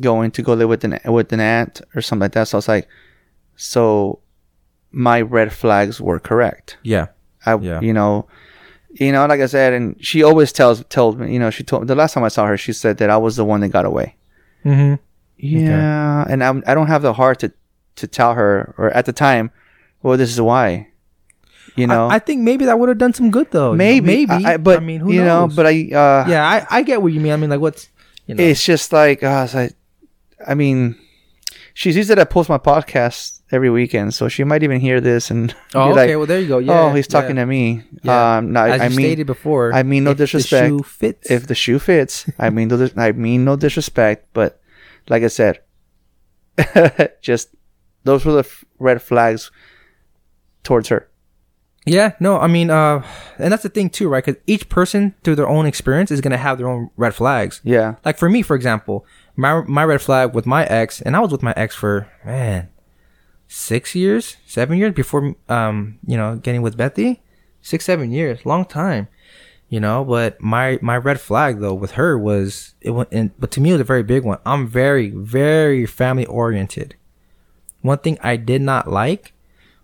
going 0.00 0.30
to 0.32 0.42
go 0.42 0.54
live 0.54 0.68
with 0.68 0.84
an 0.84 0.98
with 1.06 1.32
an 1.32 1.40
aunt 1.40 1.80
or 1.94 2.00
something 2.02 2.22
like 2.24 2.32
that. 2.32 2.48
So 2.48 2.56
I 2.56 2.58
was 2.58 2.68
like, 2.68 2.88
so 3.56 4.20
my 4.90 5.20
red 5.20 5.52
flags 5.52 6.00
were 6.00 6.18
correct. 6.18 6.76
Yeah. 6.82 7.08
I, 7.46 7.56
Yeah. 7.56 7.80
you 7.80 7.92
know, 7.92 8.26
you 8.92 9.10
know, 9.12 9.24
like 9.26 9.40
I 9.40 9.46
said, 9.46 9.72
and 9.72 9.96
she 10.04 10.22
always 10.22 10.52
tells 10.52 10.84
told 10.88 11.18
me, 11.20 11.32
you 11.32 11.38
know, 11.38 11.50
she 11.50 11.64
told 11.64 11.82
me 11.82 11.86
the 11.86 11.94
last 11.94 12.12
time 12.14 12.24
I 12.24 12.28
saw 12.28 12.46
her, 12.46 12.56
she 12.56 12.72
said 12.72 12.98
that 12.98 13.10
I 13.10 13.16
was 13.16 13.36
the 13.36 13.44
one 13.44 13.60
that 13.60 13.68
got 13.68 13.84
away. 13.84 14.16
Mm-hmm. 14.64 14.94
Yeah, 15.38 16.24
and 16.28 16.44
I'm, 16.44 16.62
I 16.66 16.74
don't 16.74 16.86
have 16.86 17.02
the 17.02 17.12
heart 17.14 17.40
to 17.40 17.52
to 17.96 18.06
tell 18.06 18.34
her, 18.34 18.74
or 18.78 18.90
at 18.90 19.04
the 19.06 19.12
time, 19.12 19.50
well, 20.02 20.16
this 20.16 20.30
is 20.30 20.40
why. 20.40 20.88
You 21.74 21.86
know, 21.86 22.06
I, 22.08 22.16
I 22.16 22.18
think 22.20 22.42
maybe 22.42 22.64
that 22.66 22.78
would 22.78 22.88
have 22.88 22.98
done 22.98 23.12
some 23.14 23.30
good 23.30 23.50
though. 23.50 23.72
you 23.72 23.72
know? 23.72 23.76
maybe, 23.78 24.06
maybe. 24.26 24.44
I, 24.44 24.54
I- 24.54 24.56
but 24.58 24.76
I 24.78 24.80
mean, 24.80 25.00
who 25.00 25.12
you 25.12 25.24
knows? 25.24 25.50
know, 25.50 25.56
but 25.56 25.66
I, 25.66 25.70
uh, 25.92 26.28
yeah, 26.28 26.44
I, 26.46 26.78
I 26.78 26.82
get 26.82 27.02
what 27.02 27.12
you 27.12 27.20
mean. 27.20 27.32
I 27.32 27.36
mean, 27.36 27.50
like, 27.50 27.60
what's 27.60 27.88
you 28.26 28.34
know? 28.34 28.42
it's 28.44 28.62
just 28.64 28.92
like, 28.92 29.22
uh, 29.22 29.42
it's 29.44 29.54
like, 29.54 29.72
I 30.46 30.54
mean, 30.54 30.96
she's 31.74 31.96
used 31.96 32.10
that 32.10 32.18
I 32.18 32.24
post 32.24 32.48
my 32.48 32.58
podcast 32.58 33.40
every 33.50 33.70
weekend, 33.70 34.14
so 34.14 34.28
she 34.28 34.44
might 34.44 34.62
even 34.62 34.80
hear 34.80 35.00
this 35.00 35.30
and 35.30 35.54
oh, 35.74 35.86
be 35.86 35.92
okay. 35.92 36.08
like, 36.10 36.16
well, 36.18 36.26
there 36.26 36.40
you 36.40 36.48
go. 36.48 36.58
Yeah. 36.58 36.80
"Oh, 36.82 36.94
he's 36.94 37.06
talking 37.06 37.36
yeah. 37.36 37.42
to 37.42 37.46
me." 37.46 37.82
Yeah. 38.02 38.36
Um, 38.38 38.52
no, 38.52 38.64
As 38.64 38.80
I 38.80 38.88
mean, 38.88 38.98
stated 38.98 39.26
before, 39.26 39.72
I 39.74 39.82
mean 39.82 40.04
no 40.04 40.12
if 40.12 40.16
the 40.18 40.24
disrespect. 40.24 40.68
shoe 40.68 40.82
fits. 40.82 41.30
if 41.30 41.46
the 41.46 41.54
shoe 41.54 41.78
fits, 41.78 42.28
I 42.38 42.50
mean 42.50 42.68
no, 42.68 42.88
I 42.96 43.12
mean 43.12 43.44
no 43.44 43.56
disrespect, 43.56 44.28
but 44.32 44.60
like 45.08 45.22
I 45.22 45.28
said, 45.28 45.60
just 47.22 47.48
those 48.04 48.24
were 48.24 48.32
the 48.32 48.38
f- 48.40 48.64
red 48.78 49.00
flags 49.02 49.50
towards 50.62 50.88
her. 50.88 51.08
Yeah, 51.84 52.12
no, 52.20 52.38
I 52.38 52.46
mean, 52.46 52.70
uh, 52.70 53.02
and 53.38 53.52
that's 53.52 53.64
the 53.64 53.68
thing 53.68 53.90
too, 53.90 54.08
right? 54.08 54.24
Because 54.24 54.40
each 54.46 54.68
person, 54.68 55.16
through 55.24 55.34
their 55.34 55.48
own 55.48 55.66
experience, 55.66 56.12
is 56.12 56.20
gonna 56.20 56.36
have 56.36 56.58
their 56.58 56.68
own 56.68 56.90
red 56.96 57.14
flags. 57.14 57.60
Yeah, 57.64 57.96
Like 58.04 58.18
for 58.18 58.28
me, 58.30 58.42
for 58.42 58.54
example, 58.54 59.04
my 59.36 59.62
my 59.62 59.84
red 59.84 60.02
flag 60.02 60.34
with 60.34 60.46
my 60.46 60.64
ex, 60.66 61.00
and 61.00 61.16
I 61.16 61.20
was 61.20 61.32
with 61.32 61.42
my 61.42 61.54
ex 61.56 61.74
for 61.74 62.08
man, 62.24 62.68
six 63.48 63.94
years, 63.94 64.36
seven 64.46 64.78
years 64.78 64.94
before, 64.94 65.34
um, 65.48 65.98
you 66.06 66.16
know, 66.16 66.36
getting 66.36 66.62
with 66.62 66.76
Bethy, 66.76 67.20
six, 67.60 67.84
seven 67.84 68.10
years, 68.10 68.44
long 68.44 68.64
time, 68.64 69.08
you 69.68 69.80
know. 69.80 70.04
But 70.04 70.40
my 70.40 70.78
my 70.82 70.96
red 70.96 71.20
flag 71.20 71.60
though 71.60 71.74
with 71.74 71.92
her 71.92 72.18
was 72.18 72.74
it 72.80 72.90
went, 72.90 73.08
and, 73.12 73.30
but 73.38 73.50
to 73.52 73.60
me 73.60 73.70
it 73.70 73.74
was 73.74 73.80
a 73.80 73.84
very 73.84 74.02
big 74.02 74.24
one. 74.24 74.38
I'm 74.44 74.66
very 74.66 75.10
very 75.10 75.86
family 75.86 76.26
oriented. 76.26 76.96
One 77.80 77.98
thing 77.98 78.18
I 78.22 78.36
did 78.36 78.62
not 78.62 78.88
like 78.88 79.32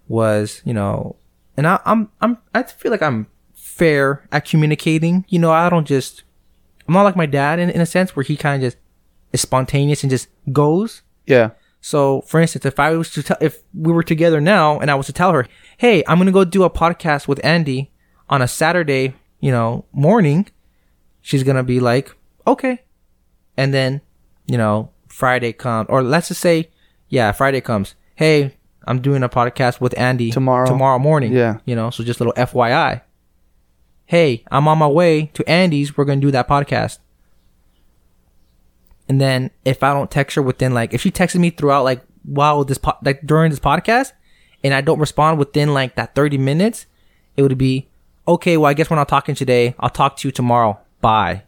was, 0.06 0.62
you 0.64 0.74
know, 0.74 1.16
and 1.56 1.66
I, 1.66 1.80
I'm 1.84 2.11
I'm 2.20 2.38
I 2.54 2.62
feel 2.64 2.90
like 2.90 3.02
I'm 3.02 3.26
fair 3.54 4.26
at 4.30 4.44
communicating. 4.44 5.24
You 5.28 5.38
know, 5.38 5.52
I 5.52 5.68
don't 5.68 5.87
just 5.87 6.22
I'm 6.87 6.94
not 6.94 7.02
like 7.02 7.16
my 7.16 7.26
dad 7.26 7.58
in, 7.58 7.70
in 7.70 7.80
a 7.80 7.87
sense 7.87 8.14
where 8.14 8.22
he 8.22 8.37
kind 8.37 8.62
of 8.62 8.72
just 8.72 8.82
is 9.32 9.40
spontaneous 9.40 10.02
and 10.02 10.10
just 10.10 10.28
goes. 10.52 11.02
yeah, 11.26 11.50
So, 11.80 12.22
for 12.22 12.40
instance, 12.40 12.64
if 12.66 12.78
I 12.80 12.90
was 12.96 13.10
to 13.12 13.22
tell, 13.22 13.36
if 13.40 13.62
we 13.74 13.92
were 13.92 14.02
together 14.02 14.40
now 14.40 14.78
and 14.80 14.90
I 14.90 14.94
was 14.94 15.06
to 15.06 15.12
tell 15.12 15.32
her, 15.32 15.46
"Hey, 15.76 16.02
I'm 16.06 16.18
gonna 16.18 16.32
go 16.32 16.44
do 16.44 16.64
a 16.64 16.70
podcast 16.70 17.28
with 17.28 17.40
Andy 17.44 17.90
on 18.28 18.42
a 18.42 18.48
Saturday, 18.48 19.14
you 19.40 19.50
know, 19.52 19.84
morning," 19.92 20.48
she's 21.20 21.42
gonna 21.44 21.62
be 21.62 21.78
like, 21.80 22.14
"Okay," 22.46 22.82
and 23.56 23.72
then, 23.74 24.00
you 24.46 24.56
know, 24.58 24.90
Friday 25.08 25.52
comes, 25.52 25.86
or 25.90 26.02
let's 26.02 26.28
just 26.28 26.40
say, 26.40 26.68
yeah, 27.08 27.32
Friday 27.32 27.60
comes. 27.60 27.94
Hey, 28.16 28.56
I'm 28.86 29.00
doing 29.00 29.22
a 29.22 29.28
podcast 29.28 29.80
with 29.80 29.96
Andy 29.98 30.30
Tomorrow. 30.30 30.66
Tomorrow 30.66 30.98
morning. 30.98 31.32
Yeah. 31.32 31.58
you 31.64 31.76
know, 31.76 31.90
so 31.90 32.02
just 32.02 32.20
a 32.20 32.24
little 32.24 32.42
FYI. 32.42 33.02
Hey, 34.06 34.42
I'm 34.50 34.66
on 34.68 34.78
my 34.78 34.86
way 34.88 35.26
to 35.34 35.48
Andy's. 35.48 35.96
We're 35.96 36.04
gonna 36.06 36.20
do 36.20 36.30
that 36.30 36.48
podcast. 36.48 36.98
And 39.09 39.21
then 39.21 39.51
if 39.64 39.83
I 39.83 39.92
don't 39.94 40.11
text 40.11 40.37
her 40.37 40.42
within 40.42 40.75
like 40.75 40.92
if 40.92 41.01
she 41.01 41.11
texted 41.11 41.40
me 41.40 41.51
throughout 41.51 41.85
like 41.85 42.03
while 42.25 42.62
this 42.64 42.79
po- 42.79 42.99
like 43.03 43.25
during 43.25 43.51
this 43.51 43.61
podcast 43.61 44.12
and 44.62 44.75
I 44.75 44.81
don't 44.81 44.99
respond 44.99 45.38
within 45.38 45.73
like 45.73 45.94
that 45.97 46.14
30 46.14 46.38
minutes, 46.38 46.87
it 47.37 47.42
would 47.42 47.57
be 47.57 47.88
okay, 48.27 48.57
well 48.57 48.71
I 48.71 48.75
guess 48.75 48.90
we're 48.90 48.97
not 48.97 49.09
talking 49.09 49.35
today. 49.35 49.75
I'll 49.81 49.90
talk 49.90 50.16
to 50.18 50.29
you 50.29 50.33
tomorrow. 50.33 50.79
Bye. 51.01 51.44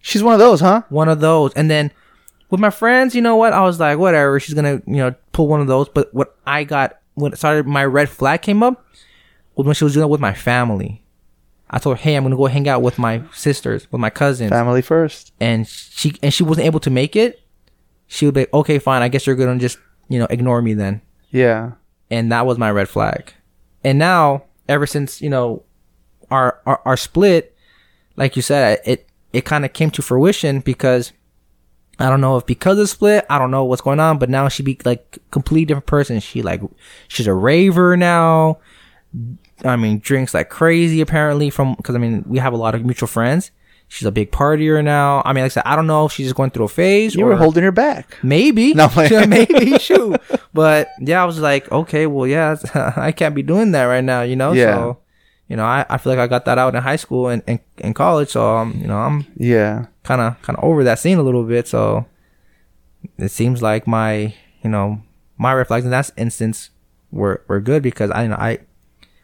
she's 0.00 0.22
one 0.22 0.32
of 0.34 0.40
those, 0.40 0.60
huh? 0.60 0.82
One 0.88 1.08
of 1.08 1.20
those. 1.20 1.52
And 1.54 1.70
then 1.70 1.92
with 2.50 2.60
my 2.60 2.70
friends, 2.70 3.14
you 3.14 3.20
know 3.20 3.36
what? 3.36 3.52
I 3.52 3.60
was 3.62 3.78
like, 3.78 3.98
whatever, 3.98 4.40
she's 4.40 4.54
gonna, 4.54 4.82
you 4.86 4.96
know, 4.96 5.14
pull 5.32 5.46
one 5.48 5.60
of 5.60 5.66
those. 5.66 5.88
But 5.88 6.12
what 6.14 6.36
I 6.46 6.64
got 6.64 6.98
when 7.14 7.32
it 7.32 7.36
started 7.36 7.66
my 7.66 7.84
red 7.84 8.08
flag 8.08 8.42
came 8.42 8.62
up 8.62 8.84
was 9.54 9.66
when 9.66 9.74
she 9.74 9.84
was 9.84 9.94
doing 9.94 10.04
it 10.04 10.10
with 10.10 10.20
my 10.20 10.34
family. 10.34 11.02
I 11.68 11.78
told 11.78 11.96
her, 11.96 12.02
hey, 12.02 12.14
I'm 12.14 12.22
gonna 12.22 12.36
go 12.36 12.46
hang 12.46 12.68
out 12.68 12.82
with 12.82 12.98
my 12.98 13.22
sisters, 13.32 13.90
with 13.90 14.00
my 14.00 14.10
cousins 14.10 14.50
Family 14.50 14.82
first. 14.82 15.32
and 15.40 15.66
she 15.66 16.14
and 16.22 16.32
she 16.32 16.42
wasn't 16.44 16.66
able 16.66 16.80
to 16.80 16.90
make 16.90 17.16
it, 17.16 17.40
she 18.06 18.24
would 18.26 18.34
be 18.34 18.46
okay, 18.54 18.78
fine. 18.78 19.02
I 19.02 19.08
guess 19.08 19.26
you're 19.26 19.36
gonna 19.36 19.58
just 19.58 19.78
you 20.08 20.18
know 20.18 20.26
ignore 20.30 20.62
me 20.62 20.74
then. 20.74 21.00
Yeah, 21.30 21.72
And 22.10 22.30
that 22.32 22.46
was 22.46 22.56
my 22.56 22.70
red 22.70 22.88
flag. 22.88 23.32
And 23.82 23.98
now, 23.98 24.44
ever 24.68 24.86
since 24.86 25.20
you 25.20 25.28
know 25.28 25.64
our 26.30 26.60
our, 26.66 26.80
our 26.84 26.96
split, 26.96 27.56
like 28.16 28.36
you 28.36 28.42
said, 28.42 28.80
it 28.84 29.08
it 29.32 29.44
kind 29.44 29.64
of 29.64 29.72
came 29.72 29.90
to 29.90 30.02
fruition 30.02 30.60
because 30.60 31.12
I 31.98 32.08
don't 32.08 32.20
know 32.20 32.36
if 32.36 32.46
because 32.46 32.78
of 32.78 32.88
split, 32.88 33.26
I 33.28 33.38
don't 33.38 33.50
know 33.50 33.64
what's 33.64 33.82
going 33.82 34.00
on, 34.00 34.18
but 34.18 34.30
now 34.30 34.48
she 34.48 34.62
be 34.62 34.78
like 34.84 35.18
completely 35.30 35.64
different 35.64 35.86
person. 35.86 36.20
She 36.20 36.42
like 36.42 36.60
she's 37.08 37.26
a 37.26 37.34
raver 37.34 37.96
now. 37.96 38.58
I 39.64 39.76
mean, 39.76 40.00
drinks 40.00 40.34
like 40.34 40.50
crazy 40.50 41.00
apparently 41.00 41.50
from 41.50 41.74
because 41.74 41.94
I 41.94 41.98
mean 41.98 42.24
we 42.26 42.38
have 42.38 42.52
a 42.52 42.56
lot 42.56 42.74
of 42.74 42.84
mutual 42.84 43.08
friends. 43.08 43.50
She's 43.88 44.06
a 44.06 44.12
big 44.12 44.32
partier 44.32 44.82
now. 44.82 45.22
I 45.24 45.32
mean, 45.32 45.44
like 45.44 45.52
I 45.52 45.54
said, 45.54 45.62
I 45.64 45.76
don't 45.76 45.86
know 45.86 46.06
if 46.06 46.12
she's 46.12 46.26
just 46.26 46.34
going 46.34 46.50
through 46.50 46.64
a 46.64 46.68
phase. 46.68 47.14
you 47.14 47.24
or, 47.24 47.28
were 47.28 47.36
holding 47.36 47.62
her 47.62 47.70
back. 47.70 48.18
Maybe. 48.22 48.74
No, 48.74 48.90
maybe. 48.96 49.78
Shoot. 49.78 50.20
But 50.52 50.88
yeah, 50.98 51.22
I 51.22 51.24
was 51.24 51.38
like, 51.38 51.70
okay, 51.70 52.06
well, 52.08 52.26
yeah, 52.26 52.56
I 52.96 53.12
can't 53.12 53.34
be 53.34 53.44
doing 53.44 53.70
that 53.72 53.84
right 53.84 54.02
now, 54.02 54.22
you 54.22 54.34
know? 54.34 54.52
Yeah. 54.52 54.74
So, 54.74 54.98
you 55.46 55.56
know, 55.56 55.64
I, 55.64 55.86
I 55.88 55.98
feel 55.98 56.12
like 56.12 56.18
I 56.18 56.26
got 56.26 56.44
that 56.46 56.58
out 56.58 56.74
in 56.74 56.82
high 56.82 56.96
school 56.96 57.28
and, 57.28 57.44
and, 57.46 57.60
and 57.78 57.94
college. 57.94 58.30
So, 58.30 58.56
um, 58.56 58.76
you 58.80 58.88
know, 58.88 58.98
I'm 58.98 59.24
Yeah, 59.36 59.86
kind 60.02 60.20
of, 60.20 60.42
kind 60.42 60.58
of 60.58 60.64
over 60.64 60.82
that 60.82 60.98
scene 60.98 61.18
a 61.18 61.22
little 61.22 61.44
bit. 61.44 61.68
So 61.68 62.06
it 63.18 63.30
seems 63.30 63.62
like 63.62 63.86
my, 63.86 64.34
you 64.62 64.70
know, 64.70 65.00
my 65.38 65.62
flags 65.62 65.84
in 65.84 65.92
that 65.92 66.10
instance 66.16 66.70
were, 67.12 67.44
were 67.46 67.60
good 67.60 67.84
because 67.84 68.10
I, 68.10 68.24
you 68.24 68.30
know, 68.30 68.36
I, 68.36 68.58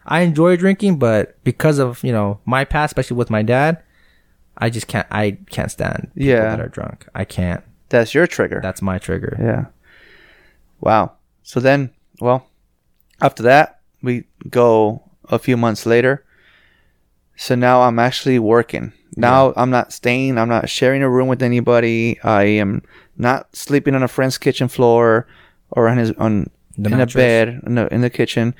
I 0.06 0.20
enjoy 0.20 0.56
drinking, 0.56 0.98
but 0.98 1.42
because 1.44 1.78
of, 1.78 2.02
you 2.02 2.12
know, 2.12 2.40
my 2.44 2.64
past, 2.64 2.90
especially 2.92 3.16
with 3.16 3.30
my 3.30 3.42
dad, 3.42 3.82
I 4.58 4.68
just 4.70 4.86
can't, 4.86 5.06
I 5.10 5.38
can't 5.50 5.70
stand 5.70 6.10
people 6.14 6.28
Yeah. 6.28 6.42
that 6.42 6.60
are 6.60 6.68
drunk. 6.68 7.06
I 7.14 7.24
can't. 7.24 7.62
that's 7.88 8.14
your 8.14 8.26
trigger. 8.26 8.60
That's 8.62 8.82
my 8.82 8.98
trigger. 8.98 9.36
Yeah. 9.40 9.66
Wow. 10.80 11.12
So 11.42 11.60
then, 11.60 11.90
well, 12.20 12.46
after 13.20 13.42
that, 13.44 13.80
we 14.02 14.24
go 14.50 15.02
a 15.28 15.38
few 15.38 15.56
months 15.56 15.86
later. 15.86 16.24
So 17.36 17.54
now 17.54 17.82
I'm 17.82 17.98
actually 17.98 18.38
working. 18.38 18.92
Now 19.16 19.52
I'm 19.56 19.70
not 19.70 19.92
staying. 19.92 20.38
I'm 20.38 20.48
not 20.48 20.68
sharing 20.70 21.02
a 21.02 21.10
room 21.10 21.28
with 21.28 21.42
anybody. 21.42 22.18
I 22.24 22.44
am 22.44 22.82
not 23.16 23.54
sleeping 23.54 23.94
on 23.94 24.02
a 24.02 24.08
friend's 24.08 24.38
kitchen 24.38 24.68
floor 24.68 25.26
or 25.70 25.88
on 25.88 25.98
his 25.98 26.12
on 26.12 26.48
The 26.78 26.90
in 26.90 27.00
a 27.00 27.06
bed 27.06 27.60
in 27.66 27.74
the, 27.74 27.92
in 27.92 28.00
the 28.00 28.10
kitchen. 28.10 28.54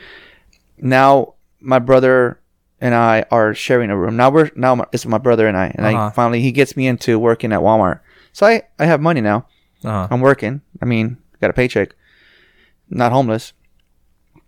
Now 0.79 1.35
my 1.61 1.79
brother 1.79 2.41
and 2.81 2.95
I 2.95 3.25
are 3.31 3.55
sharing 3.55 3.91
a 3.91 3.97
room. 3.97 4.17
Now 4.17 4.31
we're 4.31 4.51
now 4.57 4.85
it's 4.93 5.07
my 5.07 5.19
brother 5.19 5.47
and 5.47 5.57
I, 5.57 5.67
and 5.75 5.87
I 5.87 5.95
Uh-huh. 5.95 6.11
finally 6.11 6.41
he 6.41 6.53
gets 6.53 6.77
me 6.77 6.87
into 6.87 7.19
working 7.19 7.53
at 7.53 7.61
Walmart. 7.61 8.01
So 8.33 8.47
I 8.47 8.63
I 8.79 8.87
have 8.87 9.01
money 9.01 9.21
now. 9.21 9.47
Uh-huh. 9.85 10.09
I'm 10.11 10.21
working. 10.21 10.61
I 10.81 10.85
mean, 10.85 11.17
got 11.41 11.51
a 11.51 11.53
paycheck. 11.53 11.95
Not 12.91 13.13
homeless. 13.13 13.53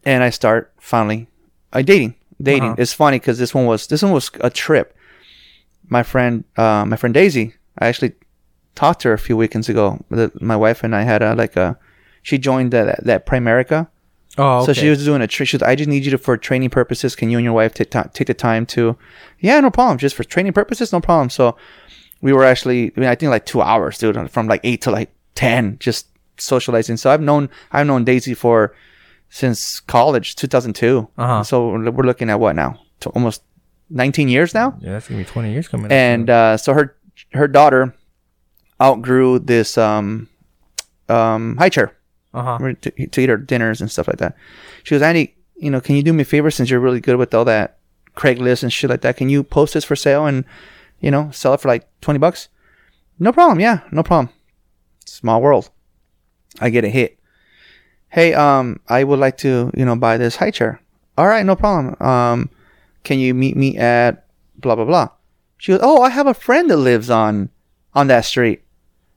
And 0.04 0.22
I 0.22 0.30
start 0.30 0.72
finally 0.78 1.28
I 1.72 1.82
dating. 1.82 2.14
Dating. 2.42 2.70
Uh-huh. 2.72 2.82
It's 2.82 2.92
funny 2.92 3.18
because 3.18 3.38
this 3.38 3.54
one 3.54 3.66
was 3.66 3.87
this 3.87 4.02
one 4.02 4.12
was 4.12 4.30
a 4.40 4.50
trip. 4.50 4.96
My 5.88 6.02
friend, 6.02 6.44
uh, 6.56 6.84
my 6.87 6.96
friend 6.96 7.14
Daisy. 7.14 7.54
I 7.78 7.88
actually 7.88 8.12
talked 8.74 9.02
to 9.02 9.08
her 9.08 9.14
a 9.14 9.18
few 9.18 9.37
weekends 9.37 9.68
ago. 9.68 9.98
The- 10.10 10.32
My 10.40 10.56
wife 10.56 10.82
and 10.82 10.94
I 10.96 11.02
had 11.02 11.22
a 11.22 11.34
like 11.34 11.56
a. 11.56 11.78
She 12.22 12.38
joined 12.38 12.72
that 12.72 13.04
that 13.04 13.26
Primerica. 13.26 13.88
Oh, 14.37 14.59
okay. 14.59 14.66
So 14.66 14.73
she 14.73 14.88
was 14.88 15.05
doing 15.05 15.23
a 15.23 15.27
trick. 15.27 15.49
She 15.49 15.57
was, 15.57 15.62
I 15.62 15.75
just 15.77 15.88
need 15.88 16.05
you 16.05 16.11
to, 16.11 16.18
for 16.18 16.37
training 16.37 16.70
purposes, 16.70 17.14
can 17.14 17.31
you 17.31 17.38
and 17.38 17.44
your 17.44 17.53
wife 17.53 17.73
take, 17.75 17.90
take 18.12 18.27
the 18.27 18.35
time 18.35 18.66
to, 18.66 18.97
yeah, 19.38 19.61
no 19.61 19.70
problem. 19.70 19.99
Just 19.99 20.16
for 20.16 20.25
training 20.25 20.53
purposes, 20.53 20.92
no 20.92 21.01
problem. 21.01 21.31
So 21.31 21.57
we 22.20 22.33
were 22.33 22.44
actually, 22.44 22.92
I 22.97 23.01
mean, 23.01 23.09
I 23.09 23.14
think 23.14 23.31
like 23.31 23.47
two 23.47 23.62
hours, 23.62 23.99
dude, 23.99 24.31
from 24.31 24.49
like 24.49 24.61
eight 24.64 24.83
to 24.83 24.90
like 24.90 25.12
10, 25.37 25.79
just 25.79 26.09
socializing. 26.38 26.97
So 26.97 27.11
I've 27.11 27.20
known, 27.20 27.49
I've 27.70 27.87
known 27.87 28.05
Daisy 28.05 28.35
for, 28.35 28.75
since 29.29 29.81
college, 29.81 30.35
2002. 30.37 31.09
Uh-huh. 31.16 31.42
So 31.44 31.68
we're 31.70 32.05
looking 32.05 32.31
at 32.31 32.40
what 32.40 32.57
now? 32.57 32.81
To 33.01 33.11
almost 33.11 33.42
19 33.90 34.29
years 34.29 34.55
now? 34.55 34.77
Yeah, 34.81 34.92
that's 34.92 35.09
gonna 35.09 35.18
be 35.23 35.25
twenty 35.25 35.53
years 35.53 35.68
coming. 35.68 35.87
up. 35.87 35.92
and 35.92 36.31
uh, 36.31 36.57
so 36.57 36.73
her 36.73 36.97
her 37.33 37.47
daughter 37.47 37.94
outgrew 38.81 39.38
this 39.38 39.77
um 39.77 40.29
um 41.09 41.57
high 41.59 41.68
chair 41.68 41.94
uh 42.35 42.59
huh. 42.59 42.73
to, 42.83 43.07
to 43.09 43.20
eat 43.23 43.31
our 43.31 43.37
dinners 43.37 43.81
and 43.81 43.90
stuff 43.90 44.09
like 44.09 44.18
that. 44.18 44.37
She 44.83 44.94
goes, 44.94 45.03
Andy, 45.03 45.37
you 45.57 45.70
know, 45.70 45.81
can 45.81 45.97
you 45.97 46.03
do 46.03 46.12
me 46.12 46.23
a 46.23 46.25
favor 46.27 46.51
since 46.51 46.68
you're 46.68 46.81
really 46.81 47.01
good 47.01 47.16
with 47.16 47.33
all 47.33 47.44
that 47.47 47.79
Craigslist 48.16 48.62
and 48.62 48.73
shit 48.73 48.90
like 48.90 49.03
that? 49.03 49.16
Can 49.16 49.29
you 49.29 49.42
post 49.42 49.75
this 49.75 49.85
for 49.85 49.97
sale 49.97 50.27
and, 50.27 50.44
you 51.01 51.11
know, 51.11 51.31
sell 51.31 51.55
it 51.55 51.61
for 51.61 51.68
like 51.68 51.88
20 52.01 52.18
bucks? 52.18 52.49
No 53.18 53.33
problem. 53.33 53.61
Yeah, 53.61 53.81
no 53.92 54.03
problem. 54.03 54.35
Small 55.07 55.40
world. 55.40 55.70
I 56.61 56.70
get 56.70 56.85
a 56.85 56.88
hit. 56.88 57.18
Hey, 58.09 58.35
um, 58.35 58.81
I 58.88 59.05
would 59.05 59.18
like 59.18 59.38
to, 59.38 59.70
you 59.75 59.85
know, 59.85 59.97
buy 59.97 60.18
this 60.18 60.37
high 60.37 60.51
chair. 60.51 60.81
All 61.16 61.27
right, 61.27 61.47
no 61.47 61.57
problem. 61.57 61.97
Um, 62.01 62.51
can 63.05 63.18
you 63.18 63.35
meet 63.35 63.57
me 63.57 63.77
at 63.77 64.27
blah 64.57 64.75
blah 64.75 64.85
blah? 64.85 65.09
She 65.59 65.73
goes, 65.73 65.81
Oh, 65.83 66.03
I 66.03 66.11
have 66.11 66.27
a 66.27 66.35
friend 66.35 66.70
that 66.70 66.77
lives 66.77 67.11
on 67.11 67.51
on 67.94 68.09
that 68.09 68.25
street. 68.25 68.63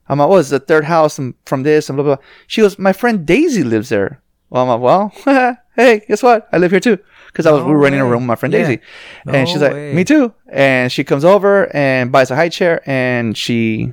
I'm 0.08 0.18
like, 0.18 0.28
what 0.28 0.38
is 0.38 0.50
the 0.50 0.58
third 0.60 0.84
house 0.84 1.18
and 1.18 1.34
from 1.44 1.62
this 1.64 1.88
and 1.88 1.96
blah, 1.96 2.04
blah, 2.04 2.16
blah. 2.16 2.24
She 2.46 2.60
goes, 2.62 2.78
my 2.78 2.92
friend 2.92 3.26
Daisy 3.26 3.62
lives 3.62 3.88
there. 3.90 4.22
Well, 4.50 4.62
I'm 4.62 4.80
like, 4.80 4.80
well, 5.26 5.56
hey, 5.76 6.02
guess 6.08 6.22
what? 6.22 6.48
I 6.52 6.58
live 6.58 6.70
here 6.70 6.80
too. 6.80 6.98
Cause 7.34 7.44
I 7.46 7.52
was, 7.52 7.62
we 7.62 7.70
were 7.72 7.78
renting 7.78 8.00
a 8.00 8.04
room 8.04 8.22
with 8.22 8.28
my 8.28 8.34
friend 8.36 8.52
Yeah. 8.52 8.60
Daisy. 8.66 8.80
and 9.26 9.32
No 9.32 9.44
she's 9.44 9.60
like, 9.60 9.72
way. 9.74 9.92
me 9.92 10.02
too. 10.04 10.32
And 10.48 10.90
she 10.90 11.04
comes 11.04 11.24
over 11.24 11.74
and 11.76 12.10
buys 12.10 12.30
a 12.30 12.36
high 12.36 12.48
chair 12.48 12.82
and 12.86 13.36
she, 13.36 13.92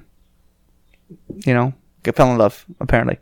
you 1.46 1.54
know, 1.54 1.74
fell 2.14 2.32
in 2.32 2.38
love 2.38 2.66
apparently. 2.80 3.20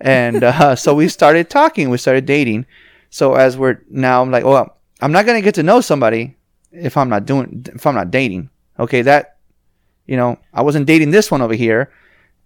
And, 0.00 0.44
uh, 0.44 0.76
so 0.76 0.94
we 0.94 1.08
started 1.08 1.48
talking, 1.50 1.88
we 1.90 1.96
started 1.98 2.26
dating. 2.26 2.66
So 3.10 3.34
as 3.34 3.56
we're 3.56 3.80
now, 3.88 4.20
I'm 4.22 4.30
like, 4.30 4.44
well, 4.44 4.76
I'm 5.00 5.12
not 5.12 5.24
going 5.24 5.40
to 5.40 5.44
get 5.44 5.54
to 5.54 5.62
know 5.62 5.80
somebody 5.80 6.36
if 6.70 6.96
I'm 6.96 7.08
not 7.08 7.24
doing, 7.24 7.64
if 7.74 7.86
I'm 7.86 7.94
not 7.94 8.10
dating. 8.10 8.50
Okay. 8.78 9.00
That, 9.02 9.38
you 10.06 10.16
know, 10.16 10.38
I 10.52 10.60
wasn't 10.62 10.86
dating 10.86 11.10
this 11.10 11.30
one 11.30 11.40
over 11.40 11.54
here. 11.54 11.90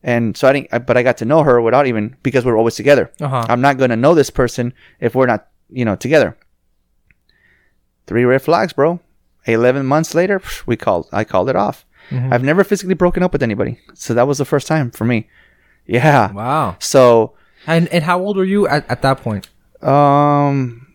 And 0.04 0.36
so 0.36 0.48
I 0.48 0.52
didn't, 0.52 0.68
I- 0.72 0.78
but 0.78 0.96
I 0.96 1.02
got 1.02 1.16
to 1.18 1.24
know 1.24 1.42
her 1.44 1.60
without 1.60 1.86
even, 1.86 2.16
because 2.22 2.44
we're 2.44 2.56
always 2.58 2.74
together. 2.76 3.12
Uh 3.20 3.28
huh. 3.28 3.46
I'm 3.48 3.60
not 3.60 3.78
going 3.78 3.90
to 3.90 3.96
know 3.96 4.14
this 4.14 4.30
person 4.30 4.72
if 5.00 5.14
we're 5.14 5.26
not, 5.26 5.48
you 5.70 5.84
know, 5.84 5.96
together. 5.96 6.36
Three 8.06 8.24
red 8.24 8.42
flags, 8.42 8.72
bro. 8.72 9.00
11 9.46 9.86
months 9.86 10.14
later, 10.14 10.40
we 10.66 10.76
called, 10.76 11.08
I 11.12 11.24
called 11.24 11.48
it 11.48 11.56
off. 11.56 11.84
Mhm. 12.10 12.32
I've 12.32 12.42
never 12.44 12.64
physically 12.64 12.94
broken 12.94 13.22
up 13.22 13.32
with 13.32 13.42
anybody. 13.42 13.78
So 13.94 14.12
that 14.14 14.26
was 14.26 14.38
the 14.38 14.44
first 14.44 14.66
time 14.66 14.90
for 14.90 15.04
me. 15.04 15.28
Yeah. 15.86 16.32
Wow. 16.32 16.76
So, 16.80 17.34
And 17.66 17.88
and 17.88 18.04
how 18.04 18.20
old 18.20 18.36
were 18.36 18.44
you 18.44 18.66
at, 18.68 18.88
at 18.90 19.02
that 19.02 19.18
point? 19.22 19.48
um, 19.82 20.86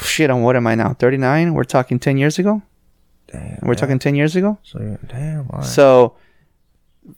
shit, 0.00 0.30
on 0.30 0.42
what 0.42 0.54
am 0.56 0.66
I 0.66 0.74
now? 0.74 0.92
39? 0.94 1.54
We're 1.54 1.64
talking 1.64 1.98
10 1.98 2.16
years 2.18 2.38
ago? 2.38 2.62
Damn. 3.32 3.58
We're 3.62 3.74
talking 3.74 3.98
10 3.98 4.14
years 4.14 4.36
ago? 4.36 4.58
So 4.62 4.78
damn. 5.08 5.46
Right. 5.48 5.64
So, 5.64 6.14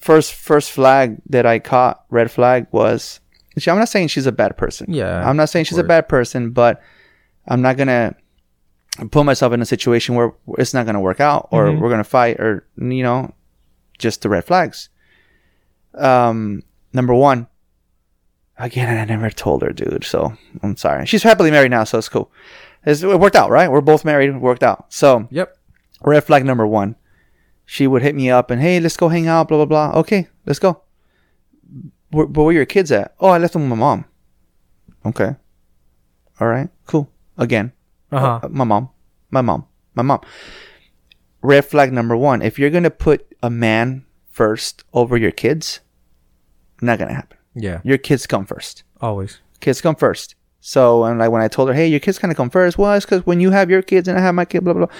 first 0.01 0.35
first 0.35 0.71
flag 0.73 1.19
that 1.31 1.47
I 1.47 1.59
caught, 1.59 2.05
red 2.11 2.31
flag, 2.31 2.67
was. 2.73 3.21
I'm 3.67 3.77
not 3.79 3.89
saying 3.89 4.07
she's 4.09 4.27
a 4.27 4.33
bad 4.33 4.57
person. 4.57 4.93
Yeah, 4.93 5.29
I'm 5.29 5.37
not 5.37 5.49
saying 5.49 5.65
she's 5.65 5.79
a 5.79 5.85
bad 5.85 6.09
person, 6.09 6.51
but 6.51 6.81
I'm 7.49 7.61
not 7.61 7.77
gonna 7.77 8.15
put 9.11 9.25
myself 9.25 9.53
in 9.53 9.61
a 9.61 9.67
situation 9.67 10.15
where 10.15 10.33
it's 10.59 10.73
not 10.75 10.87
gonna 10.87 11.01
work 11.01 11.19
out, 11.21 11.49
or 11.51 11.67
Mhm. 11.67 11.81
we're 11.81 11.91
gonna 11.91 12.05
fight, 12.05 12.39
or 12.39 12.65
you 12.77 13.03
know, 13.03 13.35
just 13.99 14.23
the 14.23 14.29
red 14.29 14.45
flags. 14.45 14.89
Um, 15.95 16.63
number 16.93 17.15
one. 17.15 17.49
Again, 18.61 18.97
I 18.99 19.05
never 19.05 19.31
told 19.31 19.63
her, 19.63 19.73
dude. 19.73 20.05
So 20.05 20.33
I'm 20.63 20.77
sorry. 20.77 21.07
She's 21.07 21.23
happily 21.23 21.51
married 21.51 21.71
now, 21.71 21.85
so 21.85 21.99
it's 21.99 22.09
cool. 22.09 22.31
It's, 22.85 23.03
it 23.03 23.19
worked 23.21 23.37
out, 23.37 23.51
right? 23.51 23.71
We're 23.71 23.81
both 23.81 24.05
married. 24.05 24.37
Worked 24.41 24.63
out. 24.65 24.87
So 24.93 25.29
Yep. 25.31 25.57
red 26.03 26.25
flag 26.25 26.45
number 26.45 26.67
one. 26.67 26.97
She 27.71 27.87
would 27.87 28.01
hit 28.01 28.15
me 28.15 28.31
up 28.31 28.51
and 28.51 28.63
hey, 28.63 28.81
let's 28.81 28.97
go 28.97 29.09
hang 29.11 29.27
out, 29.29 29.49
blah 29.49 29.59
blah 29.59 29.67
blah. 29.93 30.01
Okay, 30.01 30.29
let's 30.47 30.59
go. 30.59 30.81
Where, 32.11 32.27
but 32.27 32.43
where 32.45 32.55
your 32.55 32.65
kids 32.65 32.91
at? 32.91 33.15
Oh, 33.21 33.29
I 33.29 33.37
left 33.37 33.53
them 33.53 33.63
with 33.69 33.71
my 33.71 33.77
mom. 33.77 34.07
Okay. 35.05 35.37
All 36.41 36.49
right, 36.49 36.71
cool. 36.87 37.11
Again, 37.37 37.73
Uh 38.11 38.21
huh. 38.21 38.41
uh, 38.45 38.49
my 38.49 38.65
mom, 38.65 38.89
my 39.31 39.43
mom, 39.43 39.67
my 39.95 40.03
mom. 40.03 40.21
Red 41.43 41.67
flag 41.67 41.93
number 41.93 42.17
one: 42.17 42.41
If 42.41 42.59
you're 42.59 42.71
gonna 42.71 42.91
put 42.91 43.27
a 43.43 43.51
man 43.51 44.07
first 44.31 44.85
over 44.95 45.19
your 45.19 45.31
kids, 45.31 45.81
not 46.81 46.99
gonna 46.99 47.13
happen. 47.13 47.37
Yeah. 47.55 47.81
Your 47.85 47.99
kids 47.99 48.27
come 48.27 48.47
first 48.47 48.83
Always. 49.03 49.41
kids 49.61 49.81
come 49.83 49.95
first. 49.97 50.37
So, 50.61 51.05
and 51.05 51.19
like 51.19 51.31
when 51.31 51.43
I 51.43 51.49
told 51.49 51.69
her, 51.69 51.75
hey, 51.75 51.87
your 51.87 52.01
kids 52.01 52.19
kind 52.19 52.31
of 52.33 52.37
come 52.37 52.51
first, 52.51 52.79
well, 52.79 52.95
it's 52.95 53.05
because 53.07 53.25
when 53.27 53.41
you 53.41 53.51
have 53.53 53.69
your 53.71 53.83
kids 53.83 54.09
and 54.09 54.19
I 54.19 54.21
have 54.21 54.35
my 54.35 54.45
kid, 54.45 54.65
blah, 54.65 54.73
blah, 54.75 54.87
blah, 54.87 54.95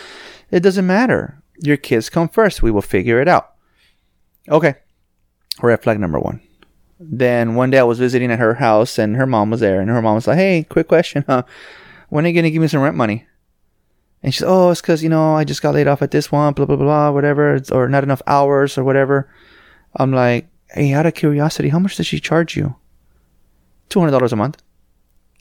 it 0.51 0.61
doesn't 0.61 0.87
matter. 0.87 1.43
Your 1.61 1.77
kids 1.77 2.09
come 2.11 2.29
first. 2.29 2.63
We 2.63 2.71
will 2.71 2.83
figure 2.83 3.21
it 3.21 3.29
out. 3.29 3.53
Okay. 4.49 4.75
Red 5.61 5.83
flag 5.83 5.99
number 6.01 6.19
one. 6.19 6.41
Then 7.01 7.55
one 7.55 7.71
day 7.71 7.79
I 7.79 7.85
was 7.85 7.99
visiting 7.99 8.31
at 8.31 8.39
her 8.39 8.55
house 8.55 8.99
and 8.99 9.17
her 9.17 9.27
mom 9.27 9.51
was 9.51 9.61
there 9.61 9.81
and 9.81 9.91
her 9.91 10.03
mom 10.03 10.17
was 10.17 10.27
like, 10.27 10.37
hey, 10.39 10.67
quick 10.69 10.89
question, 10.89 11.25
huh? 11.27 11.43
When 12.09 12.25
are 12.25 12.29
you 12.29 12.35
going 12.35 12.45
to 12.45 12.51
give 12.51 12.63
me 12.63 12.69
some 12.69 12.81
rent 12.83 12.97
money? 12.97 13.27
And 14.23 14.35
she's, 14.35 14.43
oh, 14.45 14.71
it's 14.71 14.81
because, 14.81 15.03
you 15.03 15.09
know, 15.09 15.35
I 15.35 15.45
just 15.45 15.63
got 15.63 15.75
laid 15.75 15.87
off 15.87 16.03
at 16.03 16.11
this 16.11 16.33
one, 16.33 16.55
blah, 16.55 16.65
blah, 16.67 16.77
blah, 16.77 17.11
whatever, 17.13 17.55
it's- 17.55 17.71
or 17.71 17.89
not 17.89 18.03
enough 18.03 18.23
hours 18.27 18.77
or 18.77 18.83
whatever. 18.83 19.31
I'm 19.95 20.13
like, 20.13 20.49
hey, 20.71 20.93
out 20.93 21.07
of 21.07 21.15
curiosity, 21.15 21.69
how 21.69 21.79
much 21.79 21.97
does 21.97 22.07
she 22.07 22.19
charge 22.19 22.57
you? 22.57 22.75
$200 23.91 24.33
a 24.33 24.37
month. 24.37 24.63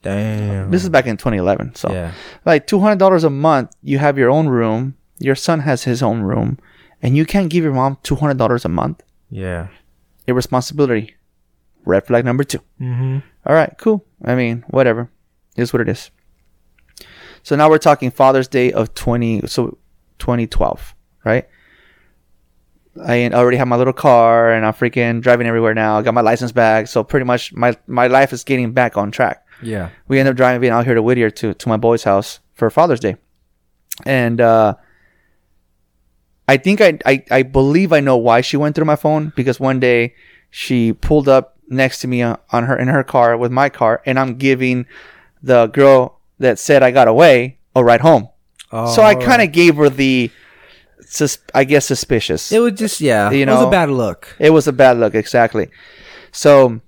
Damn. 0.03 0.69
This 0.69 0.83
is 0.83 0.89
back 0.89 1.07
in 1.07 1.17
2011. 1.17 1.75
So, 1.75 1.91
yeah. 1.91 2.13
like 2.45 2.67
$200 2.67 3.23
a 3.23 3.29
month, 3.29 3.75
you 3.81 3.97
have 3.97 4.17
your 4.17 4.29
own 4.29 4.47
room. 4.47 4.95
Your 5.19 5.35
son 5.35 5.61
has 5.61 5.83
his 5.83 6.03
own 6.03 6.21
room, 6.21 6.59
and 7.01 7.17
you 7.17 7.25
can't 7.25 7.49
give 7.49 7.63
your 7.63 7.73
mom 7.73 7.97
$200 8.03 8.65
a 8.65 8.69
month. 8.69 9.03
Yeah. 9.29 9.67
Irresponsibility. 10.27 11.15
Red 11.85 12.05
flag 12.05 12.25
number 12.25 12.43
two. 12.43 12.59
Mm-hmm. 12.81 13.19
All 13.45 13.55
right, 13.55 13.73
cool. 13.77 14.05
I 14.25 14.35
mean, 14.35 14.65
whatever. 14.69 15.09
It 15.55 15.61
is 15.61 15.73
what 15.73 15.81
it 15.81 15.89
is. 15.89 16.11
So 17.43 17.55
now 17.55 17.69
we're 17.69 17.77
talking 17.77 18.11
Father's 18.11 18.47
Day 18.47 18.73
of 18.73 18.93
20 18.93 19.47
so 19.47 19.77
2012, 20.19 20.93
right? 21.23 21.47
I 23.01 23.29
already 23.29 23.57
have 23.57 23.67
my 23.67 23.75
little 23.75 23.93
car 23.93 24.51
and 24.51 24.65
I'm 24.65 24.73
freaking 24.73 25.21
driving 25.21 25.47
everywhere 25.47 25.73
now. 25.73 25.97
I 25.97 26.01
got 26.01 26.13
my 26.13 26.21
license 26.21 26.51
back, 26.51 26.87
so 26.87 27.03
pretty 27.03 27.25
much 27.25 27.53
my 27.53 27.75
my 27.87 28.07
life 28.07 28.33
is 28.33 28.43
getting 28.43 28.71
back 28.71 28.97
on 28.97 29.11
track. 29.11 29.45
Yeah. 29.61 29.89
we 30.07 30.19
end 30.19 30.29
up 30.29 30.35
driving 30.35 30.69
out 30.69 30.85
here 30.85 30.95
to 30.95 31.01
Whittier 31.01 31.29
to 31.31 31.53
to 31.53 31.69
my 31.69 31.77
boy's 31.77 32.03
house 32.03 32.39
for 32.53 32.69
Father's 32.69 32.99
Day, 32.99 33.15
and 34.05 34.41
uh, 34.41 34.75
I 36.47 36.57
think 36.57 36.81
I, 36.81 36.97
I 37.05 37.23
I 37.29 37.43
believe 37.43 37.91
I 37.91 37.99
know 37.99 38.17
why 38.17 38.41
she 38.41 38.57
went 38.57 38.75
through 38.75 38.85
my 38.85 38.95
phone 38.95 39.33
because 39.35 39.59
one 39.59 39.79
day 39.79 40.15
she 40.49 40.93
pulled 40.93 41.27
up 41.27 41.57
next 41.69 41.99
to 42.01 42.07
me 42.07 42.23
on 42.23 42.37
her 42.51 42.77
in 42.77 42.87
her 42.87 43.03
car 43.03 43.37
with 43.37 43.51
my 43.51 43.69
car, 43.69 44.01
and 44.05 44.17
I'm 44.17 44.35
giving 44.37 44.85
the 45.43 45.67
girl 45.67 46.19
that 46.39 46.59
said 46.59 46.83
I 46.83 46.91
got 46.91 47.07
away 47.07 47.59
a 47.75 47.83
ride 47.83 48.01
home. 48.01 48.29
Oh, 48.71 48.93
so 48.93 49.01
I 49.01 49.15
kind 49.15 49.41
of 49.41 49.51
gave 49.51 49.77
her 49.77 49.89
the, 49.89 50.29
sus- 51.01 51.39
I 51.55 51.63
guess 51.63 51.85
suspicious. 51.85 52.51
It 52.51 52.59
was 52.59 52.73
just 52.73 52.99
yeah. 53.01 53.31
You 53.31 53.43
it 53.43 53.47
was 53.49 53.61
know, 53.61 53.67
a 53.67 53.71
bad 53.71 53.89
look. 53.89 54.35
It 54.39 54.49
was 54.49 54.67
a 54.67 54.73
bad 54.73 54.97
look, 54.97 55.15
exactly. 55.15 55.69
So 56.31 56.81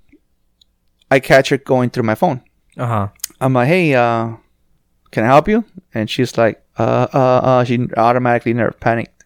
I 1.10 1.20
catch 1.20 1.48
her 1.48 1.58
going 1.58 1.90
through 1.90 2.04
my 2.04 2.14
phone. 2.14 2.42
Uh 2.76 2.86
huh. 2.86 3.08
I'm 3.40 3.54
like, 3.54 3.68
hey, 3.68 3.94
uh, 3.94 4.36
can 5.10 5.24
I 5.24 5.26
help 5.26 5.48
you? 5.48 5.64
And 5.94 6.08
she's 6.08 6.36
like, 6.36 6.62
uh, 6.78 7.06
uh, 7.12 7.40
uh, 7.42 7.64
she 7.64 7.88
automatically 7.96 8.52
nerve 8.52 8.78
panicked. 8.78 9.19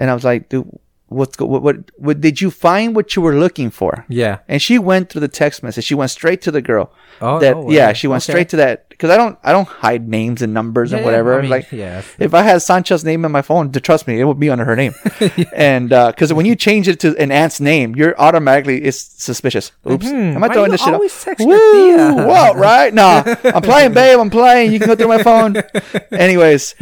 And 0.00 0.10
I 0.10 0.14
was 0.14 0.24
like, 0.24 0.48
dude, 0.48 0.66
what's 1.08 1.36
go- 1.36 1.44
what, 1.46 1.62
what 1.62 1.76
what 1.98 2.20
did 2.20 2.40
you 2.40 2.50
find 2.50 2.94
what 2.96 3.14
you 3.14 3.22
were 3.22 3.34
looking 3.34 3.70
for? 3.70 4.06
Yeah. 4.08 4.38
And 4.48 4.62
she 4.62 4.78
went 4.78 5.10
through 5.10 5.20
the 5.20 5.28
text 5.42 5.62
message. 5.62 5.84
She 5.84 5.94
went 5.94 6.10
straight 6.10 6.40
to 6.42 6.50
the 6.50 6.62
girl. 6.62 6.90
Oh, 7.20 7.38
that 7.40 7.54
no 7.56 7.70
yeah, 7.70 7.92
she 7.92 8.06
went 8.08 8.22
Okay. 8.22 8.32
straight 8.32 8.48
to 8.50 8.56
that 8.56 8.88
because 8.88 9.10
I 9.10 9.16
don't 9.18 9.36
I 9.44 9.52
don't 9.52 9.68
hide 9.68 10.08
names 10.08 10.40
and 10.40 10.54
numbers 10.54 10.90
Yeah, 10.92 10.98
and 10.98 11.04
whatever. 11.04 11.36
I 11.38 11.42
mean, 11.42 11.50
like 11.50 11.70
yeah. 11.72 12.00
if 12.18 12.32
I 12.32 12.42
had 12.42 12.62
Sancho's 12.62 13.04
name 13.04 13.24
in 13.26 13.32
my 13.32 13.42
phone, 13.42 13.72
to 13.72 13.80
trust 13.80 14.06
me, 14.08 14.18
it 14.20 14.24
would 14.24 14.38
be 14.40 14.48
under 14.48 14.64
her 14.64 14.76
name. 14.76 14.94
And 15.52 15.90
because 15.90 16.32
when 16.32 16.46
you 16.46 16.54
change 16.56 16.88
it 16.88 16.98
to 17.00 17.14
an 17.18 17.30
aunt's 17.30 17.60
name, 17.60 17.94
you're 17.96 18.14
automatically 18.18 18.80
it's 18.84 19.00
suspicious. 19.00 19.72
Oops, 19.90 20.06
Hmm, 20.08 20.36
am 20.36 20.44
I 20.44 20.46
why 20.48 20.54
throwing 20.54 20.70
this 20.70 20.80
shit 20.82 20.94
always 20.94 21.26
up? 21.28 21.38
Woo, 21.40 22.14
what 22.24 22.56
right? 22.56 22.94
Nah, 22.94 23.22
I'm 23.44 23.60
playing, 23.62 23.92
babe. 23.92 24.18
I'm 24.18 24.30
playing. 24.30 24.72
You 24.72 24.78
can 24.78 24.88
go 24.88 24.94
through 24.96 25.08
my 25.08 25.22
phone. 25.22 25.56
Anyways, 26.12 26.74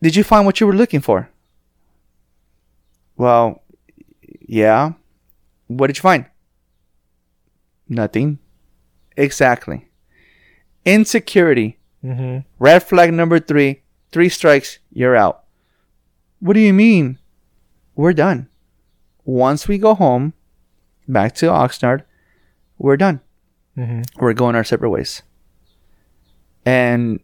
did 0.00 0.16
you 0.16 0.24
find 0.24 0.46
what 0.46 0.60
you 0.60 0.66
were 0.66 0.74
looking 0.74 1.00
for? 1.00 1.28
Well, 3.18 3.62
yeah. 4.40 4.92
What 5.66 5.88
did 5.88 5.98
you 5.98 6.02
find? 6.02 6.24
Nothing. 7.88 8.38
Exactly. 9.16 9.88
Insecurity. 10.86 11.78
Mm-hmm. 12.02 12.38
Red 12.58 12.82
flag 12.82 13.12
number 13.12 13.38
three. 13.38 13.82
Three 14.10 14.30
strikes, 14.30 14.78
you're 14.90 15.16
out. 15.16 15.44
What 16.40 16.54
do 16.54 16.60
you 16.60 16.72
mean? 16.72 17.18
We're 17.94 18.14
done. 18.14 18.48
Once 19.24 19.68
we 19.68 19.76
go 19.76 19.94
home, 19.94 20.32
back 21.06 21.34
to 21.34 21.46
Oxnard, 21.46 22.04
we're 22.78 22.96
done. 22.96 23.20
Mm-hmm. 23.76 24.02
We're 24.18 24.32
going 24.32 24.54
our 24.54 24.64
separate 24.64 24.90
ways. 24.90 25.22
And 26.64 27.20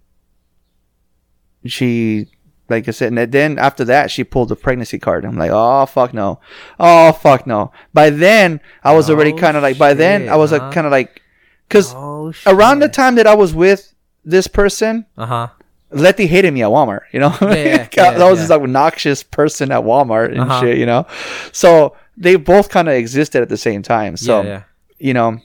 she, 1.64 2.28
like 2.68 2.88
I 2.88 2.92
said, 2.92 3.12
and 3.12 3.32
then 3.32 3.58
after 3.58 3.84
that, 3.84 4.10
she 4.10 4.24
pulled 4.24 4.48
the 4.48 4.56
pregnancy 4.56 4.98
card. 4.98 5.24
I'm 5.24 5.36
like, 5.36 5.50
oh, 5.52 5.84
fuck 5.86 6.14
no. 6.14 6.40
Oh, 6.80 7.12
fuck 7.12 7.46
no. 7.46 7.72
By 7.92 8.10
then, 8.10 8.60
I 8.82 8.94
was 8.94 9.10
already 9.10 9.32
Oh, 9.32 9.36
kind 9.36 9.56
of 9.56 9.62
like, 9.62 9.78
by 9.78 9.92
then, 9.94 10.28
I 10.28 10.36
was 10.36 10.50
like, 10.52 10.72
kind 10.72 10.86
of 10.86 10.90
like, 10.90 11.20
because 11.68 11.92
Oh, 11.94 12.32
around 12.46 12.78
the 12.80 12.88
time 12.88 13.16
that 13.16 13.26
I 13.26 13.34
was 13.34 13.54
with 13.54 13.94
this 14.24 14.46
person, 14.46 15.06
Uh 15.18 15.26
huh. 15.26 15.48
Letty 15.90 16.26
hated 16.26 16.52
me 16.52 16.62
at 16.62 16.70
Walmart, 16.70 17.02
you 17.12 17.20
know? 17.20 17.36
Yeah, 17.40 17.54
yeah, 17.54 17.76
that 17.94 18.18
yeah, 18.18 18.28
was 18.30 18.40
this 18.40 18.50
like 18.50 18.60
obnoxious 18.60 19.22
person 19.22 19.70
at 19.70 19.82
Walmart 19.82 20.32
and 20.32 20.40
Uh-huh. 20.40 20.60
shit, 20.60 20.78
you 20.78 20.86
know? 20.86 21.06
So 21.52 21.94
they 22.16 22.34
both 22.36 22.68
kind 22.68 22.88
of 22.88 22.94
existed 22.94 23.42
at 23.42 23.48
the 23.48 23.56
same 23.58 23.82
time. 23.82 24.16
So, 24.16 24.42
you 24.98 25.14
know, 25.14 25.38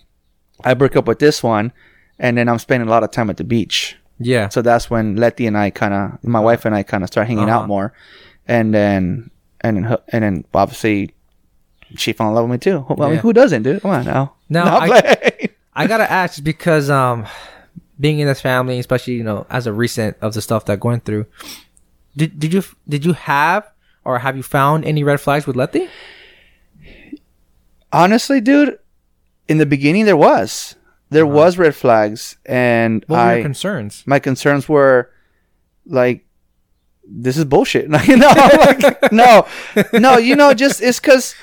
I 0.64 0.74
broke 0.74 0.96
up 0.96 1.06
with 1.06 1.20
this 1.20 1.44
one 1.44 1.72
and 2.18 2.38
then 2.38 2.50
I'm 2.50 2.58
spending 2.60 2.88
a 2.88 2.92
lot 2.92 3.04
of 3.04 3.12
time 3.12 3.30
at 3.30 3.38
the 3.38 3.44
beach. 3.44 3.98
Yeah. 4.20 4.50
So 4.50 4.62
that's 4.62 4.90
when 4.90 5.16
Letty 5.16 5.48
and 5.48 5.58
I 5.58 5.70
kind 5.70 5.94
of, 5.94 6.24
my 6.24 6.40
wife 6.40 6.66
and 6.66 6.76
I 6.76 6.84
kind 6.84 7.04
of 7.04 7.10
start 7.10 7.28
hanging 7.28 7.46
Uh-huh. 7.50 7.60
out 7.62 7.68
more. 7.68 7.94
And 8.48 8.74
then, 8.74 9.32
and 9.62 9.78
then, 9.86 9.98
and 10.10 10.24
then 10.24 10.46
obviously 10.54 11.14
she 11.96 12.14
fell 12.14 12.28
in 12.30 12.34
love 12.36 12.50
with 12.50 12.52
me 12.52 12.58
too. 12.72 12.86
I 12.90 13.10
mean, 13.10 13.20
who 13.20 13.34
doesn't, 13.34 13.64
dude? 13.64 13.82
Come 13.82 13.92
on 13.92 14.06
now. 14.06 14.34
Now, 14.50 14.66
No, 14.66 14.72
I'm 14.78 14.92
I- 15.76 15.88
gotta 15.88 16.10
ask 16.12 16.44
because 16.44 16.90
um 16.90 17.26
being 18.00 18.20
in 18.20 18.28
this 18.28 18.42
family, 18.42 18.80
especially 18.80 19.14
you 19.14 19.24
know 19.24 19.46
as 19.50 19.68
a 19.68 19.74
recent 19.74 20.18
of 20.22 20.34
the 20.34 20.42
stuff 20.42 20.66
that 20.66 20.80
going 20.80 21.00
through, 21.02 21.26
did 22.18 22.40
did 22.40 22.54
you 22.54 22.64
did 22.88 23.06
you 23.06 23.14
have 23.14 23.70
or 24.04 24.20
have 24.20 24.36
you 24.36 24.44
found 24.44 24.84
any 24.86 25.04
red 25.04 25.22
flags 25.22 25.46
with 25.48 25.56
Letty? 25.56 25.88
Honestly, 27.92 28.40
dude, 28.42 28.78
in 29.48 29.58
the 29.58 29.66
beginning 29.66 30.06
there 30.06 30.18
was. 30.18 30.76
There 31.12 31.26
was 31.26 31.58
red 31.58 31.76
flags 31.76 32.38
and 32.46 33.04
Uh-huh. 33.04 33.14
What 33.14 33.18
were 33.18 33.30
I 33.32 33.34
your 33.36 33.44
concerns? 33.44 34.04
my 34.06 34.20
concerns 34.20 34.70
were 34.70 35.10
like 35.86 36.26
this 37.12 37.38
is 37.38 37.46
bullshit 37.46 37.90
like, 37.90 38.08
no 38.26 38.28
like, 38.28 39.12
no 39.12 39.48
no 39.94 40.18
you 40.18 40.36
know 40.36 40.54
just 40.54 40.80
it's 40.82 41.00
because 41.00 41.34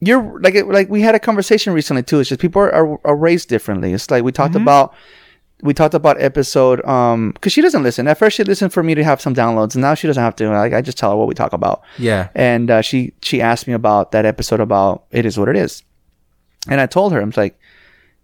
you're 0.00 0.40
like 0.40 0.56
like 0.66 0.88
we 0.90 1.00
had 1.00 1.14
a 1.14 1.20
conversation 1.20 1.72
recently 1.72 2.02
too 2.02 2.18
it's 2.18 2.28
just 2.28 2.40
people 2.40 2.60
are, 2.60 2.74
are, 2.74 3.00
are 3.06 3.16
raised 3.16 3.48
differently 3.48 3.92
it's 3.92 4.10
like 4.10 4.24
we 4.24 4.32
talked 4.32 4.54
Mm-hmm. 4.54 4.62
about 4.62 4.94
we 5.62 5.72
talked 5.72 5.94
about 5.94 6.20
episode 6.20 6.84
um 6.84 7.30
because 7.30 7.52
she 7.52 7.62
doesn't 7.62 7.84
listen 7.84 8.08
at 8.08 8.18
first 8.18 8.36
she 8.36 8.42
listened 8.44 8.72
for 8.72 8.82
me 8.82 8.94
to 8.96 9.04
have 9.04 9.20
some 9.20 9.32
downloads 9.34 9.74
and 9.76 9.82
now 9.82 9.94
she 9.94 10.08
doesn't 10.08 10.22
have 10.22 10.34
to 10.36 10.48
like 10.50 10.72
i 10.72 10.82
just 10.82 10.98
tell 10.98 11.12
her 11.12 11.16
what 11.16 11.28
we 11.28 11.34
talk 11.34 11.52
about 11.52 11.82
Yeah. 11.98 12.28
and 12.34 12.68
uh, 12.70 12.82
she 12.82 13.12
she 13.22 13.40
asked 13.40 13.68
me 13.68 13.72
about 13.74 14.10
that 14.10 14.26
episode 14.26 14.58
about 14.60 15.04
it 15.12 15.24
is 15.24 15.38
what 15.38 15.48
it 15.48 15.56
is 15.56 15.84
and 16.68 16.80
i 16.80 16.86
told 16.86 17.12
her 17.12 17.20
i'm 17.20 17.32
like 17.36 17.56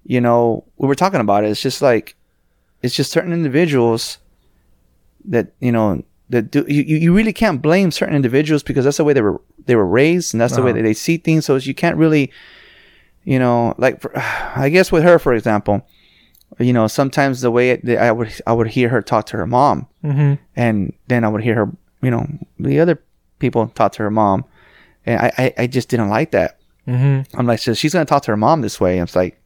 you 0.04 0.20
know 0.20 0.64
we 0.78 0.88
were 0.88 0.94
talking 0.94 1.20
about 1.20 1.44
it 1.44 1.50
it's 1.50 1.60
just 1.62 1.80
like 1.82 2.16
it's 2.82 2.94
just 2.94 3.12
certain 3.12 3.32
individuals 3.32 4.18
that 5.24 5.52
you 5.60 5.70
know 5.72 6.02
that 6.30 6.50
do 6.50 6.64
you, 6.68 6.82
you 6.82 7.12
really 7.14 7.32
can't 7.32 7.62
blame 7.62 7.90
certain 7.90 8.14
individuals 8.16 8.62
because 8.62 8.84
that's 8.84 8.96
the 8.96 9.04
way 9.04 9.12
they 9.12 9.20
were 9.20 9.40
they 9.66 9.76
were 9.76 9.86
raised 9.86 10.34
and 10.34 10.40
that's 10.40 10.56
the 10.56 10.62
way 10.62 10.70
Uh-huh. 10.70 10.78
that 10.78 10.82
they 10.82 10.94
see 10.94 11.16
things 11.18 11.44
so 11.46 11.56
you 11.56 11.74
can't 11.74 11.96
really 11.96 12.32
you 13.24 13.38
know 13.38 13.74
like 13.78 14.00
for, 14.00 14.10
i 14.56 14.68
guess 14.68 14.90
with 14.90 15.04
her 15.04 15.18
for 15.18 15.32
example 15.34 15.86
you 16.58 16.72
know 16.72 16.86
sometimes 16.88 17.40
the 17.40 17.50
way 17.50 17.70
it, 17.70 17.88
i 17.98 18.10
would 18.10 18.32
i 18.46 18.52
would 18.52 18.68
hear 18.68 18.88
her 18.88 19.00
talk 19.02 19.26
to 19.26 19.36
her 19.36 19.46
mom 19.46 19.86
Mm-hmm. 20.04 20.34
and 20.56 20.92
then 21.06 21.22
I 21.24 21.28
would 21.28 21.44
hear 21.44 21.54
her, 21.54 21.70
you 22.02 22.10
know, 22.10 22.26
the 22.58 22.80
other 22.80 23.00
people 23.38 23.68
talk 23.68 23.92
to 23.92 24.02
her 24.02 24.10
mom, 24.10 24.44
and 25.06 25.20
I, 25.20 25.32
I, 25.38 25.54
I 25.62 25.66
just 25.68 25.88
didn't 25.88 26.08
like 26.08 26.32
that. 26.32 26.58
Mm-hmm. 26.88 27.38
I'm 27.38 27.46
like, 27.46 27.60
so 27.60 27.72
she's 27.72 27.92
gonna 27.92 28.04
talk 28.04 28.22
to 28.24 28.32
her 28.32 28.36
mom 28.36 28.62
this 28.62 28.80
way. 28.80 28.98
I'm 28.98 29.06
like, 29.14 29.40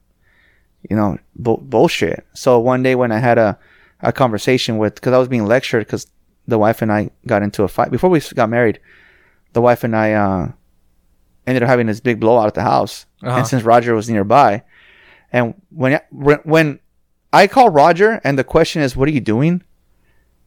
you 0.88 0.96
know, 0.96 1.18
bu- 1.34 1.58
bullshit. 1.58 2.26
So 2.34 2.58
one 2.58 2.82
day 2.82 2.94
when 2.94 3.12
I 3.12 3.18
had 3.18 3.38
a, 3.38 3.58
a 4.00 4.12
conversation 4.12 4.78
with, 4.78 4.94
because 4.96 5.12
I 5.12 5.18
was 5.18 5.28
being 5.28 5.46
lectured, 5.46 5.86
because 5.86 6.06
the 6.46 6.58
wife 6.58 6.82
and 6.82 6.92
I 6.92 7.10
got 7.26 7.42
into 7.42 7.62
a 7.64 7.68
fight 7.68 7.90
before 7.90 8.10
we 8.10 8.20
got 8.34 8.48
married. 8.48 8.78
The 9.52 9.60
wife 9.62 9.84
and 9.84 9.96
I 9.96 10.12
uh, 10.12 10.52
ended 11.46 11.62
up 11.62 11.68
having 11.68 11.86
this 11.86 12.00
big 12.00 12.20
blowout 12.20 12.46
at 12.46 12.54
the 12.54 12.62
house, 12.62 13.06
Uh-huh. 13.22 13.38
and 13.38 13.46
since 13.46 13.62
Roger 13.62 13.94
was 13.94 14.08
nearby, 14.10 14.62
and 15.32 15.54
when 15.70 15.98
when 16.44 16.78
I 17.32 17.46
call 17.48 17.70
Roger 17.70 18.20
and 18.22 18.38
the 18.38 18.44
question 18.44 18.82
is, 18.82 18.94
"What 18.96 19.08
are 19.08 19.12
you 19.12 19.20
doing?" 19.20 19.62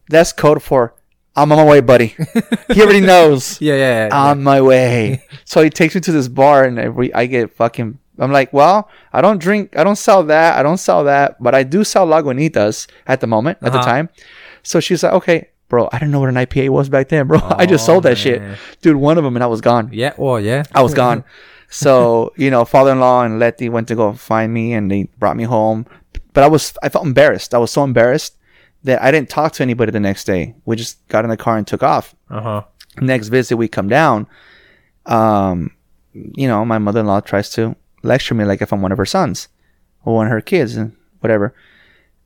That's 0.10 0.32
code 0.32 0.62
for 0.64 0.94
"I'm 1.36 1.52
on 1.52 1.58
my 1.58 1.64
way, 1.66 1.82
buddy." 1.82 2.16
he 2.74 2.82
already 2.82 3.02
knows. 3.02 3.60
Yeah, 3.62 3.76
yeah, 3.76 4.08
yeah. 4.08 4.30
On 4.30 4.42
my 4.44 4.62
way. 4.62 5.24
so 5.46 5.62
he 5.64 5.70
takes 5.70 5.96
me 5.96 6.02
to 6.02 6.12
this 6.12 6.28
bar, 6.28 6.64
and 6.64 6.78
every 6.80 7.14
I 7.14 7.26
get 7.26 7.52
fucking. 7.52 8.00
I'm 8.20 8.32
like, 8.32 8.52
well, 8.54 8.90
I 9.14 9.22
don't 9.22 9.40
drink, 9.40 9.76
I 9.78 9.84
don't 9.84 9.96
sell 9.98 10.24
that, 10.26 10.58
I 10.58 10.64
don't 10.64 10.78
sell 10.78 11.04
that, 11.06 11.42
but 11.42 11.56
I 11.56 11.64
do 11.64 11.84
sell 11.84 12.06
Lagunitas 12.08 12.88
at 13.08 13.22
the 13.22 13.28
moment, 13.28 13.60
at 13.62 13.72
the 13.72 13.80
Uh-huh. 13.80 13.88
time. 13.88 14.10
So 14.64 14.80
she's 14.80 15.04
like, 15.04 15.14
okay, 15.14 15.50
bro, 15.70 15.88
I 15.92 16.00
didn't 16.00 16.12
know 16.12 16.20
what 16.20 16.30
an 16.30 16.36
IPA 16.36 16.70
was 16.70 16.90
back 16.90 17.08
then, 17.10 17.28
bro. 17.28 17.40
I 17.44 17.66
just 17.66 17.84
Oh, 17.86 17.94
sold 17.94 18.04
that 18.04 18.18
shit, 18.18 18.42
dude. 18.82 18.98
One 18.98 19.18
of 19.18 19.24
them, 19.24 19.36
and 19.38 19.44
I 19.44 19.48
was 19.48 19.62
gone. 19.62 19.90
yeah. 19.94 20.14
Well, 20.18 20.40
yeah. 20.40 20.64
I 20.74 20.82
was 20.82 20.94
gone. 20.94 21.24
So, 21.72 22.34
you 22.36 22.50
know, 22.50 22.66
father-in-law 22.66 23.26
and 23.26 23.38
Letty 23.38 23.70
went 23.70 23.88
to 23.90 23.96
go 23.96 24.14
find 24.14 24.52
me 24.52 24.74
and 24.74 24.90
they 24.90 25.04
brought 25.20 25.38
me 25.38 25.44
home. 25.44 25.86
But 26.34 26.44
I 26.44 26.48
was, 26.48 26.74
I 26.82 26.90
felt 26.90 27.06
embarrassed. 27.06 27.54
I 27.54 27.60
was 27.60 27.70
so 27.70 27.84
embarrassed 27.84 28.38
that 28.86 29.00
I 29.04 29.12
didn't 29.12 29.30
talk 29.30 29.52
to 29.54 29.62
anybody 29.62 29.92
the 29.92 30.00
next 30.00 30.24
day. 30.24 30.56
We 30.66 30.76
just 30.76 31.08
got 31.10 31.26
in 31.26 31.30
the 31.30 31.38
car 31.38 31.58
and 31.58 31.68
took 31.68 31.84
off. 31.84 32.16
Uh 32.28 32.42
huh. 32.42 32.62
Next 33.00 33.28
visit, 33.28 33.56
we 33.56 33.68
come 33.68 33.88
down. 33.88 34.26
Um, 35.06 35.72
you 36.14 36.48
know, 36.48 36.66
my 36.66 36.80
mother-in-law 36.80 37.20
tries 37.22 37.52
to 37.52 37.76
lecture 38.04 38.36
me 38.36 38.46
like 38.46 38.62
if 38.62 38.72
I'm 38.72 38.82
one 38.82 38.92
of 38.92 38.98
her 38.98 39.06
sons 39.06 39.48
or 40.04 40.16
one 40.16 40.28
of 40.28 40.32
her 40.32 40.42
kids 40.42 40.76
and 40.76 40.96
whatever. 41.20 41.54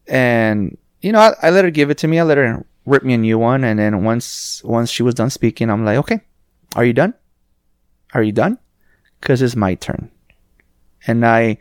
And, 0.08 0.78
you 1.02 1.12
know, 1.12 1.20
I, 1.20 1.34
I 1.42 1.50
let 1.50 1.66
her 1.66 1.72
give 1.72 1.90
it 1.90 1.98
to 2.00 2.08
me. 2.08 2.20
I 2.20 2.24
let 2.24 2.38
her 2.38 2.66
rip 2.86 3.04
me 3.04 3.14
a 3.14 3.18
new 3.18 3.40
one. 3.40 3.64
And 3.64 3.80
then 3.80 4.04
once, 4.04 4.64
once 4.64 4.90
she 4.90 5.04
was 5.04 5.16
done 5.16 5.30
speaking, 5.30 5.70
I'm 5.70 5.86
like, 5.86 5.98
okay, 5.98 6.22
are 6.76 6.86
you 6.86 6.94
done? 6.94 7.14
Are 8.14 8.24
you 8.24 8.32
done? 8.32 8.60
Cause 9.22 9.42
it's 9.42 9.56
my 9.56 9.76
turn. 9.76 10.12
And 11.08 11.26
I 11.26 11.58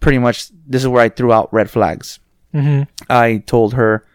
pretty 0.00 0.18
much, 0.18 0.50
this 0.66 0.82
is 0.82 0.88
where 0.88 1.02
I 1.02 1.08
threw 1.08 1.32
out 1.32 1.52
red 1.52 1.70
flags. 1.70 2.20
Mm-hmm. 2.54 2.82
I 3.10 3.38
told 3.46 3.74
her, 3.74 4.06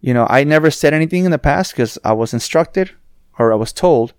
you 0.00 0.12
know, 0.12 0.26
I 0.28 0.44
never 0.44 0.70
said 0.70 0.92
anything 0.92 1.24
in 1.24 1.30
the 1.30 1.38
past 1.38 1.72
because 1.72 1.98
I 2.04 2.12
was 2.12 2.34
instructed 2.34 2.90
or 3.38 3.52
I 3.52 3.56
was 3.56 3.72
told. 3.72 4.12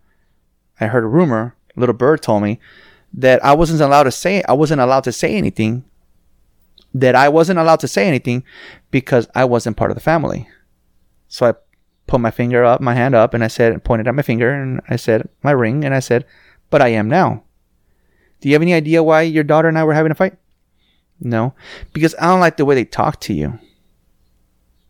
I 0.80 0.88
heard 0.88 1.04
a 1.04 1.08
rumor, 1.08 1.56
little 1.76 1.94
bird 1.96 2.22
told 2.22 2.44
me 2.44 2.60
that 3.16 3.44
I 3.44 3.54
wasn't 3.54 3.82
allowed 3.82 4.04
to 4.04 4.12
say 4.12 4.44
I 4.44 4.54
wasn't 4.54 4.82
allowed 4.82 5.04
to 5.06 5.12
say 5.12 5.36
anything. 5.36 5.84
That 6.94 7.16
I 7.16 7.28
wasn't 7.30 7.60
allowed 7.60 7.82
to 7.82 7.88
say 7.88 8.08
anything 8.08 8.44
because 8.92 9.28
I 9.36 9.46
wasn't 9.46 9.78
part 9.78 9.92
of 9.92 9.96
the 9.96 10.02
family. 10.02 10.48
So 11.28 11.48
I 11.48 11.54
put 12.08 12.22
my 12.22 12.32
finger 12.32 12.64
up, 12.64 12.80
my 12.80 12.94
hand 12.94 13.16
up, 13.16 13.34
and 13.34 13.44
I 13.44 13.48
said, 13.48 13.84
pointed 13.84 14.08
at 14.08 14.16
my 14.16 14.22
finger, 14.22 14.50
and 14.50 14.80
I 14.88 14.96
said, 14.96 15.28
my 15.44 15.52
ring, 15.52 15.84
and 15.84 15.94
I 15.94 16.00
said, 16.00 16.26
but 16.70 16.82
I 16.82 16.90
am 16.90 17.10
now. 17.10 17.44
Do 18.40 18.50
you 18.50 18.56
have 18.56 18.62
any 18.62 18.74
idea 18.74 19.04
why 19.04 19.22
your 19.24 19.44
daughter 19.44 19.68
and 19.68 19.78
I 19.78 19.84
were 19.84 19.94
having 19.94 20.12
a 20.12 20.16
fight? 20.16 20.38
No, 21.20 21.54
because 21.94 22.16
I 22.20 22.28
don't 22.28 22.40
like 22.40 22.58
the 22.58 22.66
way 22.66 22.76
they 22.76 22.86
talk 22.86 23.20
to 23.22 23.34
you. 23.34 23.58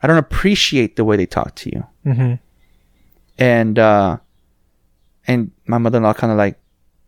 I 0.01 0.07
don't 0.07 0.17
appreciate 0.17 0.95
the 0.95 1.05
way 1.05 1.17
they 1.17 1.25
talk 1.25 1.55
to 1.55 1.69
you. 1.69 1.85
Mm-hmm. 2.05 2.33
And 3.37 3.79
uh 3.79 4.17
and 5.27 5.51
my 5.65 5.77
mother-in-law 5.77 6.13
kind 6.13 6.31
of 6.31 6.37
like 6.37 6.59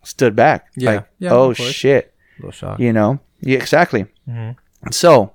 stood 0.08 0.36
back, 0.36 0.68
Yeah. 0.76 0.92
like, 0.92 1.08
Yeah, 1.20 1.34
oh 1.34 1.54
shit, 1.54 2.14
little 2.40 2.52
shock. 2.52 2.80
you 2.80 2.94
know? 2.94 3.20
Yeah, 3.42 3.58
exactly. 3.58 4.06
Mhm. 4.28 4.56
So, 4.92 5.34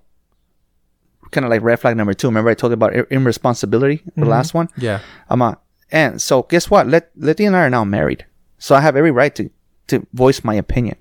kind 1.30 1.44
of 1.44 1.50
like 1.50 1.62
red 1.62 1.78
flag 1.80 1.96
number 1.96 2.14
two. 2.14 2.28
Remember 2.28 2.50
I 2.50 2.54
told 2.54 2.70
you 2.70 2.74
about 2.74 2.94
ir- 2.94 3.06
irresponsibility, 3.10 4.02
the 4.16 4.24
Mhm. 4.24 4.28
last 4.28 4.54
one. 4.54 4.68
Yeah. 4.76 5.00
I'm 5.28 5.42
a, 5.42 5.58
and 5.90 6.20
so 6.20 6.42
guess 6.42 6.70
what? 6.70 6.86
Let 6.88 7.10
Letty 7.16 7.44
and 7.44 7.56
I 7.56 7.60
are 7.66 7.70
now 7.70 7.84
married. 7.84 8.24
So 8.58 8.74
I 8.74 8.80
have 8.80 8.96
every 8.96 9.10
right 9.10 9.34
to 9.36 9.50
to 9.88 10.06
voice 10.14 10.44
my 10.44 10.54
opinion 10.54 10.96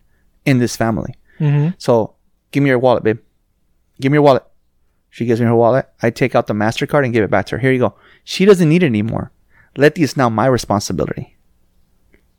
in 0.46 0.58
this 0.60 0.76
family. 0.76 1.14
Mm-hmm. 1.40 1.70
So 1.78 2.16
give 2.52 2.64
me 2.64 2.70
your 2.70 2.80
wallet, 2.80 3.04
babe. 3.04 3.20
Give 4.02 4.12
me 4.12 4.16
your 4.18 4.24
wallet. 4.24 4.44
She 5.10 5.26
gives 5.26 5.40
me 5.40 5.46
her 5.48 5.56
wallet. 5.56 5.88
I 6.02 6.10
take 6.10 6.36
out 6.36 6.48
the 6.48 6.54
MasterCard 6.54 7.04
and 7.04 7.14
give 7.14 7.24
it 7.24 7.30
back 7.30 7.46
to 7.48 7.56
her. 7.56 7.60
Here 7.62 7.72
you 7.72 7.80
go. 7.80 7.94
She 8.24 8.46
doesn't 8.46 8.68
need 8.68 8.84
it 8.84 8.88
anymore. 8.88 9.32
Letty 9.78 10.02
is 10.04 10.18
now 10.18 10.30
my 10.30 10.46
responsibility. 10.48 11.31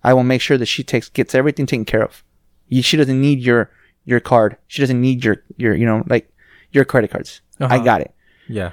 I 0.05 0.12
will 0.14 0.24
make 0.24 0.40
sure 0.40 0.59
that 0.59 0.66
she 0.66 0.82
takes 0.82 1.09
gets 1.09 1.34
everything 1.34 1.66
taken 1.66 1.84
care 1.84 2.03
of. 2.03 2.22
You- 2.68 2.82
She 2.82 2.96
doesn't 2.96 3.20
need 3.20 3.40
your 3.40 3.70
your 4.05 4.20
card. 4.20 4.57
She 4.66 4.82
doesn't 4.82 5.00
need 5.00 5.24
your 5.24 5.36
your 5.57 5.74
you 5.74 5.86
know 5.86 6.03
like 6.09 6.30
your 6.72 6.84
credit 6.84 7.11
cards. 7.11 7.40
I 7.61 7.64
Uh-huh. 7.64 7.78
got 7.84 8.00
it. 8.00 8.12
Yeah. 8.48 8.70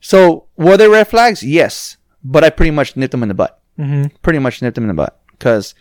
So 0.00 0.46
were 0.56 0.76
there 0.76 0.90
red 0.90 1.08
flags? 1.08 1.42
Yes, 1.42 1.96
but 2.22 2.44
I 2.44 2.50
pretty 2.50 2.70
much 2.70 2.96
nipped 2.96 3.12
them 3.12 3.22
in 3.22 3.28
the 3.28 3.34
butt. 3.34 3.60
Mm-hmm. 3.78 4.16
Pretty 4.22 4.38
much 4.38 4.62
nipped 4.62 4.74
them 4.76 4.84
in 4.84 4.88
the 4.88 4.94
butt 5.02 5.20
because 5.32 5.74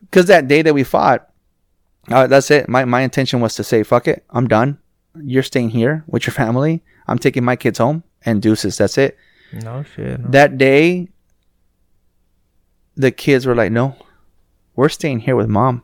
because 0.00 0.26
that 0.26 0.48
day 0.48 0.62
that 0.62 0.74
we 0.74 0.82
fought, 0.84 1.30
uh, 2.10 2.26
that's 2.26 2.50
it. 2.50 2.68
My 2.68 2.84
my 2.84 3.00
intention 3.02 3.40
was 3.40 3.54
to 3.56 3.64
say, 3.64 3.82
"Fuck 3.82 4.08
it, 4.08 4.24
I'm 4.30 4.48
done. 4.48 4.78
You're 5.22 5.42
staying 5.44 5.70
here 5.70 6.04
with 6.06 6.26
your 6.26 6.34
family. 6.34 6.82
I'm 7.06 7.18
taking 7.18 7.44
my 7.44 7.56
kids 7.56 7.78
home 7.78 8.02
and 8.24 8.42
deuces. 8.42 8.76
That's 8.78 8.98
it." 8.98 9.16
No 9.52 9.82
shit. 9.84 10.18
no. 10.20 10.28
That 10.30 10.56
day, 10.58 11.08
the 12.96 13.10
kids 13.10 13.46
were 13.46 13.54
like, 13.54 13.72
"No, 13.72 13.96
we're 14.76 14.88
staying 14.88 15.20
here 15.20 15.36
with 15.36 15.48
mom." 15.48 15.82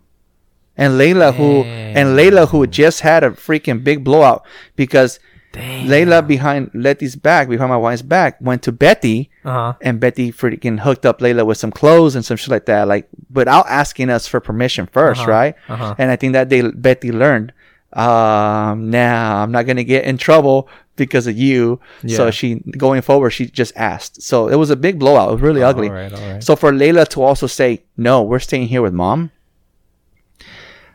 And 0.76 0.94
Layla, 0.94 1.34
who 1.34 1.64
and 1.64 2.16
Layla, 2.16 2.48
who 2.48 2.66
just 2.66 3.00
had 3.00 3.24
a 3.24 3.30
freaking 3.30 3.82
big 3.82 4.04
blowout 4.04 4.44
because 4.76 5.18
Layla 5.54 6.24
behind 6.24 6.70
Letty's 6.74 7.16
back, 7.16 7.48
behind 7.48 7.70
my 7.70 7.76
wife's 7.76 8.02
back, 8.02 8.36
went 8.40 8.62
to 8.62 8.70
Betty, 8.72 9.30
Uh 9.44 9.50
huh. 9.52 9.72
and 9.80 9.98
Betty 9.98 10.30
freaking 10.30 10.78
hooked 10.80 11.04
up 11.04 11.18
Layla 11.20 11.44
with 11.44 11.58
some 11.58 11.72
clothes 11.72 12.14
and 12.14 12.24
some 12.24 12.36
shit 12.36 12.50
like 12.50 12.66
that, 12.66 12.86
like 12.86 13.08
without 13.32 13.66
asking 13.68 14.08
us 14.10 14.28
for 14.28 14.38
permission 14.40 14.86
1st 14.86 15.18
Uh-huh, 15.22 15.30
right? 15.30 15.54
uh-huh. 15.68 15.94
And 15.98 16.10
I 16.12 16.16
think 16.16 16.34
that 16.34 16.48
day 16.48 16.62
Betty 16.62 17.10
learned, 17.10 17.52
um, 17.94 18.90
nah, 18.90 19.42
I'm 19.42 19.50
not 19.50 19.66
gonna 19.66 19.84
get 19.84 20.04
in 20.04 20.16
trouble 20.18 20.68
because 20.98 21.26
of 21.26 21.38
you. 21.38 21.80
So 22.06 22.30
she 22.30 22.56
going 22.76 23.00
forward, 23.00 23.30
she 23.30 23.46
just 23.46 23.72
asked. 23.76 24.20
So 24.20 24.48
it 24.48 24.56
was 24.56 24.68
a 24.68 24.76
big 24.76 24.98
blowout. 24.98 25.30
It 25.30 25.32
was 25.32 25.40
really 25.42 25.62
ugly. 25.62 25.88
All 25.88 25.94
right. 25.94 26.12
All 26.12 26.32
right. 26.32 26.44
So 26.44 26.54
for 26.56 26.70
Layla 26.72 27.08
to 27.08 27.22
also 27.22 27.46
say, 27.46 27.82
no, 27.96 28.22
we're 28.22 28.38
staying 28.38 28.68
here 28.68 28.82
with 28.82 28.92
mom. 28.92 29.30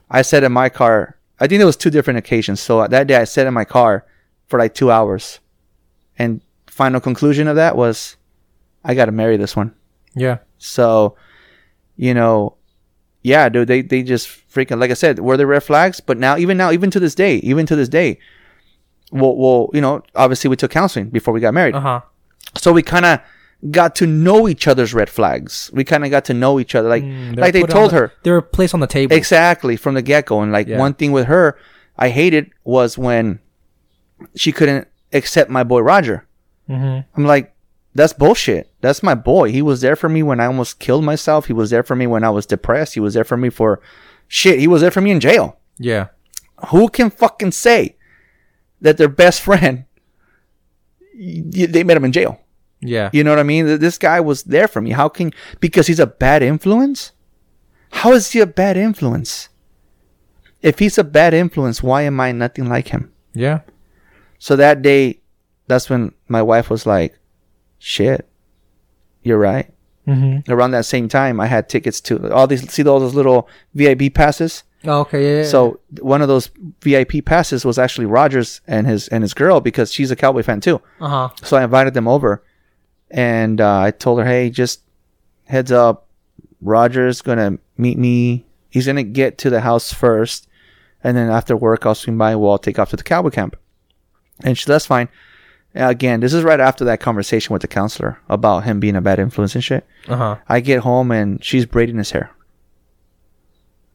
I 0.10 0.22
sat 0.22 0.44
in 0.44 0.52
my 0.52 0.70
car. 0.70 1.18
I 1.40 1.48
think 1.48 1.62
it 1.62 1.66
was 1.66 1.76
two 1.78 1.90
different 1.90 2.20
occasions. 2.20 2.60
So 2.62 2.88
that 2.88 3.08
day 3.08 3.16
I 3.16 3.24
sat 3.24 3.48
in 3.48 3.54
my 3.54 3.66
car 3.66 4.06
for 4.48 4.60
like 4.60 4.76
two 4.76 4.92
hours. 4.92 5.40
And 6.20 6.42
final 6.68 7.00
conclusion 7.02 7.48
of 7.48 7.56
that 7.56 7.76
was 7.76 8.18
I 8.84 8.94
got 8.94 9.06
to 9.06 9.12
marry 9.12 9.38
this 9.38 9.56
one. 9.56 9.74
yeah. 10.16 10.38
So, 10.60 11.16
you 11.98 12.14
know, 12.14 12.56
yeah, 13.22 13.50
dude, 13.50 13.68
they, 13.68 13.82
they 13.82 14.02
just 14.04 14.28
freaking, 14.28 14.80
like 14.80 14.92
I 14.92 14.94
said, 14.96 15.20
were 15.20 15.36
there 15.38 15.48
red 15.48 15.64
flags? 15.64 16.00
But 16.00 16.18
now, 16.18 16.38
even 16.38 16.56
now, 16.58 16.72
even 16.72 16.90
to 16.92 17.00
this 17.00 17.16
day, 17.16 17.36
even 17.38 17.66
to 17.66 17.76
this 17.76 17.90
day, 17.90 18.20
well, 19.14 19.36
well, 19.36 19.70
you 19.74 19.82
know, 19.82 20.02
obviously 20.16 20.50
we 20.50 20.56
took 20.56 20.72
counseling 20.72 21.10
before 21.10 21.34
we 21.34 21.40
got 21.40 21.54
married. 21.54 21.76
Uh 21.76 21.80
huh. 21.82 22.02
So 22.58 22.72
we 22.74 22.82
kind 22.84 23.06
of 23.06 23.20
got 23.72 23.96
to 23.96 24.06
know 24.08 24.48
each 24.50 24.68
other's 24.68 24.94
red 24.94 25.10
flags. 25.10 25.70
We 25.74 25.84
kind 25.84 26.04
of 26.04 26.12
got 26.12 26.26
to 26.26 26.34
know 26.34 26.60
each 26.60 26.76
other. 26.76 26.90
Like, 26.90 27.04
like 27.38 27.54
they 27.54 27.64
told 27.64 27.92
her 27.94 28.12
they 28.24 28.32
were 28.32 28.42
placed 28.42 28.74
on 28.74 28.80
the 28.82 28.88
table. 28.88 29.16
exactly 29.16 29.76
from 29.78 29.94
the 29.96 30.02
get 30.02 30.26
go. 30.26 30.42
And 30.42 30.52
like 30.52 30.68
Yeah. 30.68 30.78
one 30.80 30.94
thing 30.94 31.12
with 31.14 31.28
her, 31.28 31.58
I 31.98 32.10
hated 32.10 32.52
was 32.64 32.98
when 32.98 33.40
she 34.36 34.52
couldn't 34.52 34.88
accept 35.14 35.50
my 35.50 35.64
boy 35.64 35.80
Roger. 35.80 36.26
mm-hmm. 36.70 37.02
I'm 37.16 37.26
like, 37.26 37.54
that's 37.96 38.14
bullshit. 38.14 38.72
That's 38.82 39.04
my 39.04 39.14
boy. 39.16 39.52
He 39.52 39.62
was 39.62 39.82
there 39.82 39.96
for 39.96 40.10
me 40.10 40.24
when 40.24 40.40
I 40.40 40.46
almost 40.48 40.80
killed 40.80 41.04
myself. 41.04 41.46
He 41.46 41.54
was 41.54 41.70
there 41.70 41.84
for 41.84 41.96
me 41.96 42.08
when 42.08 42.24
I 42.24 42.32
was 42.32 42.46
depressed. 42.48 42.96
He 42.96 43.00
was 43.00 43.14
there 43.14 43.24
for 43.24 43.38
me 43.38 43.50
for 43.50 43.80
shit. 44.28 44.60
He 44.60 44.68
was 44.68 44.82
there 44.82 44.90
for 44.92 45.02
me 45.02 45.12
in 45.12 45.20
jail. 45.20 45.58
Yeah. 45.78 46.08
Who 46.70 46.90
can 46.90 47.10
fucking 47.12 47.52
say 47.52 47.96
that 48.84 48.98
their 48.98 49.10
best 49.10 49.42
friend, 49.42 49.86
they 51.18 51.84
met 51.84 51.98
him 51.98 52.06
in 52.06 52.12
jail? 52.12 52.40
Yeah. 52.82 53.10
You 53.14 53.24
know 53.24 53.32
what 53.32 53.40
I 53.40 53.44
mean? 53.44 53.66
This 53.80 53.98
guy 53.98 54.20
was 54.20 54.44
there 54.44 54.68
for 54.68 54.82
me. 54.82 54.92
How 54.92 55.10
can 55.10 55.34
because 55.60 55.88
he's 55.88 56.00
a 56.00 56.08
bad 56.08 56.44
influence? 56.44 57.14
How 57.92 58.12
is 58.14 58.32
he 58.32 58.40
a 58.40 58.46
bad 58.46 58.78
influence? 58.78 59.50
If 60.62 60.80
he's 60.80 60.98
a 60.98 61.04
bad 61.04 61.34
influence, 61.34 61.82
why 61.82 62.04
am 62.04 62.20
I 62.20 62.32
nothing 62.32 62.68
like 62.68 62.90
him? 62.90 63.12
Yeah. 63.34 63.62
So 64.40 64.56
that 64.56 64.82
day, 64.82 65.22
that's 65.68 65.90
when 65.90 66.14
my 66.28 66.42
wife 66.42 66.70
was 66.70 66.86
like, 66.86 67.18
"Shit, 67.80 68.28
you're 69.24 69.38
right." 69.38 69.72
Mm-hmm. 70.08 70.52
Around 70.52 70.72
that 70.72 70.86
same 70.86 71.08
time, 71.08 71.40
I 71.40 71.48
had 71.48 71.70
tickets 71.70 72.02
to 72.02 72.34
all 72.34 72.48
these. 72.48 72.70
See 72.72 72.86
all 72.86 73.00
those 73.00 73.16
little 73.16 73.48
VIP 73.74 74.14
passes. 74.14 74.64
Oh, 74.86 75.00
okay. 75.02 75.24
Yeah. 75.24 75.42
yeah, 75.44 75.48
So 75.48 75.80
one 76.02 76.22
of 76.22 76.28
those 76.28 76.50
VIP 76.82 77.24
passes 77.26 77.64
was 77.66 77.80
actually 77.80 78.06
Rogers 78.06 78.62
and 78.68 78.86
his 78.86 79.08
and 79.08 79.24
his 79.24 79.34
girl 79.34 79.62
because 79.62 79.92
she's 79.94 80.12
a 80.12 80.16
Cowboy 80.16 80.44
fan 80.44 80.60
too. 80.60 80.82
Uh 81.00 81.08
huh. 81.10 81.30
So 81.42 81.58
I 81.58 81.64
invited 81.64 81.94
them 81.94 82.08
over, 82.08 82.44
and 83.12 83.62
uh, 83.62 83.80
I 83.80 83.92
told 83.92 84.20
her, 84.20 84.26
"Hey, 84.26 84.50
just 84.50 84.82
heads 85.46 85.72
up, 85.72 86.08
Roger's 86.62 87.22
gonna 87.22 87.60
meet 87.78 87.98
me. 87.98 88.46
He's 88.70 88.86
gonna 88.88 89.04
get 89.04 89.38
to 89.40 89.50
the 89.50 89.62
house 89.62 89.94
first, 89.94 90.48
and 91.04 91.16
then 91.16 91.30
after 91.30 91.56
work, 91.56 91.86
I'll 91.86 91.96
swing 91.96 92.18
by. 92.18 92.32
and 92.32 92.42
We'll 92.42 92.58
take 92.58 92.78
off 92.80 92.90
to 92.90 92.96
the 92.98 93.04
cowboy 93.04 93.30
camp." 93.30 93.56
And 94.44 94.58
she, 94.58 94.66
that's 94.66 94.86
fine. 94.86 95.10
Again, 95.76 96.20
this 96.20 96.34
is 96.34 96.44
right 96.44 96.60
after 96.60 96.84
that 96.86 97.00
conversation 97.00 97.54
with 97.54 97.62
the 97.62 97.68
counselor 97.68 98.20
about 98.30 98.64
him 98.66 98.80
being 98.80 98.96
a 98.96 99.02
bad 99.02 99.18
influence 99.18 99.56
and 99.56 99.64
shit. 99.64 99.86
Uh 100.08 100.16
huh. 100.18 100.36
I 100.50 100.60
get 100.60 100.80
home 100.82 101.12
and 101.12 101.44
she's 101.44 101.66
braiding 101.66 101.98
his 101.98 102.12
hair. 102.12 102.30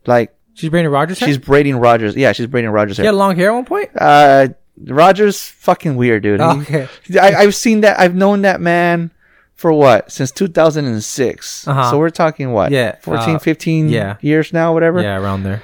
Like 0.07 0.35
She's 0.59 0.71
Brandon 0.71 0.93
Rogers. 0.93 1.19
she's 1.19 1.39
braiding 1.39 1.77
Rogers. 1.77 2.17
Yeah, 2.17 2.33
she's 2.33 2.47
braiding 2.47 2.71
Rogers' 2.71 2.97
She 2.97 3.05
had 3.05 3.15
long 3.15 3.37
hair 3.37 3.51
at 3.51 3.55
one 3.55 3.65
point. 3.65 3.91
Uh, 3.95 4.49
Rogers 4.87 5.43
fucking 5.43 5.95
weird, 5.97 6.23
dude. 6.25 6.41
He- 6.41 6.47
Okay. 6.47 6.89
I, 7.21 7.35
I've 7.35 7.55
seen 7.55 7.83
that. 7.83 7.99
I've 8.01 8.15
known 8.15 8.43
that 8.43 8.61
man 8.61 9.13
for 9.55 9.73
what 9.73 10.11
since 10.11 10.31
2006. 10.33 11.69
Uh-huh. 11.69 11.91
So 11.91 11.99
we're 11.99 12.11
talking 12.11 12.53
what? 12.53 12.73
Yeah, 12.73 12.97
14, 13.03 13.37
uh, 13.37 13.39
15 13.39 13.89
yeah. 13.89 14.17
years 14.21 14.53
now, 14.53 14.73
whatever. 14.73 15.01
Yeah, 15.01 15.19
around 15.19 15.45
there. 15.45 15.63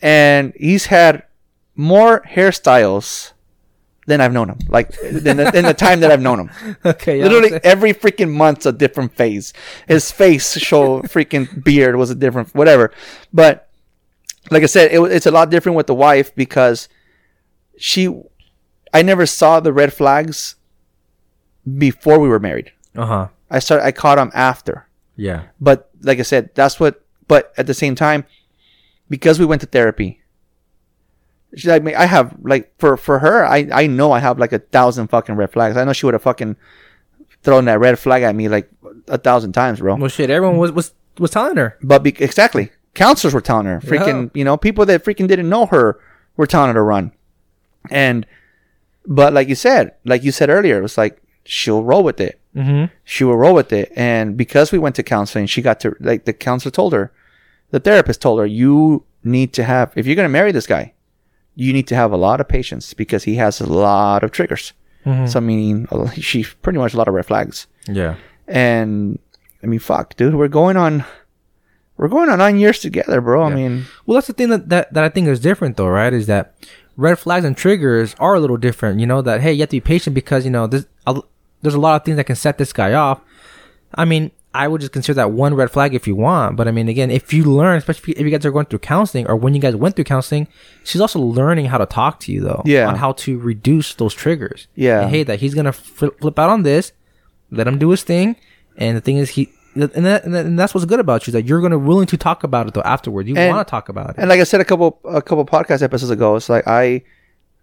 And 0.00 0.52
he's 0.58 0.86
had 0.86 1.24
more 1.76 2.22
hairstyles 2.22 3.32
than 4.06 4.20
I've 4.20 4.32
known 4.32 4.48
him. 4.50 4.58
Like 4.68 4.96
in 5.02 5.36
the, 5.36 5.50
the 5.52 5.74
time 5.76 6.00
that 6.00 6.10
I've 6.10 6.20
known 6.20 6.40
him. 6.48 6.76
Okay. 6.84 7.18
Yeah, 7.18 7.24
Literally 7.24 7.60
every 7.62 7.94
freaking 7.94 8.32
month's 8.32 8.66
a 8.66 8.72
different 8.72 9.14
phase. 9.14 9.52
His 9.86 10.10
face 10.10 10.58
show 10.58 11.02
freaking 11.02 11.62
beard 11.62 11.96
was 11.96 12.10
a 12.10 12.14
different 12.14 12.54
whatever. 12.54 12.92
But 13.32 13.68
like 14.52 14.62
I 14.62 14.66
said, 14.66 14.92
it, 14.92 15.00
it's 15.12 15.26
a 15.26 15.30
lot 15.30 15.50
different 15.50 15.76
with 15.76 15.86
the 15.86 15.94
wife 15.94 16.34
because 16.34 16.88
she, 17.76 18.08
I 18.92 19.02
never 19.02 19.26
saw 19.26 19.60
the 19.60 19.72
red 19.72 19.92
flags 19.92 20.56
before 21.78 22.18
we 22.18 22.28
were 22.28 22.40
married. 22.40 22.72
Uh 22.96 23.06
huh. 23.06 23.28
I 23.50 23.58
started, 23.58 23.84
I 23.84 23.92
caught 23.92 24.16
them 24.16 24.30
after. 24.34 24.86
Yeah. 25.16 25.44
But 25.60 25.90
like 26.02 26.18
I 26.18 26.22
said, 26.22 26.50
that's 26.54 26.78
what. 26.80 27.04
But 27.28 27.52
at 27.56 27.66
the 27.66 27.74
same 27.74 27.94
time, 27.94 28.24
because 29.08 29.38
we 29.38 29.46
went 29.46 29.60
to 29.62 29.66
therapy, 29.66 30.20
she's 31.54 31.66
like. 31.66 31.86
I 31.94 32.06
have 32.06 32.34
like 32.42 32.72
for 32.78 32.96
for 32.96 33.20
her, 33.20 33.44
I 33.44 33.68
I 33.72 33.86
know 33.86 34.12
I 34.12 34.18
have 34.18 34.38
like 34.38 34.52
a 34.52 34.58
thousand 34.58 35.08
fucking 35.08 35.36
red 35.36 35.52
flags. 35.52 35.76
I 35.76 35.84
know 35.84 35.92
she 35.92 36.06
would 36.06 36.14
have 36.14 36.22
fucking 36.22 36.56
thrown 37.42 37.64
that 37.66 37.80
red 37.80 37.98
flag 37.98 38.22
at 38.22 38.34
me 38.34 38.48
like 38.48 38.68
a 39.08 39.18
thousand 39.18 39.52
times, 39.52 39.80
bro. 39.80 39.96
Well, 39.96 40.08
shit. 40.08 40.30
Everyone 40.30 40.58
was 40.58 40.72
was 40.72 40.94
was 41.18 41.30
telling 41.30 41.56
her. 41.56 41.78
But 41.82 42.02
be- 42.02 42.16
exactly, 42.22 42.70
counselors 42.94 43.34
were 43.34 43.40
telling 43.40 43.66
her, 43.66 43.80
freaking, 43.80 44.30
you 44.34 44.44
know, 44.44 44.56
people 44.56 44.84
that 44.86 45.04
freaking 45.04 45.28
didn't 45.28 45.48
know 45.48 45.66
her 45.66 45.98
were 46.36 46.46
telling 46.46 46.68
her 46.68 46.74
to 46.74 46.82
run. 46.82 47.12
And, 47.90 48.26
but 49.06 49.32
like 49.32 49.48
you 49.48 49.54
said, 49.54 49.94
like 50.04 50.22
you 50.22 50.32
said 50.32 50.50
earlier, 50.50 50.78
it 50.78 50.82
was 50.82 50.98
like 50.98 51.20
she'll 51.44 51.82
roll 51.82 52.02
with 52.04 52.20
it. 52.20 52.38
Mm-hmm. 52.54 52.92
She 53.04 53.24
will 53.24 53.36
roll 53.36 53.54
with 53.54 53.72
it. 53.72 53.90
And 53.96 54.36
because 54.36 54.72
we 54.72 54.78
went 54.78 54.94
to 54.96 55.02
counseling, 55.02 55.46
she 55.46 55.62
got 55.62 55.80
to 55.80 55.96
like 56.00 56.24
the 56.24 56.32
counselor 56.32 56.70
told 56.70 56.92
her, 56.92 57.12
the 57.70 57.80
therapist 57.80 58.20
told 58.20 58.38
her, 58.40 58.46
you 58.46 59.04
need 59.24 59.52
to 59.54 59.64
have 59.64 59.92
if 59.96 60.06
you're 60.06 60.16
gonna 60.16 60.28
marry 60.28 60.52
this 60.52 60.66
guy, 60.66 60.92
you 61.54 61.72
need 61.72 61.86
to 61.88 61.94
have 61.94 62.12
a 62.12 62.16
lot 62.16 62.40
of 62.40 62.48
patience 62.48 62.92
because 62.94 63.24
he 63.24 63.36
has 63.36 63.60
a 63.60 63.66
lot 63.66 64.22
of 64.22 64.30
triggers. 64.30 64.72
So 65.26 65.40
meaning 65.40 65.88
a- 65.90 66.14
she 66.20 66.44
pretty 66.44 66.78
much 66.78 66.94
a 66.94 66.96
lot 66.96 67.08
of 67.08 67.14
red 67.14 67.26
flags. 67.26 67.66
Yeah. 67.88 68.14
And 68.46 69.18
I 69.62 69.66
mean, 69.66 69.80
fuck, 69.80 70.14
dude, 70.16 70.34
we're 70.36 70.46
going 70.46 70.76
on, 70.76 71.04
we're 72.02 72.08
going 72.08 72.28
on 72.28 72.38
nine 72.38 72.58
years 72.58 72.80
together, 72.80 73.20
bro. 73.20 73.44
I 73.44 73.54
mean, 73.54 73.84
Well, 74.04 74.16
that's 74.16 74.26
the 74.26 74.32
thing 74.32 74.48
that, 74.50 74.68
that 74.68 74.92
that 74.92 75.04
I 75.04 75.08
think 75.08 75.28
is 75.28 75.40
different, 75.40 75.76
though, 75.76 75.88
right? 75.88 76.12
Is 76.12 76.26
that 76.26 76.54
red 76.96 77.18
flags 77.18 77.44
and 77.44 77.56
triggers 77.56 78.14
are 78.18 78.34
a 78.34 78.40
little 78.40 78.56
different. 78.58 79.00
You 79.00 79.06
know 79.06 79.22
that 79.22 79.40
hey, 79.40 79.52
you 79.52 79.60
have 79.60 79.70
to 79.70 79.76
be 79.76 79.80
patient 79.80 80.14
because 80.14 80.44
you 80.44 80.50
know 80.50 80.66
there's 80.66 80.86
a, 81.06 81.20
there's 81.62 81.74
a 81.74 81.80
lot 81.80 82.00
of 82.00 82.04
things 82.04 82.16
that 82.16 82.24
can 82.24 82.36
set 82.36 82.58
this 82.58 82.72
guy 82.72 82.92
off. 82.92 83.20
I 83.94 84.04
mean, 84.04 84.30
I 84.54 84.68
would 84.68 84.80
just 84.80 84.92
consider 84.92 85.14
that 85.14 85.30
one 85.32 85.54
red 85.54 85.70
flag 85.70 85.94
if 85.94 86.06
you 86.06 86.14
want, 86.16 86.56
but 86.56 86.68
I 86.68 86.72
mean, 86.72 86.88
again, 86.88 87.10
if 87.10 87.32
you 87.32 87.44
learn, 87.44 87.78
especially 87.78 88.12
if 88.14 88.20
you 88.20 88.30
guys 88.30 88.44
are 88.44 88.50
going 88.50 88.66
through 88.66 88.80
counseling 88.80 89.26
or 89.26 89.36
when 89.36 89.54
you 89.54 89.60
guys 89.60 89.76
went 89.76 89.96
through 89.96 90.04
counseling, 90.04 90.46
she's 90.84 91.00
also 91.00 91.20
learning 91.20 91.66
how 91.66 91.78
to 91.78 91.86
talk 91.86 92.20
to 92.20 92.32
you 92.32 92.40
though, 92.42 92.62
Yeah. 92.66 92.86
on 92.88 92.96
how 92.96 93.12
to 93.12 93.38
reduce 93.38 93.94
those 93.94 94.12
triggers. 94.12 94.66
Yeah. 94.74 95.02
And, 95.02 95.10
hey, 95.10 95.22
that 95.24 95.40
he's 95.40 95.54
gonna 95.54 95.72
flip 95.72 96.38
out 96.38 96.50
on 96.50 96.64
this, 96.64 96.92
let 97.50 97.66
him 97.66 97.78
do 97.78 97.90
his 97.90 98.02
thing, 98.02 98.36
and 98.76 98.96
the 98.96 99.00
thing 99.00 99.16
is, 99.16 99.30
he 99.30 99.50
and, 99.74 99.82
that, 99.82 100.24
and, 100.24 100.34
that, 100.34 100.44
and 100.46 100.58
that's 100.58 100.74
what's 100.74 100.84
good 100.84 101.00
about 101.00 101.26
you 101.26 101.32
that 101.32 101.44
you're 101.44 101.60
gonna 101.60 101.78
willing 101.78 102.06
to 102.06 102.16
talk 102.16 102.44
about 102.44 102.68
it 102.68 102.74
though 102.74 102.82
afterward. 102.82 103.26
You 103.26 103.34
want 103.34 103.66
to 103.66 103.70
talk 103.70 103.88
about 103.88 104.10
it. 104.10 104.16
And 104.18 104.28
like 104.28 104.40
I 104.40 104.44
said 104.44 104.60
a 104.60 104.64
couple 104.64 104.98
a 105.04 105.22
couple 105.22 105.44
podcast 105.46 105.82
episodes 105.82 106.10
ago, 106.10 106.36
it's 106.36 106.48
like 106.48 106.66
I 106.66 107.02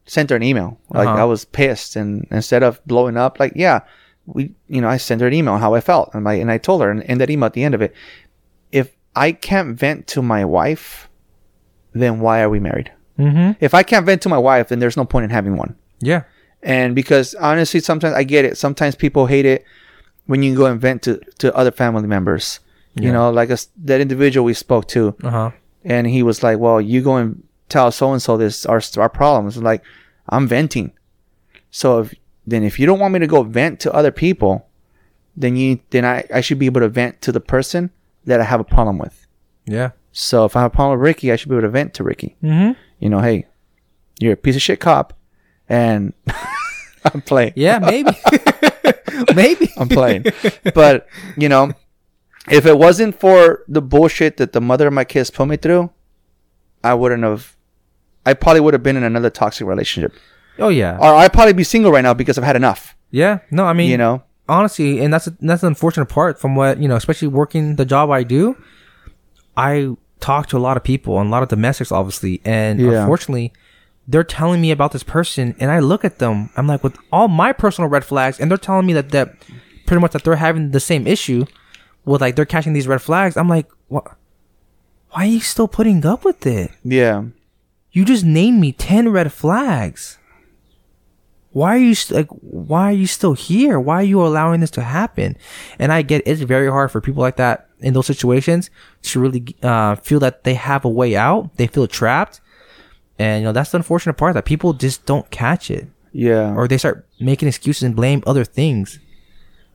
sent 0.05 0.29
her 0.31 0.35
an 0.35 0.43
email. 0.43 0.79
Like 0.89 1.07
Uh-huh. 1.07 1.21
I 1.21 1.25
was 1.25 1.45
pissed, 1.45 1.95
and 1.95 2.25
instead 2.31 2.63
of 2.63 2.81
blowing 2.85 3.17
up, 3.17 3.39
like 3.39 3.53
yeah, 3.55 3.81
we 4.25 4.51
you 4.67 4.81
know 4.81 4.89
I 4.89 4.97
sent 4.97 5.21
her 5.21 5.27
an 5.27 5.33
email 5.33 5.57
how 5.57 5.73
I 5.75 5.81
felt, 5.81 6.09
and 6.13 6.23
like 6.25 6.41
and 6.41 6.51
I 6.51 6.57
told 6.57 6.81
her 6.81 6.91
in, 6.91 7.01
in 7.03 7.17
that 7.19 7.29
email 7.29 7.45
at 7.45 7.53
the 7.53 7.63
end 7.63 7.75
of 7.75 7.81
it, 7.81 7.93
if 8.71 8.95
I 9.15 9.31
can't 9.31 9.77
vent 9.77 10.07
to 10.07 10.21
my 10.21 10.45
wife, 10.45 11.09
then 11.93 12.19
why 12.19 12.41
are 12.41 12.49
we 12.49 12.59
married? 12.59 12.91
mm-hmm. 13.17 13.51
If 13.59 13.73
I 13.73 13.83
can't 13.83 14.05
vent 14.05 14.21
to 14.23 14.29
my 14.29 14.37
wife, 14.37 14.69
then 14.69 14.79
there's 14.79 14.97
no 14.97 15.05
point 15.05 15.25
in 15.25 15.29
having 15.29 15.57
one. 15.57 15.75
Yeah. 15.99 16.23
And 16.63 16.95
because 16.95 17.35
honestly, 17.35 17.79
sometimes 17.79 18.15
I 18.15 18.23
get 18.23 18.45
it. 18.45 18.57
Sometimes 18.57 18.95
people 18.95 19.27
hate 19.27 19.45
it 19.45 19.63
when 20.29 20.43
you 20.43 20.55
go 20.55 20.65
and 20.71 20.79
vent 20.79 21.01
to, 21.03 21.17
to 21.39 21.47
other 21.59 21.71
family 21.71 22.07
members. 22.07 22.59
You 22.95 23.13
know, 23.13 23.29
like 23.31 23.49
us 23.55 23.69
that 23.85 24.01
individual 24.01 24.43
we 24.45 24.53
spoke 24.53 24.85
to, 24.89 25.15
Uh 25.23 25.29
huh. 25.29 25.51
and 25.85 26.05
he 26.07 26.21
was 26.23 26.43
like, 26.43 26.57
"Well, 26.59 26.81
you 26.81 27.01
go 27.01 27.15
and 27.21 27.43
tell 27.69 27.91
so 27.91 28.11
and 28.13 28.21
so 28.21 28.35
this 28.37 28.65
our 28.65 28.81
our 28.97 29.09
problems." 29.09 29.55
Like, 29.57 29.81
I'm 30.27 30.47
venting. 30.47 30.91
So 31.71 31.99
if, 32.01 32.13
then, 32.45 32.63
if 32.63 32.77
you 32.79 32.85
don't 32.85 32.99
want 32.99 33.13
me 33.13 33.19
to 33.19 33.27
go 33.27 33.43
vent 33.43 33.79
to 33.81 33.93
other 33.93 34.11
people, 34.11 34.67
then 35.37 35.55
you 35.55 35.79
then 35.91 36.03
I 36.03 36.25
I 36.33 36.41
should 36.41 36.59
be 36.59 36.65
able 36.65 36.81
to 36.81 36.89
vent 36.89 37.21
to 37.21 37.31
the 37.31 37.39
person 37.39 37.89
that 38.25 38.41
I 38.41 38.43
have 38.43 38.59
a 38.59 38.65
problem 38.75 38.97
with. 38.97 39.15
Yeah. 39.65 39.91
So 40.11 40.43
if 40.45 40.55
I 40.57 40.61
have 40.63 40.73
a 40.73 40.75
problem 40.75 40.99
with 40.99 41.05
Ricky, 41.07 41.31
I 41.31 41.37
should 41.37 41.49
be 41.49 41.55
able 41.55 41.67
to 41.69 41.69
vent 41.79 41.93
to 41.93 42.03
Ricky. 42.03 42.35
Mm-hmm. 42.43 42.71
You 42.99 43.09
know, 43.09 43.21
hey, 43.21 43.45
you're 44.19 44.33
a 44.33 44.43
piece 44.45 44.57
of 44.57 44.61
shit 44.61 44.79
cop, 44.81 45.13
and 45.69 46.11
I'm 47.05 47.21
playing. 47.21 47.53
Yeah. 47.55 47.79
Maybe. 47.79 48.11
maybe. 49.35 49.69
I'm 49.77 49.89
playing. 49.89 50.25
but 50.73 51.07
you 51.37 51.49
know, 51.49 51.71
if 52.49 52.65
it 52.65 52.77
wasn't 52.77 53.19
for 53.19 53.63
the 53.67 53.81
bullshit 53.81 54.37
that 54.37 54.53
the 54.53 54.61
mother 54.61 54.87
of 54.87 54.93
my 54.93 55.03
kids 55.03 55.29
put 55.29 55.47
me 55.47 55.57
through, 55.57 55.91
I 56.83 56.93
wouldn't 56.93 57.23
have. 57.23 57.55
I 58.25 58.33
probably 58.33 58.59
would 58.61 58.73
have 58.73 58.83
been 58.83 58.97
in 58.97 59.03
another 59.03 59.29
toxic 59.29 59.65
relationship, 59.65 60.13
Oh 60.59 60.69
yeah. 60.69 60.97
or 60.99 61.15
I'd 61.15 61.33
probably 61.33 61.53
be 61.53 61.63
single 61.63 61.91
right 61.91 62.01
now 62.03 62.13
because 62.13 62.37
I've 62.37 62.43
had 62.43 62.55
enough. 62.55 62.95
Yeah. 63.11 63.39
No, 63.49 63.65
I 63.65 63.73
mean, 63.73 63.89
You 63.89 63.97
know, 63.97 64.23
honestly, 64.47 64.99
and 65.03 65.11
that's 65.13 65.25
that's 65.39 65.63
an 65.63 65.67
unfortunate 65.67 66.07
part 66.07 66.39
from 66.39 66.55
what 66.55 66.79
you 66.79 66.87
know, 66.87 66.95
especially 66.95 67.27
working 67.29 67.75
the 67.77 67.85
job 67.85 68.11
I 68.11 68.23
do. 68.23 68.55
I 69.57 69.95
talk 70.19 70.47
to 70.47 70.57
a 70.57 70.59
lot 70.59 70.77
of 70.77 70.83
people 70.83 71.19
and 71.19 71.29
a 71.29 71.31
lot 71.31 71.43
of 71.43 71.49
domestics, 71.49 71.91
obviously, 71.91 72.41
and 72.45 72.79
Yeah. 72.79 73.01
unfortunately, 73.01 73.53
they're 74.11 74.23
telling 74.23 74.59
me 74.59 74.71
about 74.71 74.91
this 74.91 75.03
person, 75.03 75.55
and 75.59 75.69
I 75.69 75.77
look 75.79 76.03
at 76.03 76.17
them. 76.17 76.49
I'm 76.57 76.65
like, 76.65 76.83
with 76.83 76.97
all 77.11 77.27
my 77.27 77.53
personal 77.53 77.89
red 77.89 78.03
flags, 78.03 78.39
and 78.39 78.49
they're 78.49 78.57
telling 78.57 78.87
me 78.87 78.93
that 78.93 79.11
that 79.11 79.35
pretty 79.85 80.01
much 80.01 80.13
that 80.13 80.23
they're 80.23 80.35
having 80.35 80.71
the 80.71 80.79
same 80.79 81.05
issue 81.05 81.45
with 82.05 82.19
like 82.21 82.35
they're 82.35 82.45
catching 82.45 82.73
these 82.73 82.87
red 82.87 83.01
flags. 83.03 83.37
I'm 83.37 83.47
like, 83.47 83.67
what? 83.87 84.05
Why 85.11 85.23
are 85.23 85.27
you 85.27 85.39
still 85.41 85.67
putting 85.67 86.05
up 86.05 86.25
with 86.25 86.45
it? 86.47 86.71
yeah, 86.83 87.23
You 87.91 88.03
just 88.03 88.25
named 88.25 88.59
me 88.59 88.71
ten 88.71 89.09
red 89.09 89.31
flags. 89.31 90.17
Why 91.51 91.75
are 91.75 91.79
you 91.79 91.95
st- 91.95 92.15
like? 92.15 92.27
Why 92.41 92.89
are 92.89 92.91
you 93.03 93.07
still 93.07 93.33
here? 93.33 93.79
Why 93.79 93.95
are 93.95 94.03
you 94.03 94.21
allowing 94.21 94.59
this 94.61 94.69
to 94.71 94.83
happen? 94.83 95.35
And 95.79 95.91
I 95.91 96.03
get 96.03 96.21
it's 96.25 96.41
very 96.41 96.69
hard 96.69 96.91
for 96.91 97.01
people 97.01 97.21
like 97.21 97.37
that 97.37 97.67
in 97.79 97.93
those 97.93 98.05
situations 98.07 98.69
to 99.03 99.19
really 99.19 99.55
uh, 99.63 99.95
feel 99.95 100.19
that 100.19 100.43
they 100.43 100.53
have 100.53 100.85
a 100.85 100.89
way 100.89 101.15
out. 101.15 101.55
They 101.57 101.65
feel 101.65 101.87
trapped, 101.87 102.39
and 103.19 103.41
you 103.41 103.45
know 103.45 103.51
that's 103.51 103.71
the 103.71 103.77
unfortunate 103.77 104.13
part 104.15 104.33
that 104.33 104.45
people 104.45 104.73
just 104.73 105.05
don't 105.05 105.29
catch 105.29 105.69
it, 105.69 105.87
yeah, 106.13 106.55
or 106.55 106.67
they 106.67 106.77
start 106.77 107.05
making 107.19 107.47
excuses 107.47 107.83
and 107.83 107.95
blame 107.95 108.23
other 108.25 108.43
things. 108.45 108.99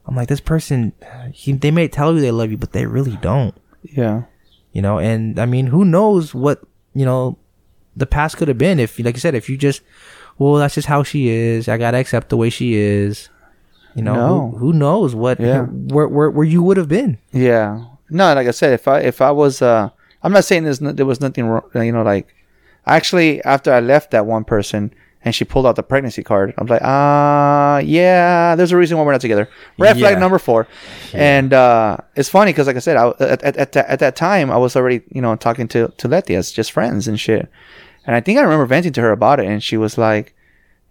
I'm 0.06 0.16
like, 0.16 0.28
this 0.28 0.40
person, 0.40 0.92
he, 1.32 1.52
they 1.52 1.70
may 1.70 1.88
tell 1.88 2.12
you 2.14 2.20
they 2.20 2.30
love 2.30 2.50
you, 2.50 2.58
but 2.58 2.72
they 2.72 2.84
really 2.86 3.16
don't 3.18 3.54
yeah, 3.82 4.22
you 4.72 4.80
know 4.82 4.98
and 4.98 5.38
i 5.38 5.44
mean 5.44 5.66
who 5.66 5.84
knows 5.84 6.34
what 6.34 6.62
you 6.94 7.04
know 7.04 7.36
the 7.96 8.06
past 8.06 8.36
could 8.38 8.48
have 8.48 8.56
been 8.56 8.80
if 8.80 8.98
like 8.98 9.14
you 9.14 9.20
said 9.20 9.34
if 9.34 9.48
you 9.50 9.56
just 9.58 9.82
well 10.38 10.54
that's 10.54 10.74
just 10.74 10.88
how 10.88 11.02
she 11.02 11.28
is 11.28 11.68
i 11.68 11.76
gotta 11.76 11.98
accept 11.98 12.30
the 12.30 12.36
way 12.36 12.48
she 12.48 12.74
is 12.74 13.28
you 13.94 14.02
know 14.02 14.14
No. 14.14 14.50
who, 14.52 14.56
who 14.58 14.72
knows 14.72 15.14
what 15.14 15.38
Yeah. 15.38 15.62
where, 15.64 16.08
where 16.08 16.30
where 16.30 16.46
you 16.46 16.62
would 16.62 16.76
have 16.78 16.88
been 16.88 17.18
yeah. 17.32 17.84
No, 18.10 18.32
like 18.34 18.46
I 18.46 18.52
said, 18.52 18.72
if 18.72 18.86
I 18.88 19.00
if 19.00 19.20
I 19.22 19.30
was, 19.30 19.60
uh, 19.62 19.88
I'm 20.22 20.32
not 20.32 20.44
saying 20.44 20.64
there's 20.64 20.80
no, 20.80 20.92
there 20.92 21.06
was 21.06 21.20
nothing 21.20 21.46
wrong. 21.46 21.62
You 21.74 21.90
know, 21.92 22.02
like 22.02 22.34
actually 22.86 23.42
after 23.44 23.72
I 23.72 23.80
left 23.80 24.10
that 24.12 24.26
one 24.26 24.44
person. 24.44 24.92
And 25.26 25.34
she 25.34 25.46
pulled 25.46 25.64
out 25.64 25.74
the 25.76 25.82
pregnancy 25.82 26.22
card. 26.22 26.52
I 26.58 26.60
was 26.60 26.68
like, 26.68 26.82
ah, 26.84 27.78
yeah. 27.78 28.54
There's 28.56 28.72
a 28.72 28.76
reason 28.76 28.98
why 28.98 29.04
we're 29.04 29.12
not 29.12 29.22
together. 29.22 29.48
Red 29.78 29.96
flag 29.96 30.18
number 30.20 30.38
four. 30.38 30.68
And 31.14 31.54
uh, 31.54 31.96
it's 32.14 32.28
funny 32.28 32.52
because, 32.52 32.66
like 32.66 32.76
I 32.76 32.80
said, 32.80 32.98
I, 32.98 33.08
at, 33.20 33.42
at, 33.42 33.56
at, 33.56 33.72
that, 33.72 33.86
at 33.88 33.98
that 34.00 34.16
time, 34.16 34.50
I 34.50 34.58
was 34.58 34.76
already, 34.76 35.00
you 35.08 35.22
know, 35.22 35.34
talking 35.34 35.66
to, 35.68 35.88
to 35.96 36.08
Letty 36.08 36.34
as 36.34 36.52
just 36.52 36.72
friends 36.72 37.08
and 37.08 37.18
shit. 37.18 37.48
And 38.06 38.14
I 38.14 38.20
think 38.20 38.38
I 38.38 38.42
remember 38.42 38.66
venting 38.66 38.92
to 38.92 39.00
her 39.00 39.12
about 39.12 39.40
it. 39.40 39.46
And 39.46 39.62
she 39.62 39.78
was 39.78 39.96
like, 39.96 40.34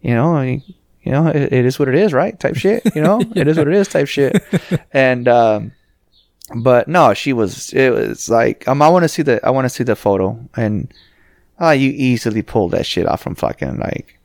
you 0.01 0.15
know, 0.15 0.35
I- 0.35 0.63
you 1.03 1.11
know, 1.11 1.27
it, 1.27 1.53
it 1.53 1.65
is 1.65 1.77
what 1.77 1.89
it 1.89 1.95
is, 1.95 2.11
right? 2.13 2.39
Type 2.39 2.55
shit, 2.55 2.95
you 2.95 3.01
know, 3.03 3.21
it 3.35 3.47
is 3.47 3.57
what 3.57 3.67
it 3.67 3.73
is, 3.75 3.87
type 3.87 4.07
shit. 4.07 4.41
And, 4.93 5.27
um, 5.27 5.73
but 6.55 6.87
no, 6.87 7.13
she 7.13 7.33
was, 7.33 7.71
it 7.73 7.91
was 7.91 8.29
like, 8.29 8.67
um, 8.67 8.81
I 8.81 8.87
want 8.89 9.03
to 9.03 9.09
see 9.09 9.21
the, 9.21 9.45
I 9.45 9.49
want 9.51 9.65
to 9.65 9.69
see 9.69 9.83
the 9.83 9.95
photo. 9.95 10.39
And, 10.55 10.91
ah, 11.59 11.71
you 11.71 11.91
easily 11.91 12.41
pull 12.41 12.69
that 12.69 12.85
shit 12.85 13.07
off 13.07 13.21
from 13.21 13.35
fucking 13.35 13.77
like, 13.77 14.19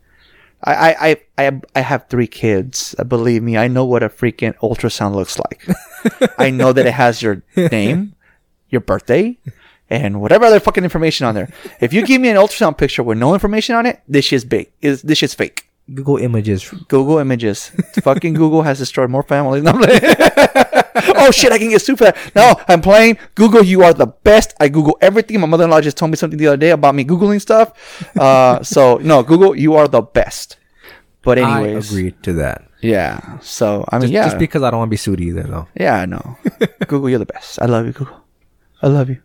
I, 0.63 0.73
I, 0.73 1.09
I, 1.09 1.17
I, 1.47 1.61
I 1.75 1.79
have 1.81 2.07
three 2.09 2.27
kids. 2.27 2.95
Uh, 2.99 3.03
Believe 3.05 3.43
me, 3.43 3.57
I 3.57 3.67
know 3.67 3.85
what 3.85 4.03
a 4.03 4.09
freaking 4.09 4.57
ultrasound 4.57 5.15
looks 5.15 5.39
like. 5.39 5.67
I 6.37 6.49
know 6.49 6.73
that 6.73 6.85
it 6.85 6.93
has 6.93 7.21
your 7.21 7.41
name, 7.55 8.15
your 8.69 8.81
birthday, 8.81 9.37
and 9.89 10.21
whatever 10.21 10.45
other 10.45 10.59
fucking 10.59 10.83
information 10.83 11.25
on 11.25 11.35
there. 11.35 11.49
If 11.79 11.93
you 11.93 12.05
give 12.05 12.19
me 12.21 12.29
an 12.29 12.35
ultrasound 12.35 12.77
picture 12.77 13.03
with 13.03 13.17
no 13.17 13.33
information 13.33 13.75
on 13.75 13.85
it, 13.85 14.01
this 14.07 14.25
shit's 14.25 14.43
big. 14.43 14.71
Is 14.81 15.01
this 15.01 15.19
shit's 15.19 15.33
fake? 15.33 15.68
Google 15.93 16.17
images 16.17 16.69
Google 16.87 17.17
images. 17.19 17.69
fucking 18.03 18.33
Google 18.33 18.63
has 18.63 18.79
destroyed 18.79 19.09
more 19.09 19.23
families. 19.23 19.63
No, 19.69 19.73
oh 21.15 21.31
shit, 21.31 21.51
I 21.51 21.57
can 21.57 21.69
get 21.69 21.81
sued 21.81 21.97
for 21.97 22.05
that. 22.05 22.17
No, 22.35 22.55
I'm 22.67 22.81
playing 22.81 23.17
Google. 23.35 23.63
You 23.63 23.83
are 23.83 23.93
the 23.93 24.07
best. 24.07 24.53
I 24.59 24.67
Google 24.67 24.97
everything. 25.01 25.39
My 25.39 25.47
mother-in-law 25.47 25.81
just 25.81 25.97
told 25.97 26.11
me 26.11 26.17
something 26.17 26.37
the 26.37 26.47
other 26.47 26.57
day 26.57 26.71
about 26.71 26.95
me 26.95 27.05
Googling 27.05 27.39
stuff. 27.39 27.71
Uh, 28.17 28.63
so 28.63 28.97
no, 28.97 29.23
Google, 29.23 29.55
you 29.55 29.75
are 29.75 29.87
the 29.87 30.01
best. 30.01 30.57
But 31.21 31.37
anyways, 31.37 31.91
i 31.91 31.93
agree 31.93 32.11
to 32.23 32.33
that 32.33 32.69
yeah. 32.81 33.39
So 33.39 33.85
I 33.89 33.97
mean, 33.97 34.03
just, 34.03 34.13
yeah, 34.13 34.23
just 34.25 34.39
because 34.39 34.63
i 34.63 34.71
don't 34.71 34.79
want 34.79 34.89
to 34.89 34.91
be 34.91 34.97
sued 34.97 35.19
either 35.19 35.43
though 35.43 35.67
yeah. 35.75 35.95
I 35.95 36.05
know. 36.05 36.37
Google, 36.87 37.09
you're 37.09 37.19
the 37.19 37.25
best. 37.25 37.61
I 37.61 37.65
love 37.65 37.85
you, 37.85 37.91
Google. 37.91 38.23
I 38.81 38.87
love 38.87 39.09
you. 39.09 39.21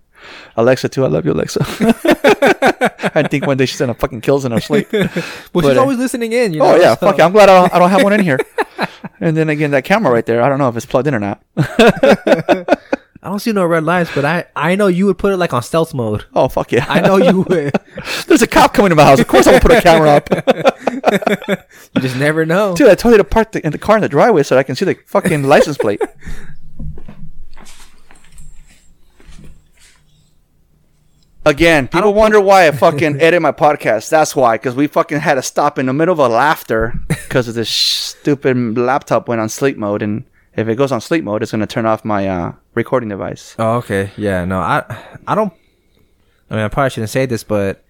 Alexa 0.57 0.89
too. 0.89 1.05
I 1.05 1.09
love 1.09 1.25
you, 1.25 1.33
Alexa. 1.33 1.61
I 3.15 3.23
think 3.29 3.47
one 3.47 3.57
day 3.57 3.67
she's 3.67 3.79
gonna 3.79 3.95
fucking 3.95 4.21
kills 4.21 4.45
in 4.45 4.53
her 4.53 4.61
sleep. 4.69 4.93
well 4.93 5.09
But, 5.53 5.65
she's 5.65 5.77
uh, 5.77 5.81
always 5.81 5.99
listening 5.99 6.33
in 6.33 6.53
you 6.53 6.59
know 6.61 6.75
Oh 6.75 6.77
yeah, 6.77 6.95
so- 6.97 7.07
fuck 7.07 7.19
it. 7.19 7.23
I'm 7.23 7.33
glad 7.33 7.49
I 7.49 7.61
don't, 7.61 7.75
I 7.75 7.79
don't 7.79 7.91
have 7.91 8.03
one 8.03 8.13
in 8.13 8.21
here. 8.21 8.39
and 9.21 9.37
then 9.37 9.49
again, 9.49 9.71
that 9.73 9.85
camera 9.85 10.13
right 10.13 10.25
there, 10.27 10.43
I 10.43 10.49
don't 10.49 10.59
know 10.59 10.69
if 10.69 10.77
it's 10.77 10.87
plugged 10.87 11.07
in 11.09 11.15
or 11.15 11.21
not. 11.21 11.43
i 13.23 13.29
don't 13.29 13.39
see 13.39 13.53
no 13.53 13.65
red 13.65 13.85
lights 13.85 14.11
but 14.15 14.23
i 14.23 14.45
i 14.55 14.75
know 14.75 14.87
you 14.87 15.07
would 15.07 15.17
put 15.17 15.33
it 15.33 15.39
like 15.39 15.55
on 15.55 15.63
stealth 15.63 15.95
mode 15.95 16.27
Oh 16.35 16.47
fuck 16.49 16.71
yeah! 16.73 16.85
i 16.91 17.01
know 17.01 17.17
you 17.17 17.41
would 17.41 17.73
There's 18.27 18.43
a 18.43 18.47
cop 18.47 18.75
coming 18.75 18.91
to 18.91 18.95
my 18.97 19.05
house. 19.05 19.19
Of 19.19 19.29
course, 19.29 19.47
I 19.47 19.53
will 19.53 19.61
put 19.61 19.71
a 19.71 19.81
camera 19.81 20.11
up. 20.11 20.29
you 21.95 22.03
just 22.03 22.17
never 22.17 22.45
know 22.45 22.75
Dude, 22.77 22.91
I 22.91 22.95
told 22.95 23.13
you 23.13 23.17
to 23.19 23.25
park 23.25 23.53
the, 23.53 23.65
in 23.65 23.73
the 23.73 23.79
car 23.79 23.97
in 23.97 24.03
the 24.03 24.11
driveway 24.11 24.43
so 24.43 24.59
I 24.59 24.63
can 24.63 24.77
see 24.77 24.85
the 24.85 24.97
fucking 25.07 25.43
license 25.45 25.79
plate. 25.79 26.03
Again, 31.47 31.89
people 31.89 32.15
wonder 32.15 32.41
why 32.41 32.67
I 32.67 32.71
fucking 32.71 33.21
edit 33.21 33.43
my 33.43 33.53
podcast. 33.53 34.09
That's 34.09 34.35
why, 34.35 34.57
because 34.57 34.75
we 34.75 34.87
fucking 34.87 35.21
had 35.21 35.35
to 35.35 35.43
stop 35.43 35.79
in 35.79 35.87
the 35.87 35.93
middle 35.93 36.13
of 36.15 36.19
a 36.19 36.29
laughter 36.29 36.95
because 37.09 37.49
of 37.49 37.55
this 37.55 37.69
stupid 37.71 38.79
laptop 38.79 39.29
went 39.29 39.43
on 39.43 39.51
sleep 39.51 39.77
mode, 39.77 40.01
and 40.01 40.25
if 40.57 40.69
it 40.69 40.77
goes 40.77 40.91
on 40.91 41.03
sleep 41.03 41.23
mode, 41.23 41.43
it's 41.43 41.51
gonna 41.53 41.67
turn 41.67 41.85
off 41.85 42.03
my 42.05 42.27
uh, 42.27 42.53
recording 42.75 43.11
device. 43.11 43.55
Oh, 43.59 43.75
okay. 43.77 44.11
Yeah, 44.17 44.47
no, 44.47 44.59
I 44.61 44.85
I 45.27 45.35
don't 45.35 45.53
I 46.51 46.55
mean 46.55 46.65
I 46.65 46.69
probably 46.69 46.91
shouldn't 46.91 47.11
say 47.11 47.27
this, 47.27 47.45
but 47.45 47.85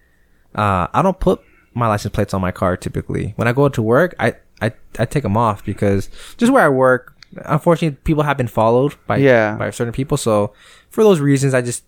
uh 0.53 0.87
I 0.93 1.01
don't 1.01 1.19
put 1.19 1.41
my 1.73 1.87
license 1.87 2.13
plates 2.13 2.33
on 2.33 2.41
my 2.41 2.51
car 2.51 2.75
typically. 2.75 3.33
When 3.37 3.47
I 3.47 3.53
go 3.53 3.69
to 3.69 3.81
work, 3.81 4.15
I 4.19 4.33
I, 4.61 4.73
I 4.99 5.05
take 5.05 5.23
them 5.23 5.37
off 5.37 5.63
because 5.63 6.09
just 6.37 6.51
where 6.51 6.63
I 6.63 6.69
work, 6.69 7.15
unfortunately 7.45 7.97
people 8.03 8.23
have 8.23 8.35
been 8.37 8.47
followed 8.47 8.95
by 9.07 9.17
Yeah. 9.17 9.55
by 9.55 9.69
certain 9.69 9.93
people, 9.93 10.17
so 10.17 10.53
for 10.89 11.03
those 11.05 11.21
reasons 11.21 11.53
I 11.53 11.61
just 11.61 11.83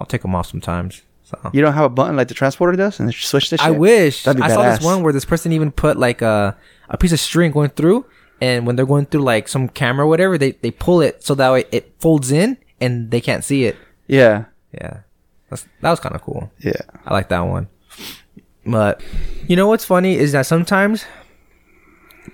I'll 0.00 0.06
take 0.06 0.22
them 0.22 0.34
off 0.34 0.46
sometimes. 0.48 1.02
So 1.24 1.38
You 1.52 1.60
don't 1.62 1.74
have 1.74 1.84
a 1.84 1.88
button 1.90 2.16
like 2.16 2.26
the 2.28 2.34
transporter 2.34 2.76
does, 2.76 2.98
and 2.98 3.14
switch 3.14 3.50
this. 3.50 3.60
I 3.60 3.70
wish 3.70 4.24
That'd 4.24 4.38
be 4.38 4.42
I 4.42 4.48
saw 4.48 4.62
this 4.62 4.78
badass. 4.80 4.84
one 4.84 5.02
where 5.02 5.12
this 5.12 5.24
person 5.24 5.52
even 5.52 5.70
put 5.70 5.96
like 5.96 6.22
a 6.22 6.56
a 6.88 6.96
piece 6.96 7.12
of 7.12 7.20
string 7.20 7.52
going 7.52 7.70
through, 7.70 8.04
and 8.40 8.66
when 8.66 8.74
they're 8.76 8.86
going 8.86 9.06
through 9.06 9.22
like 9.22 9.46
some 9.46 9.68
camera 9.68 10.06
or 10.06 10.08
whatever, 10.08 10.36
they 10.38 10.52
they 10.52 10.70
pull 10.72 11.00
it 11.00 11.22
so 11.22 11.34
that 11.36 11.52
way 11.52 11.64
it 11.70 11.94
folds 12.00 12.32
in 12.32 12.56
and 12.80 13.10
they 13.12 13.20
can't 13.20 13.44
see 13.44 13.64
it. 13.64 13.76
Yeah, 14.08 14.46
Yeah, 14.72 15.00
That's, 15.50 15.68
that 15.82 15.90
was 15.90 16.00
kind 16.00 16.16
of 16.16 16.22
cool. 16.22 16.50
yeah, 16.58 16.80
I 17.06 17.12
like 17.14 17.28
that 17.28 17.42
one. 17.42 17.68
But 18.66 19.00
you 19.46 19.54
know 19.56 19.68
what's 19.68 19.84
funny 19.84 20.16
is 20.16 20.32
that 20.32 20.46
sometimes 20.46 21.04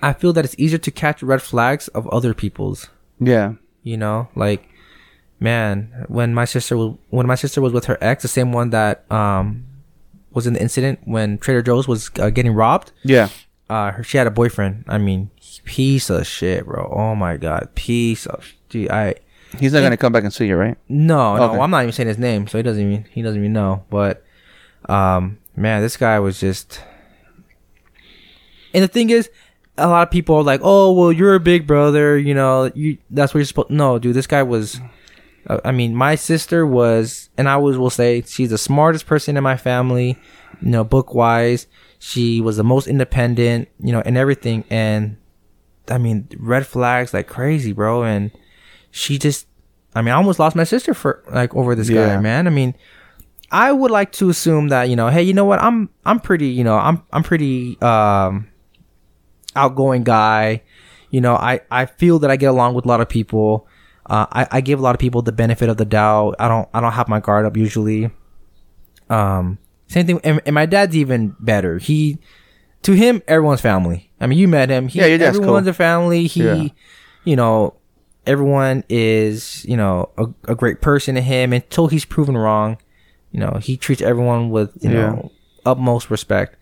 I 0.01 0.13
feel 0.13 0.33
that 0.33 0.43
it's 0.45 0.55
easier 0.57 0.79
to 0.79 0.91
catch 0.91 1.21
red 1.23 1.41
flags 1.41 1.87
of 1.89 2.07
other 2.09 2.33
people's. 2.33 2.89
yeah, 3.19 3.53
You 3.83 3.97
know, 3.97 4.29
like 4.35 4.67
man, 5.39 6.05
when 6.07 6.33
my 6.33 6.45
sister 6.45 6.77
was 6.77 6.97
when 7.09 7.27
my 7.27 7.35
sister 7.35 7.61
was 7.61 7.73
with 7.73 7.85
her 7.85 7.97
ex, 8.01 8.21
the 8.23 8.27
same 8.27 8.51
one 8.51 8.71
that 8.71 9.09
um 9.11 9.65
was 10.31 10.47
in 10.47 10.53
the 10.53 10.61
incident 10.61 10.99
when 11.05 11.37
Trader 11.37 11.61
Joe's 11.61 11.87
was 11.87 12.11
uh, 12.19 12.29
getting 12.29 12.53
robbed. 12.53 12.91
Yeah. 13.03 13.29
Uh, 13.69 13.91
her, 13.91 14.03
she 14.03 14.17
had 14.17 14.27
a 14.27 14.31
boyfriend. 14.31 14.85
I 14.87 14.97
mean, 14.97 15.29
piece 15.65 16.09
of 16.09 16.25
shit, 16.25 16.65
bro. 16.65 16.91
Oh 16.95 17.15
my 17.15 17.37
god, 17.37 17.69
piece 17.75 18.25
of 18.25 18.53
dude. 18.69 18.89
I 18.91 19.15
He's 19.59 19.73
not 19.73 19.81
gonna 19.81 19.97
come 19.97 20.11
back 20.11 20.23
and 20.23 20.33
see 20.33 20.47
you, 20.47 20.55
right? 20.55 20.77
no, 20.89 21.37
no, 21.37 21.61
I'm 21.61 21.71
not 21.71 21.83
even 21.83 21.93
saying 21.93 22.07
his 22.07 22.17
name, 22.17 22.47
so 22.47 22.57
he 22.57 22.63
doesn't 22.63 22.81
even 22.81 23.05
he 23.11 23.21
doesn't 23.21 23.39
even 23.39 23.53
know. 23.53 23.83
But 23.89 24.23
um, 24.87 25.39
man, 25.55 25.81
this 25.81 25.97
guy 25.97 26.19
was 26.19 26.39
just. 26.39 26.81
And 28.73 28.83
the 28.83 28.87
thing 28.87 29.09
is, 29.09 29.29
a 29.77 29.87
lot 29.87 30.07
of 30.07 30.11
people 30.11 30.35
are 30.35 30.43
like, 30.43 30.61
"Oh, 30.63 30.91
well, 30.91 31.11
you're 31.11 31.35
a 31.35 31.39
big 31.39 31.65
brother, 31.65 32.17
you 32.17 32.33
know, 32.33 32.71
you 32.75 32.97
that's 33.09 33.33
what 33.33 33.39
you're 33.39 33.45
supposed." 33.45 33.69
No, 33.69 33.99
dude, 33.99 34.15
this 34.15 34.27
guy 34.27 34.43
was. 34.43 34.79
I 35.63 35.71
mean, 35.71 35.95
my 35.95 36.15
sister 36.15 36.65
was, 36.65 37.29
and 37.37 37.47
I 37.47 37.53
always 37.53 37.77
will 37.77 37.89
say, 37.89 38.21
she's 38.21 38.49
the 38.49 38.57
smartest 38.57 39.05
person 39.05 39.37
in 39.37 39.43
my 39.43 39.55
family, 39.57 40.17
you 40.61 40.69
know, 40.69 40.83
book 40.83 41.13
wise. 41.13 41.67
She 41.99 42.41
was 42.41 42.57
the 42.57 42.63
most 42.63 42.87
independent, 42.87 43.69
you 43.79 43.91
know, 43.91 44.01
and 44.05 44.17
everything. 44.17 44.65
And 44.69 45.17
I 45.89 45.97
mean, 45.97 46.27
red 46.37 46.67
flags 46.67 47.13
like 47.13 47.27
crazy, 47.27 47.71
bro. 47.71 48.03
And 48.03 48.31
she 48.91 49.17
just, 49.17 49.47
I 49.95 50.01
mean, 50.01 50.13
I 50.13 50.17
almost 50.17 50.37
lost 50.39 50.55
my 50.55 50.65
sister 50.65 50.93
for 50.93 51.23
like 51.31 51.55
over 51.55 51.75
this 51.75 51.89
guy, 51.89 52.19
man. 52.21 52.45
I 52.47 52.49
mean, 52.49 52.75
I 53.49 53.71
would 53.71 53.91
like 53.91 54.11
to 54.13 54.29
assume 54.29 54.67
that 54.67 54.89
you 54.89 54.95
know, 54.95 55.07
hey, 55.07 55.23
you 55.23 55.33
know 55.33 55.45
what? 55.45 55.61
I'm 55.61 55.89
I'm 56.05 56.19
pretty, 56.19 56.47
you 56.47 56.63
know, 56.65 56.75
I'm 56.75 57.03
I'm 57.13 57.23
pretty 57.23 57.79
um 57.81 58.49
outgoing 59.55 60.03
guy. 60.03 60.63
You 61.09 61.21
know, 61.21 61.35
I 61.35 61.61
I 61.71 61.85
feel 61.85 62.19
that 62.19 62.29
I 62.29 62.35
get 62.35 62.47
along 62.47 62.73
with 62.75 62.85
a 62.85 62.87
lot 62.87 62.99
of 63.01 63.07
people. 63.07 63.67
Uh, 64.07 64.25
I 64.31 64.47
I 64.51 64.61
give 64.61 64.79
a 64.79 64.81
lot 64.81 64.95
of 64.95 64.99
people 64.99 65.21
the 65.21 65.31
benefit 65.33 65.67
of 65.69 65.77
the 65.77 65.85
doubt. 65.85 66.35
I 66.39 66.47
don't 66.47 66.67
I 66.73 66.79
don't 66.81 66.93
have 66.93 67.07
my 67.09 67.19
guard 67.19 67.45
up 67.45 67.57
usually. 67.57 68.09
Um, 69.09 69.57
same 69.87 70.05
thing, 70.05 70.19
and, 70.23 70.41
and 70.45 70.53
my 70.53 70.65
dad's 70.65 70.95
even 70.95 71.35
better. 71.39 71.77
He 71.77 72.19
to 72.83 72.93
him, 72.93 73.21
everyone's 73.27 73.61
family. 73.61 74.11
I 74.19 74.27
mean, 74.27 74.37
you 74.39 74.47
met 74.47 74.69
him. 74.69 74.87
He, 74.87 74.99
Yeah, 74.99 75.05
your 75.07 75.17
dad's 75.17 75.37
everyone's 75.37 75.63
cool. 75.65 75.69
a 75.71 75.73
family. 75.73 76.27
He, 76.27 76.43
Yeah. 76.43 76.67
you 77.23 77.35
know, 77.35 77.73
everyone 78.25 78.83
is, 78.89 79.65
you 79.65 79.75
know, 79.77 80.09
a, 80.17 80.27
a 80.51 80.55
great 80.55 80.81
person 80.81 81.15
to 81.15 81.21
him 81.21 81.53
until 81.53 81.87
he's 81.87 82.05
proven 82.05 82.37
wrong. 82.37 82.77
You 83.31 83.39
know, 83.41 83.59
he 83.61 83.77
treats 83.77 84.01
everyone 84.01 84.49
with, 84.51 84.71
you 84.81 84.91
Yeah. 84.91 84.95
know, 85.09 85.31
utmost 85.65 86.09
respect. 86.09 86.55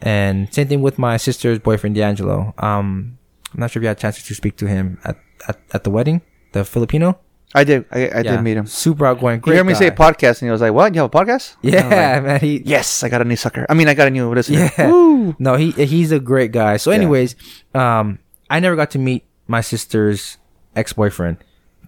And 0.00 0.52
same 0.52 0.68
thing 0.68 0.82
with 0.82 0.98
my 0.98 1.16
sister's 1.18 1.58
boyfriend, 1.58 1.94
D'Angelo. 1.96 2.54
Um, 2.58 3.18
I'm 3.52 3.60
not 3.60 3.70
sure 3.70 3.80
if 3.80 3.84
you 3.84 3.88
had 3.88 3.98
a 3.98 4.00
chance 4.00 4.22
to 4.22 4.34
speak 4.34 4.56
to 4.58 4.66
him 4.66 4.98
at, 5.04 5.16
at, 5.48 5.58
at 5.72 5.84
the 5.84 5.90
wedding, 5.90 6.22
the 6.52 6.64
Filipino. 6.64 7.18
I 7.54 7.64
did. 7.64 7.84
I, 7.90 7.98
I 7.98 8.20
Yeah, 8.20 8.22
did 8.36 8.42
meet 8.42 8.56
him. 8.56 8.66
Super 8.66 9.06
outgoing. 9.06 9.38
He 9.38 9.40
Great 9.40 9.56
heard 9.56 9.66
me 9.66 9.74
say 9.74 9.90
podcast, 9.90 10.40
and 10.40 10.46
he 10.48 10.50
was 10.52 10.60
like, 10.60 10.72
"What? 10.72 10.94
You 10.94 11.00
have 11.02 11.10
a 11.12 11.16
podcast?" 11.18 11.56
Was 11.62 11.74
like, 11.74 11.82
Yeah, 11.82 12.20
man. 12.20 12.40
He, 12.40 12.62
yes, 12.64 13.02
I 13.02 13.08
got 13.08 13.20
a 13.22 13.24
new 13.24 13.34
sucker. 13.36 13.66
I 13.68 13.74
mean, 13.74 13.88
I 13.88 13.94
got 13.94 14.06
a 14.06 14.10
new 14.10 14.32
listener. 14.32 14.70
Yeah. 14.78 14.90
Woo. 14.90 15.34
No, 15.38 15.56
he 15.56 15.72
he's 15.72 16.12
a 16.12 16.20
great 16.20 16.52
guy. 16.52 16.76
So, 16.76 16.90
Yeah. 16.90 16.98
anyways, 16.98 17.34
um, 17.74 18.20
I 18.48 18.60
never 18.60 18.76
got 18.76 18.90
to 18.92 18.98
meet 19.00 19.24
my 19.48 19.62
sister's 19.62 20.38
ex 20.76 20.92
boyfriend, 20.92 21.38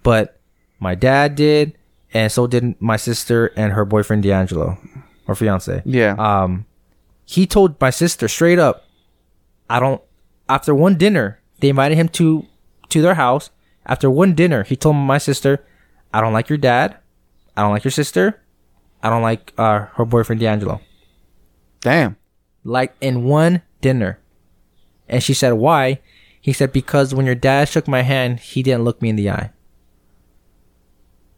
but 0.02 0.40
my 0.80 0.96
dad 0.96 1.36
did, 1.36 1.78
and 2.12 2.30
so 2.32 2.48
did 2.48 2.74
my 2.80 2.96
sister 2.96 3.52
and 3.54 3.72
her 3.72 3.84
boyfriend 3.84 4.24
D'Angelo, 4.24 4.78
or 5.28 5.36
fiance. 5.36 5.80
Yeah. 5.84 6.16
Um, 6.18 6.66
he 7.24 7.46
told 7.46 7.80
my 7.80 7.90
sister 7.90 8.26
straight 8.26 8.58
up, 8.58 8.84
I 9.70 9.78
don't. 9.78 10.02
After 10.48 10.74
one 10.74 10.96
dinner, 10.98 11.38
they 11.60 11.68
invited 11.68 11.94
him 11.94 12.08
to 12.18 12.46
to 12.88 13.00
their 13.00 13.14
house. 13.14 13.50
After 13.86 14.10
one 14.10 14.34
dinner, 14.34 14.62
he 14.64 14.76
told 14.76 14.96
my 14.96 15.18
sister, 15.18 15.64
"I 16.14 16.20
don't 16.20 16.32
like 16.32 16.48
your 16.48 16.58
dad. 16.58 16.96
I 17.56 17.62
don't 17.62 17.72
like 17.72 17.84
your 17.84 17.90
sister. 17.90 18.40
I 19.02 19.10
don't 19.10 19.22
like 19.22 19.52
uh, 19.58 19.86
her 19.96 20.04
boyfriend 20.04 20.40
D'Angelo." 20.40 20.80
Damn. 21.80 22.16
like 22.64 22.94
in 23.00 23.24
one 23.24 23.62
dinner. 23.80 24.20
And 25.08 25.20
she 25.20 25.34
said, 25.34 25.54
Why? 25.54 25.98
He 26.40 26.52
said, 26.52 26.72
Because 26.72 27.12
when 27.12 27.26
your 27.26 27.34
dad 27.34 27.68
shook 27.68 27.88
my 27.88 28.02
hand, 28.02 28.38
he 28.38 28.62
didn't 28.62 28.84
look 28.84 29.02
me 29.02 29.08
in 29.08 29.16
the 29.16 29.28
eye. 29.30 29.50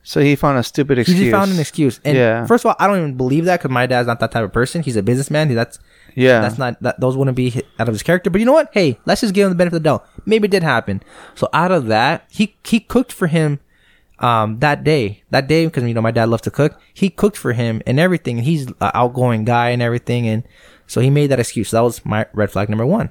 So 0.02 0.20
he 0.20 0.36
found 0.36 0.58
a 0.58 0.62
stupid 0.62 0.98
excuse. 0.98 1.18
He 1.18 1.30
found 1.30 1.50
an 1.50 1.58
excuse. 1.58 1.98
And 2.04 2.16
Yeah. 2.16 2.44
first 2.44 2.64
of 2.64 2.68
all, 2.68 2.76
I 2.78 2.86
don't 2.86 2.98
even 2.98 3.16
believe 3.16 3.46
that 3.46 3.60
because 3.60 3.70
my 3.72 3.86
dad's 3.86 4.06
not 4.06 4.20
that 4.20 4.32
type 4.32 4.44
of 4.44 4.52
person. 4.52 4.82
He's 4.82 4.96
a 4.96 5.02
businessman. 5.02 5.48
He, 5.48 5.54
that's 5.54 5.78
Yeah. 6.14 6.40
that's 6.40 6.58
not 6.58 6.80
that 6.82 7.00
those 7.00 7.16
wouldn't 7.16 7.36
be 7.36 7.62
out 7.78 7.88
of 7.88 7.94
his 7.94 8.02
character. 8.02 8.30
But 8.30 8.40
you 8.40 8.46
know 8.46 8.52
what? 8.52 8.70
Hey, 8.72 8.98
let's 9.04 9.20
just 9.20 9.34
give 9.34 9.46
him 9.46 9.50
the 9.50 9.56
benefit 9.56 9.76
of 9.76 9.82
the 9.82 9.88
doubt. 9.88 10.06
Maybe 10.26 10.46
it 10.46 10.50
did 10.50 10.62
happen. 10.62 11.02
So 11.34 11.48
out 11.52 11.72
of 11.72 11.86
that, 11.86 12.26
he 12.30 12.56
he 12.64 12.80
cooked 12.80 13.12
for 13.12 13.26
him 13.26 13.60
um 14.20 14.60
that 14.60 14.84
day. 14.84 15.22
That 15.30 15.48
day 15.48 15.66
because 15.66 15.82
you 15.84 15.94
know 15.94 16.00
my 16.00 16.10
dad 16.10 16.28
loves 16.28 16.42
to 16.42 16.50
cook. 16.50 16.80
He 16.92 17.10
cooked 17.10 17.36
for 17.36 17.52
him 17.52 17.82
and 17.86 17.98
everything. 17.98 18.38
He's 18.38 18.66
an 18.66 18.74
outgoing 18.80 19.44
guy 19.44 19.70
and 19.70 19.82
everything. 19.82 20.28
And 20.28 20.44
so 20.86 21.00
he 21.00 21.10
made 21.10 21.28
that 21.28 21.40
excuse. 21.40 21.70
that 21.72 21.80
was 21.80 22.04
my 22.04 22.26
red 22.32 22.50
flag 22.50 22.68
number 22.68 22.86
one. 22.86 23.10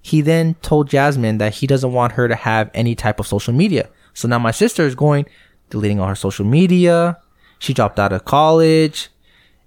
He 0.00 0.20
then 0.20 0.54
told 0.62 0.88
Jasmine 0.88 1.38
that 1.38 1.54
he 1.54 1.66
doesn't 1.66 1.92
want 1.92 2.12
her 2.12 2.28
to 2.28 2.36
have 2.36 2.70
any 2.72 2.94
type 2.94 3.18
of 3.18 3.26
social 3.26 3.52
media. 3.52 3.88
So 4.14 4.28
now 4.28 4.38
my 4.38 4.52
sister 4.52 4.86
is 4.86 4.94
going 4.94 5.26
deleting 5.68 5.98
all 5.98 6.06
her 6.06 6.14
social 6.14 6.46
media. 6.46 7.18
She 7.58 7.74
dropped 7.74 7.98
out 7.98 8.12
of 8.12 8.24
college. 8.24 9.08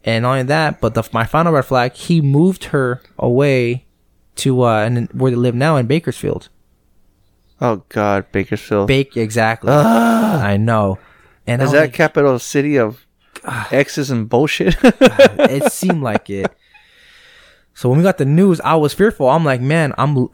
And 0.03 0.23
not 0.23 0.31
only 0.31 0.43
that, 0.43 0.79
but 0.79 0.93
the 0.93 1.07
my 1.11 1.25
final 1.25 1.53
red 1.53 1.65
flag, 1.65 1.93
he 1.93 2.21
moved 2.21 2.65
her 2.65 3.01
away 3.17 3.85
to 4.35 4.63
uh 4.63 4.83
and 4.85 5.09
where 5.11 5.31
they 5.31 5.37
live 5.37 5.55
now 5.55 5.75
in 5.75 5.85
Bakersfield. 5.87 6.49
oh 7.59 7.83
God, 7.89 8.31
Bakersfield. 8.31 8.87
Bake 8.87 9.17
exactly. 9.17 9.71
I 9.71 10.57
know. 10.57 10.97
And 11.45 11.61
Is 11.61 11.71
that 11.71 11.81
like, 11.81 11.93
capital 11.93 12.37
city 12.39 12.77
of 12.77 13.05
X's 13.71 14.11
and 14.11 14.29
bullshit? 14.29 14.77
it 14.83 15.71
seemed 15.71 16.01
like 16.03 16.29
it. 16.29 16.51
So 17.73 17.89
when 17.89 17.97
we 17.97 18.03
got 18.03 18.17
the 18.17 18.25
news, 18.25 18.59
I 18.61 18.75
was 18.75 18.93
fearful. 18.93 19.29
I'm 19.29 19.45
like, 19.45 19.61
man, 19.61 19.93
I'm 19.97 20.29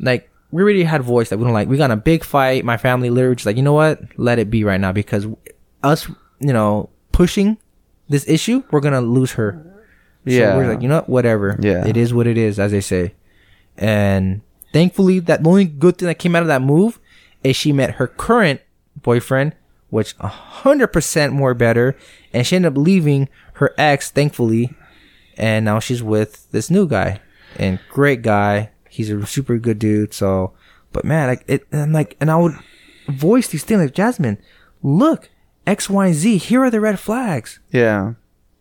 like, 0.00 0.30
we 0.50 0.62
already 0.62 0.82
had 0.82 1.02
voice 1.02 1.28
that 1.28 1.38
we 1.38 1.44
don't 1.44 1.52
like. 1.52 1.68
We 1.68 1.76
got 1.76 1.90
a 1.90 1.96
big 1.96 2.24
fight. 2.24 2.64
My 2.64 2.76
family 2.78 3.10
literally 3.10 3.36
just 3.36 3.46
like, 3.46 3.56
you 3.56 3.62
know 3.62 3.74
what? 3.74 4.00
Let 4.16 4.38
it 4.38 4.50
be 4.50 4.64
right 4.64 4.80
now 4.80 4.92
because 4.92 5.26
us, 5.82 6.08
you 6.40 6.52
know, 6.52 6.88
pushing 7.12 7.58
this 8.08 8.28
issue, 8.28 8.62
we're 8.70 8.80
gonna 8.80 9.00
lose 9.00 9.32
her. 9.32 9.62
So 10.26 10.32
Yeah. 10.32 10.56
we're 10.56 10.68
like, 10.68 10.82
you 10.82 10.88
know, 10.88 10.96
what? 10.96 11.08
whatever. 11.08 11.56
Yeah. 11.60 11.86
it 11.86 11.96
is 11.96 12.12
what 12.12 12.26
it 12.26 12.36
is, 12.38 12.58
as 12.58 12.72
they 12.72 12.80
say. 12.80 13.14
And 13.76 14.40
thankfully, 14.72 15.18
that 15.20 15.42
the 15.42 15.48
only 15.48 15.64
good 15.64 15.98
thing 15.98 16.06
that 16.08 16.18
came 16.18 16.34
out 16.34 16.42
of 16.42 16.48
that 16.48 16.62
move 16.62 16.98
is 17.44 17.56
she 17.56 17.72
met 17.72 17.92
her 17.92 18.06
current 18.06 18.60
boyfriend, 19.02 19.54
which 19.90 20.14
a 20.20 20.28
hundred 20.28 20.88
percent 20.88 21.32
more 21.32 21.54
better, 21.54 21.96
and 22.32 22.46
she 22.46 22.56
ended 22.56 22.72
up 22.72 22.78
leaving 22.78 23.28
her 23.54 23.74
ex, 23.78 24.10
thankfully, 24.10 24.74
and 25.36 25.64
now 25.64 25.78
she's 25.78 26.02
with 26.02 26.50
this 26.50 26.70
new 26.70 26.86
guy, 26.88 27.20
and 27.58 27.78
great 27.90 28.22
guy. 28.22 28.70
He's 28.88 29.10
a 29.10 29.24
super 29.26 29.58
good 29.58 29.78
dude. 29.78 30.14
So, 30.14 30.52
but 30.92 31.04
man, 31.04 31.28
like 31.28 31.44
it, 31.46 31.66
I'm 31.72 31.92
like, 31.92 32.16
and 32.20 32.30
I 32.30 32.36
would 32.36 32.54
voice 33.08 33.48
these 33.48 33.62
things 33.64 33.80
like 33.80 33.94
Jasmine, 33.94 34.38
look, 34.82 35.28
X, 35.66 35.90
Y, 35.90 36.12
Z. 36.12 36.38
Here 36.38 36.62
are 36.62 36.70
the 36.70 36.80
red 36.80 36.98
flags 37.00 37.58
yeah. 37.70 38.14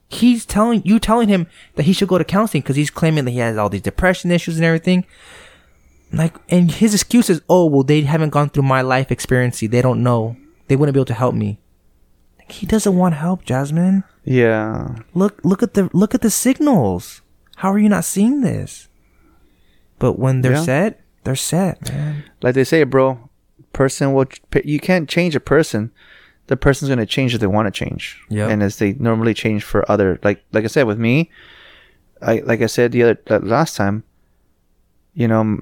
he's 0.09 0.45
telling 0.45 0.81
you 0.85 0.99
telling 0.99 1.29
him 1.29 1.47
that 1.75 1.83
he 1.83 1.93
should 1.93 2.07
go 2.07 2.17
to 2.17 2.23
counseling 2.23 2.61
because 2.61 2.75
he's 2.75 2.89
claiming 2.89 3.25
that 3.25 3.31
he 3.31 3.39
has 3.39 3.57
all 3.57 3.69
these 3.69 3.81
depression 3.81 4.31
issues 4.31 4.55
and 4.57 4.65
everything. 4.65 5.05
Like, 6.13 6.35
and 6.49 6.71
his 6.71 6.93
excuse 6.93 7.29
is, 7.29 7.41
"Oh, 7.49 7.65
well, 7.65 7.83
they 7.83 8.01
haven't 8.01 8.29
gone 8.29 8.49
through 8.49 8.63
my 8.63 8.81
life 8.81 9.11
experience. 9.11 9.59
They 9.59 9.81
don't 9.81 10.03
know. 10.03 10.37
They 10.67 10.75
wouldn't 10.75 10.93
be 10.93 10.99
able 10.99 11.05
to 11.05 11.13
help 11.13 11.35
me." 11.35 11.59
Like, 12.39 12.51
he 12.51 12.65
doesn't 12.65 12.95
want 12.95 13.15
help, 13.15 13.43
Jasmine. 13.43 14.03
Yeah. 14.23 14.95
Look, 15.13 15.39
look 15.43 15.61
at 15.63 15.73
the 15.73 15.89
look 15.93 16.13
at 16.15 16.21
the 16.21 16.29
signals. 16.29 17.21
How 17.57 17.71
are 17.71 17.79
you 17.79 17.89
not 17.89 18.05
seeing 18.05 18.41
this? 18.41 18.87
But 19.99 20.19
when 20.19 20.41
they're 20.41 20.53
Yeah. 20.53 20.61
set, 20.63 21.01
they're 21.23 21.35
set, 21.35 21.91
man. 21.91 22.23
Like 22.41 22.55
they 22.55 22.63
say, 22.63 22.83
bro, 22.83 23.29
person 23.73 24.13
will. 24.13 24.25
You 24.63 24.79
can't 24.79 25.09
change 25.09 25.35
a 25.35 25.39
person. 25.39 25.91
The 26.47 26.57
person's 26.57 26.89
gonna 26.89 27.05
change 27.05 27.33
if 27.33 27.39
they 27.41 27.47
want 27.47 27.65
to 27.67 27.71
change. 27.71 28.21
Yep. 28.29 28.49
And 28.51 28.61
as 28.63 28.77
they 28.77 28.93
normally 28.93 29.33
change 29.33 29.63
for 29.63 29.89
other, 29.91 30.19
like 30.23 30.43
like 30.53 30.63
I 30.63 30.67
said 30.67 30.83
with 30.87 30.99
me, 30.99 31.29
I 32.21 32.39
like 32.45 32.61
I 32.61 32.67
said 32.67 32.91
the 32.91 33.03
other 33.03 33.17
uh, 33.29 33.39
last 33.39 33.75
time. 33.75 34.03
You 35.13 35.27
know, 35.27 35.59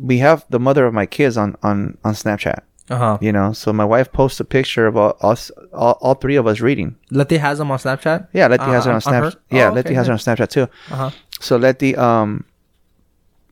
we 0.00 0.18
have 0.18 0.44
the 0.50 0.58
mother 0.58 0.86
of 0.86 0.94
my 0.94 1.06
kids 1.06 1.36
on 1.36 1.56
on 1.62 1.98
on 2.04 2.14
Snapchat. 2.14 2.60
Uh 2.90 2.96
huh. 2.96 3.18
You 3.20 3.32
know, 3.32 3.52
so 3.52 3.70
my 3.72 3.84
wife 3.84 4.10
posts 4.12 4.40
a 4.40 4.44
picture 4.46 4.86
of 4.86 4.96
all, 4.96 5.14
us, 5.20 5.50
all, 5.74 5.98
all 6.00 6.14
three 6.14 6.36
of 6.36 6.46
us 6.46 6.60
reading. 6.60 6.96
Letty 7.10 7.36
has 7.36 7.58
them 7.58 7.70
on 7.70 7.78
Snapchat. 7.78 8.28
Yeah, 8.32 8.46
Letty 8.48 8.64
Uh, 8.64 8.72
has 8.72 8.86
it 8.86 8.90
on 8.90 9.14
on- 9.14 9.32
Yeah, 9.50 9.68
Oh, 9.68 9.72
Letty 9.74 9.88
okay, 9.90 9.94
has 9.94 10.08
it 10.08 10.12
on. 10.12 10.16
Snapchat 10.18 10.48
too. 10.48 10.62
Uh 10.90 10.96
huh. 10.96 11.10
So 11.38 11.58
Letty, 11.58 11.94
um, 11.96 12.44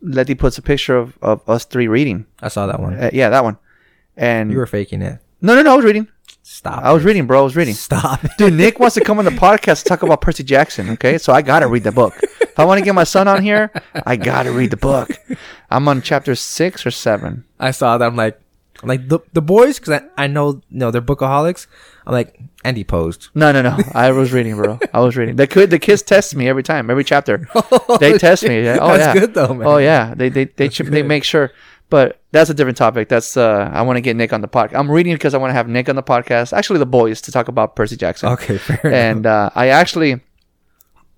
Letty 0.01 0.35
puts 0.35 0.57
a 0.57 0.63
picture 0.63 0.97
of, 0.97 1.19
of 1.21 1.47
us 1.49 1.67
three 1.67 1.87
reading. 1.87 2.25
I 2.41 2.49
saw 2.49 2.67
that 2.67 2.81
one. 2.81 2.95
Uh, 2.95 3.11
yeah, 3.13 3.29
that 3.29 3.45
one. 3.45 3.59
And 4.17 4.51
You 4.51 4.57
were 4.59 4.67
faking 4.67 5.03
it. 5.03 5.21
no, 5.43 5.55
no, 5.55 5.61
no, 5.63 5.73
I 5.75 5.77
was 5.77 5.85
reading. 5.85 6.09
Stop. 6.49 6.85
I 6.85 6.93
was 6.93 7.03
reading, 7.03 7.27
bro. 7.27 7.41
I 7.41 7.43
was 7.43 7.57
reading. 7.57 7.75
Stop. 7.75 8.21
Dude, 8.39 8.53
Nick 8.53 8.79
wants 8.79 8.95
to 8.95 9.01
come 9.01 9.19
on 9.19 9.25
the 9.25 9.33
podcast 9.33 9.83
to 9.83 9.89
talk 9.89 10.05
about 10.05 10.21
Percy 10.21 10.45
Jackson. 10.45 10.91
Okay, 10.91 11.19
so 11.19 11.33
I 11.33 11.43
gotta 11.43 11.67
read 11.67 11.83
the 11.83 11.91
book. 11.91 12.15
If 12.23 12.57
I 12.57 12.65
want 12.65 12.79
to 12.79 12.85
get 12.85 12.95
my 12.95 13.03
son 13.03 13.27
on 13.27 13.43
here, 13.43 13.73
I 14.07 14.15
gotta 14.15 14.53
read 14.53 14.71
the 14.71 14.77
book. 14.77 15.11
I'm 15.73 15.89
on 15.89 16.03
chapter 16.03 16.37
six 16.37 16.87
or 16.87 16.93
seven. 16.93 17.45
I 17.59 17.73
saw 17.73 17.99
that. 17.99 18.07
I'm 18.07 18.15
like, 18.15 18.41
Like 18.85 19.09
the 19.09 19.19
the 19.33 19.43
boys, 19.43 19.81
because 19.81 20.01
I, 20.17 20.25
I 20.25 20.27
know 20.29 20.63
know 20.71 20.93
they're 20.93 21.03
bookaholics. 21.03 21.67
I'm 22.07 22.13
like 22.13 22.39
Andy 22.63 22.85
posed. 22.85 23.31
No, 23.35 23.51
no, 23.51 23.61
no. 23.61 23.77
I 23.93 24.13
was 24.13 24.33
reading, 24.33 24.55
bro. 24.55 24.79
I 24.95 25.01
was 25.01 25.17
reading. 25.17 25.35
The 25.35 25.49
kid, 25.49 25.71
the 25.71 25.81
kids 25.81 26.03
test 26.03 26.37
me 26.37 26.49
every 26.49 26.63
time, 26.63 26.91
every 26.91 27.03
chapter. 27.03 27.39
They 27.99 28.15
oh, 28.15 28.19
test 28.19 28.45
me. 28.45 28.69
Oh 28.69 28.97
That's 28.97 29.01
yeah. 29.01 29.15
good 29.15 29.35
though, 29.35 29.53
man. 29.53 29.67
Oh 29.67 29.79
yeah. 29.79 30.15
They 30.15 30.29
they 30.29 30.45
they 30.45 30.69
ch- 30.69 30.79
they 30.87 31.03
make 31.15 31.25
sure. 31.25 31.51
But 31.89 32.21
that's 32.33 32.51
a 32.51 32.55
different 32.55 32.77
topic. 32.77 33.09
That's 33.09 33.37
uh, 33.37 33.71
I 33.73 33.83
want 33.83 33.97
to 33.97 34.01
get 34.01 34.17
Nick 34.17 34.33
on 34.33 34.41
the 34.41 34.49
podcast. 34.49 34.79
I'm 34.79 34.91
reading 34.91 35.15
because 35.15 35.35
I 35.35 35.39
want 35.39 35.51
to 35.51 35.55
have 35.55 35.69
Nick 35.69 35.89
on 35.89 35.97
the 35.97 36.03
podcast. 36.03 36.53
Actually, 36.53 36.81
the 36.81 36.87
boys 36.87 37.21
to 37.23 37.33
talk 37.33 37.49
about 37.49 37.77
Percy 37.77 37.97
Jackson. 37.97 38.31
Okay, 38.31 38.59
fair 38.59 38.81
and 38.87 39.27
uh, 39.27 39.51
I 39.55 39.69
actually, 39.69 40.21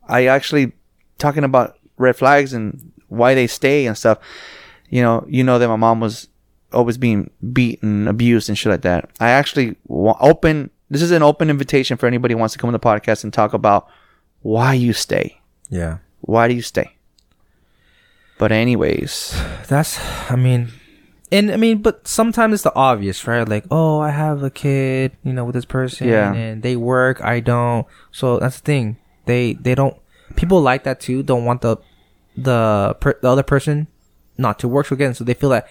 I 0.07 0.27
actually 0.27 0.73
talking 1.17 1.45
about 1.45 1.79
red 1.97 2.17
flags 2.17 2.53
and 2.53 2.93
why 3.09 3.35
they 3.35 3.47
stay 3.47 3.87
and 3.87 3.97
stuff. 3.97 4.19
You 4.91 5.03
know, 5.03 5.25
you 5.29 5.43
know 5.43 5.59
that 5.59 5.69
my 5.69 5.77
mom 5.77 6.01
was 6.01 6.29
always 6.73 6.99
being 6.99 7.31
beaten, 7.53 8.07
abused, 8.07 8.49
and 8.49 8.59
shit 8.59 8.71
like 8.71 8.83
that. 8.83 9.11
I 9.21 9.31
actually 9.31 9.77
open. 9.89 10.71
This 10.91 11.03
is 11.03 11.11
an 11.11 11.23
open 11.23 11.51
invitation 11.51 11.97
for 11.97 12.07
anybody 12.07 12.35
who 12.35 12.39
wants 12.39 12.53
to 12.53 12.59
come 12.59 12.69
on 12.69 12.73
the 12.73 12.79
podcast 12.79 13.25
and 13.25 13.33
talk 13.33 13.55
about 13.55 13.89
why 14.41 14.75
you 14.75 14.93
stay. 14.93 15.41
Yeah, 15.71 15.99
Why 16.21 16.49
do 16.49 16.55
you 16.55 16.63
stay? 16.63 16.98
But 18.39 18.53
anyways, 18.53 19.35
that's. 19.67 19.99
I 20.31 20.37
mean, 20.37 20.69
and 21.33 21.51
I 21.51 21.57
mean, 21.57 21.83
but 21.83 22.07
sometimes 22.07 22.55
it's 22.55 22.63
the 22.63 22.75
obvious, 22.75 23.27
right? 23.27 23.49
Like, 23.49 23.65
oh, 23.71 23.99
I 24.01 24.11
have 24.11 24.43
a 24.43 24.51
kid, 24.51 25.13
you 25.25 25.33
know, 25.33 25.45
with 25.45 25.55
this 25.55 25.65
person, 25.65 26.09
Yeah. 26.09 26.33
and 26.33 26.63
they 26.63 26.77
work, 26.77 27.21
I 27.23 27.41
don't. 27.41 27.87
So 28.13 28.39
that's 28.39 28.61
the 28.61 28.65
thing. 28.65 28.97
They 29.27 29.55
they 29.55 29.75
don't. 29.75 29.97
People 30.37 30.61
like 30.63 30.85
that 30.85 31.01
too. 31.01 31.23
Don't 31.23 31.45
want 31.45 31.63
the 31.63 31.79
the 32.37 32.97
per, 33.01 33.19
the 33.21 33.29
other 33.29 33.43
person 33.43 33.89
not 34.37 34.59
to 34.61 34.69
work 34.69 34.91
again. 34.93 35.15
So 35.15 35.25
they 35.25 35.35
feel 35.35 35.51
that 35.51 35.67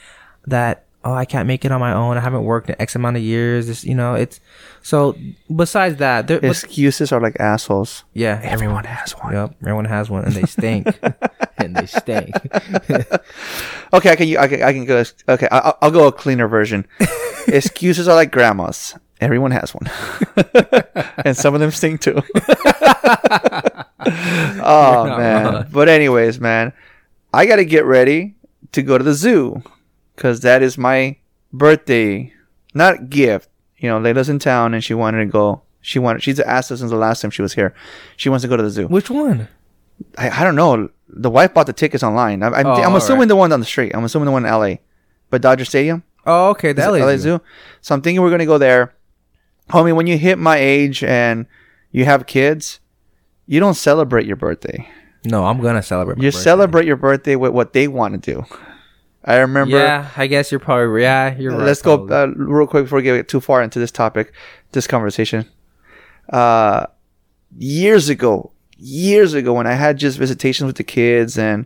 that 0.46 0.87
oh, 1.08 1.14
I 1.14 1.24
can't 1.24 1.48
make 1.48 1.64
it 1.64 1.72
on 1.72 1.80
my 1.80 1.94
own. 1.94 2.18
I 2.18 2.20
haven't 2.20 2.44
worked 2.44 2.70
in 2.70 2.76
X 2.80 2.94
amount 2.96 3.16
of 3.16 3.24
years. 3.24 3.68
This, 3.68 3.86
you 3.86 3.96
know, 3.96 4.14
it's 4.16 4.42
so. 4.82 5.16
Besides 5.54 5.98
that, 5.98 6.28
there. 6.28 6.42
but- 6.42 6.50
excuses 6.50 7.12
are 7.14 7.22
like 7.22 7.40
assholes. 7.40 8.04
yeah, 8.14 8.42
Everyone 8.44 8.84
has 8.84 9.14
one. 9.14 9.34
Yep, 9.34 9.56
everyone 9.62 9.86
has 9.86 10.10
one, 10.10 10.26
and 10.26 10.34
they 10.34 10.44
stink, 10.44 10.88
and 11.58 11.76
they 11.76 11.86
stink. 11.86 12.36
Okay, 13.94 14.12
I 14.12 14.16
can. 14.18 14.38
I 14.38 14.48
can. 14.50 14.62
I 14.64 14.74
can 14.74 14.84
go. 14.84 15.02
Okay, 15.30 15.48
I- 15.50 15.60
I'll, 15.60 15.78
I'll 15.84 15.92
go 15.92 16.08
a 16.08 16.12
cleaner 16.12 16.50
version. 16.50 16.86
Excuses 17.48 18.10
are 18.10 18.16
like 18.16 18.32
grandmas. 18.34 18.96
Everyone 19.22 19.52
has 19.52 19.74
one, 19.74 19.90
and 21.24 21.38
some 21.38 21.54
of 21.56 21.62
them 21.62 21.72
stink 21.72 22.02
too. 22.02 22.22
oh 24.62 25.06
man! 25.18 25.46
wrong. 25.46 25.66
But 25.72 25.88
anyways, 25.88 26.42
man, 26.42 26.74
I 27.34 27.46
got 27.46 27.56
to 27.56 27.66
get 27.66 27.86
ready 27.86 28.36
to 28.74 28.82
go 28.84 28.98
to 28.98 29.04
the 29.06 29.14
zoo 29.14 29.64
because 30.18 30.42
that 30.42 30.62
is 30.62 30.78
my 30.78 31.16
birthday, 31.54 32.34
not 32.74 33.10
gift. 33.10 33.48
You 33.78 33.88
know, 33.90 34.00
Layla's 34.00 34.28
in 34.28 34.40
town 34.40 34.74
and 34.74 34.84
she 34.84 34.94
wanted 34.94 35.20
to 35.20 35.26
go. 35.28 35.62
She 35.82 36.00
wanted. 36.00 36.24
She's 36.24 36.40
asked 36.40 36.72
us 36.72 36.80
since 36.80 36.92
the 36.92 36.98
last 36.98 37.22
time 37.22 37.32
she 37.32 37.42
was 37.44 37.54
here. 37.54 37.74
She 38.18 38.28
wants 38.28 38.42
to 38.42 38.50
go 38.50 38.58
to 38.58 38.64
the 38.64 38.70
zoo. 38.72 38.88
Which 38.88 39.10
one? 39.10 39.48
I, 40.18 40.30
I 40.42 40.44
don't 40.44 40.56
know. 40.56 40.90
The 41.08 41.30
wife 41.30 41.54
bought 41.54 41.68
the 41.68 41.74
tickets 41.74 42.04
online. 42.04 42.44
I, 42.44 42.48
I'm, 42.48 42.66
Oh, 42.66 42.72
I'm 42.74 42.96
assuming 42.96 43.20
alright. 43.20 43.28
the 43.30 43.36
one 43.38 43.54
on 43.54 43.60
the 43.62 43.66
street. 43.66 43.94
I'm 43.96 44.04
assuming 44.04 44.26
the 44.26 44.32
one 44.32 44.46
in 44.46 44.52
LA, 44.52 44.76
but 45.30 45.42
Dodger 45.42 45.64
Stadium, 45.66 46.04
Oh, 46.26 46.50
okay, 46.50 46.74
the 46.74 46.82
LA, 46.82 46.98
LA 46.98 47.12
Zoo. 47.12 47.18
Zoo. 47.38 47.42
So 47.82 47.96
I'm 47.96 48.02
thinking 48.02 48.22
we're 48.22 48.30
gonna 48.32 48.46
go 48.46 48.58
there, 48.58 48.94
homie. 49.70 49.96
When 49.96 50.08
you 50.08 50.18
hit 50.18 50.38
my 50.38 50.58
age 50.58 51.04
and 51.04 51.46
you 51.92 52.04
have 52.06 52.26
kids, 52.26 52.80
you 53.46 53.60
don't 53.62 53.76
celebrate 53.76 54.26
your 54.26 54.36
birthday. 54.36 54.90
No, 55.24 55.46
I'm 55.46 55.62
gonna 55.62 55.82
celebrate. 55.84 56.18
My 56.18 56.24
You 56.26 56.32
birthday. 56.32 56.44
celebrate 56.44 56.86
your 56.86 56.98
birthday 56.98 57.36
with 57.38 57.54
what 57.54 57.72
they 57.74 57.88
want 57.88 58.22
to 58.22 58.34
do. 58.34 58.46
I 59.28 59.38
remember. 59.40 59.78
Yeah, 59.78 60.10
I 60.18 60.26
guess 60.28 60.52
you're 60.52 60.60
probably 60.60 61.02
yeah. 61.04 61.36
You're 61.38 61.52
right. 61.52 61.66
Let's 61.66 61.82
go 61.82 62.08
uh, 62.08 62.28
real 62.36 62.66
quick 62.66 62.86
before 62.86 62.98
we 62.98 63.04
get 63.04 63.28
too 63.28 63.42
far 63.42 63.62
into 63.62 63.78
this 63.78 63.92
topic, 63.92 64.32
this 64.72 64.88
conversation. 64.88 65.46
Uh, 66.32 66.86
years 67.58 68.10
ago, 68.10 68.52
years 68.78 69.34
ago, 69.34 69.54
when 69.54 69.68
I 69.68 69.74
had 69.74 69.98
just 69.98 70.18
visitations 70.18 70.66
with 70.68 70.78
the 70.78 70.84
kids, 70.84 71.38
and 71.38 71.66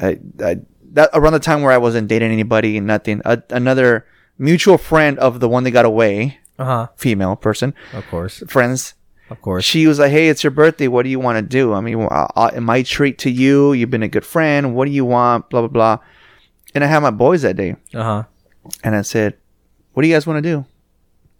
I, 0.00 0.18
I, 0.42 0.56
that 0.92 1.10
around 1.14 1.32
the 1.32 1.38
time 1.40 1.62
where 1.62 1.72
I 1.72 1.78
wasn't 1.78 2.08
dating 2.08 2.32
anybody 2.32 2.76
and 2.76 2.86
nothing, 2.86 3.22
a, 3.24 3.42
another 3.50 4.06
mutual 4.38 4.78
friend 4.78 5.18
of 5.18 5.40
the 5.40 5.48
one 5.48 5.64
that 5.64 5.70
got 5.70 5.84
away, 5.84 6.38
Uh 6.58 6.64
huh. 6.64 6.86
female 6.96 7.36
person, 7.36 7.74
Of 7.92 8.06
course, 8.08 8.42
friends. 8.48 8.94
of 9.30 9.40
course. 9.40 9.64
She 9.64 9.86
was 9.86 9.98
like, 9.98 10.10
"Hey, 10.10 10.28
it's 10.28 10.42
your 10.44 10.50
birthday. 10.50 10.88
What 10.88 11.04
do 11.04 11.08
you 11.08 11.20
want 11.20 11.36
to 11.38 11.42
do? 11.42 11.72
I 11.72 11.80
mean, 11.80 12.06
I, 12.10 12.26
I, 12.36 12.58
my 12.60 12.82
treat 12.82 13.18
to 13.18 13.30
you. 13.30 13.72
You've 13.74 13.90
been 13.90 14.02
a 14.02 14.08
good 14.08 14.26
friend. 14.26 14.74
What 14.74 14.86
do 14.86 14.90
you 14.90 15.04
want? 15.04 15.50
Blah 15.50 15.62
blah 15.62 15.68
blah." 15.68 15.98
And 16.74 16.82
I 16.82 16.86
had 16.88 17.00
my 17.00 17.10
boys 17.10 17.42
that 17.42 17.56
day. 17.56 17.76
Uh 17.92 18.02
huh. 18.02 18.22
And 18.82 18.96
I 18.96 19.02
said, 19.02 19.36
What 19.92 20.02
do 20.02 20.08
you 20.08 20.14
guys 20.14 20.26
want 20.26 20.42
to 20.42 20.50
do? 20.50 20.64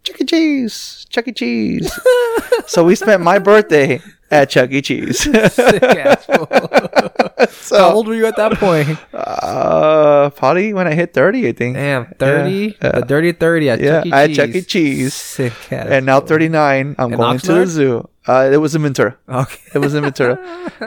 Chuck 0.03 0.21
E. 0.21 0.25
Cheese. 0.25 1.05
Chuck 1.09 1.27
E. 1.27 1.31
Cheese. 1.31 1.91
so 2.67 2.83
we 2.85 2.95
spent 2.95 3.21
my 3.23 3.39
birthday 3.39 3.99
at 4.29 4.49
Chuck 4.51 4.69
E. 4.71 4.81
Cheese. 4.81 5.25
How 7.37 7.47
so, 7.49 7.91
old 7.93 8.07
were 8.07 8.13
you 8.15 8.25
at 8.27 8.35
that 8.37 8.53
point? 8.53 8.97
uh, 9.13 10.29
probably 10.31 10.73
when 10.73 10.87
I 10.87 10.93
hit 10.93 11.13
30, 11.13 11.47
I 11.47 11.51
think. 11.51 11.75
Damn, 11.75 12.05
thirty. 12.17 12.75
Yeah. 12.81 12.91
The 12.99 13.01
dirty 13.01 13.31
thirty 13.33 13.69
at 13.69 13.79
Yeah, 13.79 14.03
Chuck 14.03 14.05
E. 14.05 14.11
at 14.13 14.27
Cheese. 14.27 14.37
Chuck 14.37 14.49
E. 14.55 14.61
Cheese. 14.61 15.13
Sick 15.13 15.53
ass. 15.71 15.87
And 15.89 16.05
now 16.05 16.19
39, 16.21 16.95
I'm 16.97 17.11
In 17.13 17.17
going 17.17 17.39
to 17.39 17.53
the 17.53 17.65
zoo. 17.67 18.09
Uh, 18.27 18.49
it 18.51 18.57
was 18.57 18.73
in 18.75 18.81
Ventura. 18.83 19.17
Okay. 19.27 19.59
It 19.73 19.79
was 19.79 19.93
in 19.93 20.03
Ventura. 20.03 20.37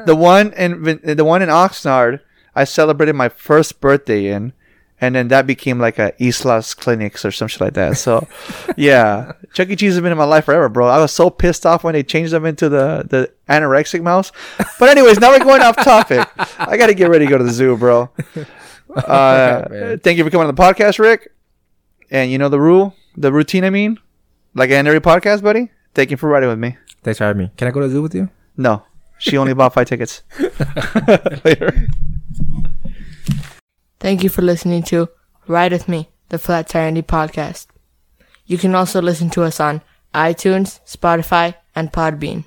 the 0.07 0.16
one 0.16 0.53
in 0.55 0.82
the 1.16 1.24
one 1.24 1.42
in 1.42 1.49
Oxnard, 1.49 2.20
I 2.59 2.64
celebrated 2.64 3.14
my 3.14 3.28
first 3.28 3.80
birthday 3.80 4.26
in, 4.26 4.52
and 5.00 5.14
then 5.14 5.28
that 5.28 5.46
became 5.46 5.78
like 5.78 6.00
a 6.00 6.12
Islas 6.20 6.74
Clinics 6.74 7.24
or 7.24 7.30
some 7.30 7.46
shit 7.46 7.61
like 7.61 7.74
that. 7.74 7.96
So, 7.96 8.26
yeah, 8.76 9.34
Chuck 9.54 9.68
E. 9.68 9.76
Cheese 9.76 9.94
has 9.94 10.02
been 10.02 10.11
in 10.11 10.18
my 10.18 10.24
life 10.24 10.46
forever, 10.46 10.68
bro. 10.68 10.88
I 10.88 10.98
was 10.98 11.12
so 11.12 11.30
pissed 11.30 11.64
off 11.64 11.84
when 11.84 11.92
they 11.92 12.02
changed 12.02 12.32
them 12.32 12.44
into 12.44 12.68
the 12.68 13.06
the 13.09 13.32
anorexic 13.48 14.02
mouse. 14.02 14.32
But 14.80 14.88
anyways, 14.88 15.20
now 15.20 15.30
we're 15.30 15.44
going 15.44 15.62
off 15.62 15.76
topic. 15.76 16.28
I 16.59 16.76
got 16.76 16.88
to 16.88 16.94
get 16.94 17.09
ready 17.11 17.26
to 17.26 17.30
go 17.30 17.38
to 17.38 17.44
the 17.44 17.52
zoo, 17.52 17.76
bro. 17.76 18.11
Uh, 18.88 19.68
man. 19.70 19.98
thank 19.98 20.16
you 20.16 20.24
for 20.24 20.30
coming 20.30 20.48
on 20.48 20.54
the 20.54 20.61
podcast, 20.61 20.98
Rick. 20.98 21.30
And 22.11 22.32
you 22.32 22.38
know 22.38 22.48
the 22.48 22.59
rule, 22.59 22.96
the 23.18 23.30
routine. 23.30 23.62
I 23.62 23.70
mean, 23.70 23.98
like 24.54 24.70
I 24.70 24.74
end 24.74 24.88
every 24.88 25.00
podcast, 25.00 25.42
buddy. 25.42 25.70
Thank 25.94 26.11
you 26.11 26.16
for 26.16 26.26
riding 26.28 26.48
with 26.48 26.59
me. 26.59 26.78
Thanks 27.02 27.18
for 27.18 27.24
having 27.24 27.42
me. 27.42 27.50
Can 27.59 27.68
I 27.68 27.70
go 27.70 27.80
to 27.80 27.86
the 27.86 27.92
zoo 27.92 28.02
with 28.02 28.14
you? 28.14 28.30
No, 28.56 28.82
she 29.18 29.36
only 29.36 29.52
bought 29.52 29.74
five 29.74 29.86
tickets. 29.86 30.22
Later. 31.44 31.86
Thank 34.01 34.22
you 34.22 34.28
for 34.28 34.43
listening 34.43 34.82
to 34.84 35.09
Ride 35.47 35.72
With 35.72 35.89
Me, 35.89 36.09
the 36.28 36.39
Flat 36.39 36.68
Tire 36.68 36.91
Indie 36.91 37.03
podcast. 37.03 37.66
You 38.47 38.59
can 38.59 38.74
also 38.74 39.03
listen 39.03 39.28
to 39.30 39.43
us 39.43 39.61
on 39.61 39.82
iTunes, 40.14 40.80
Spotify, 40.86 41.55
and 41.74 41.93
Podbean. 41.93 42.45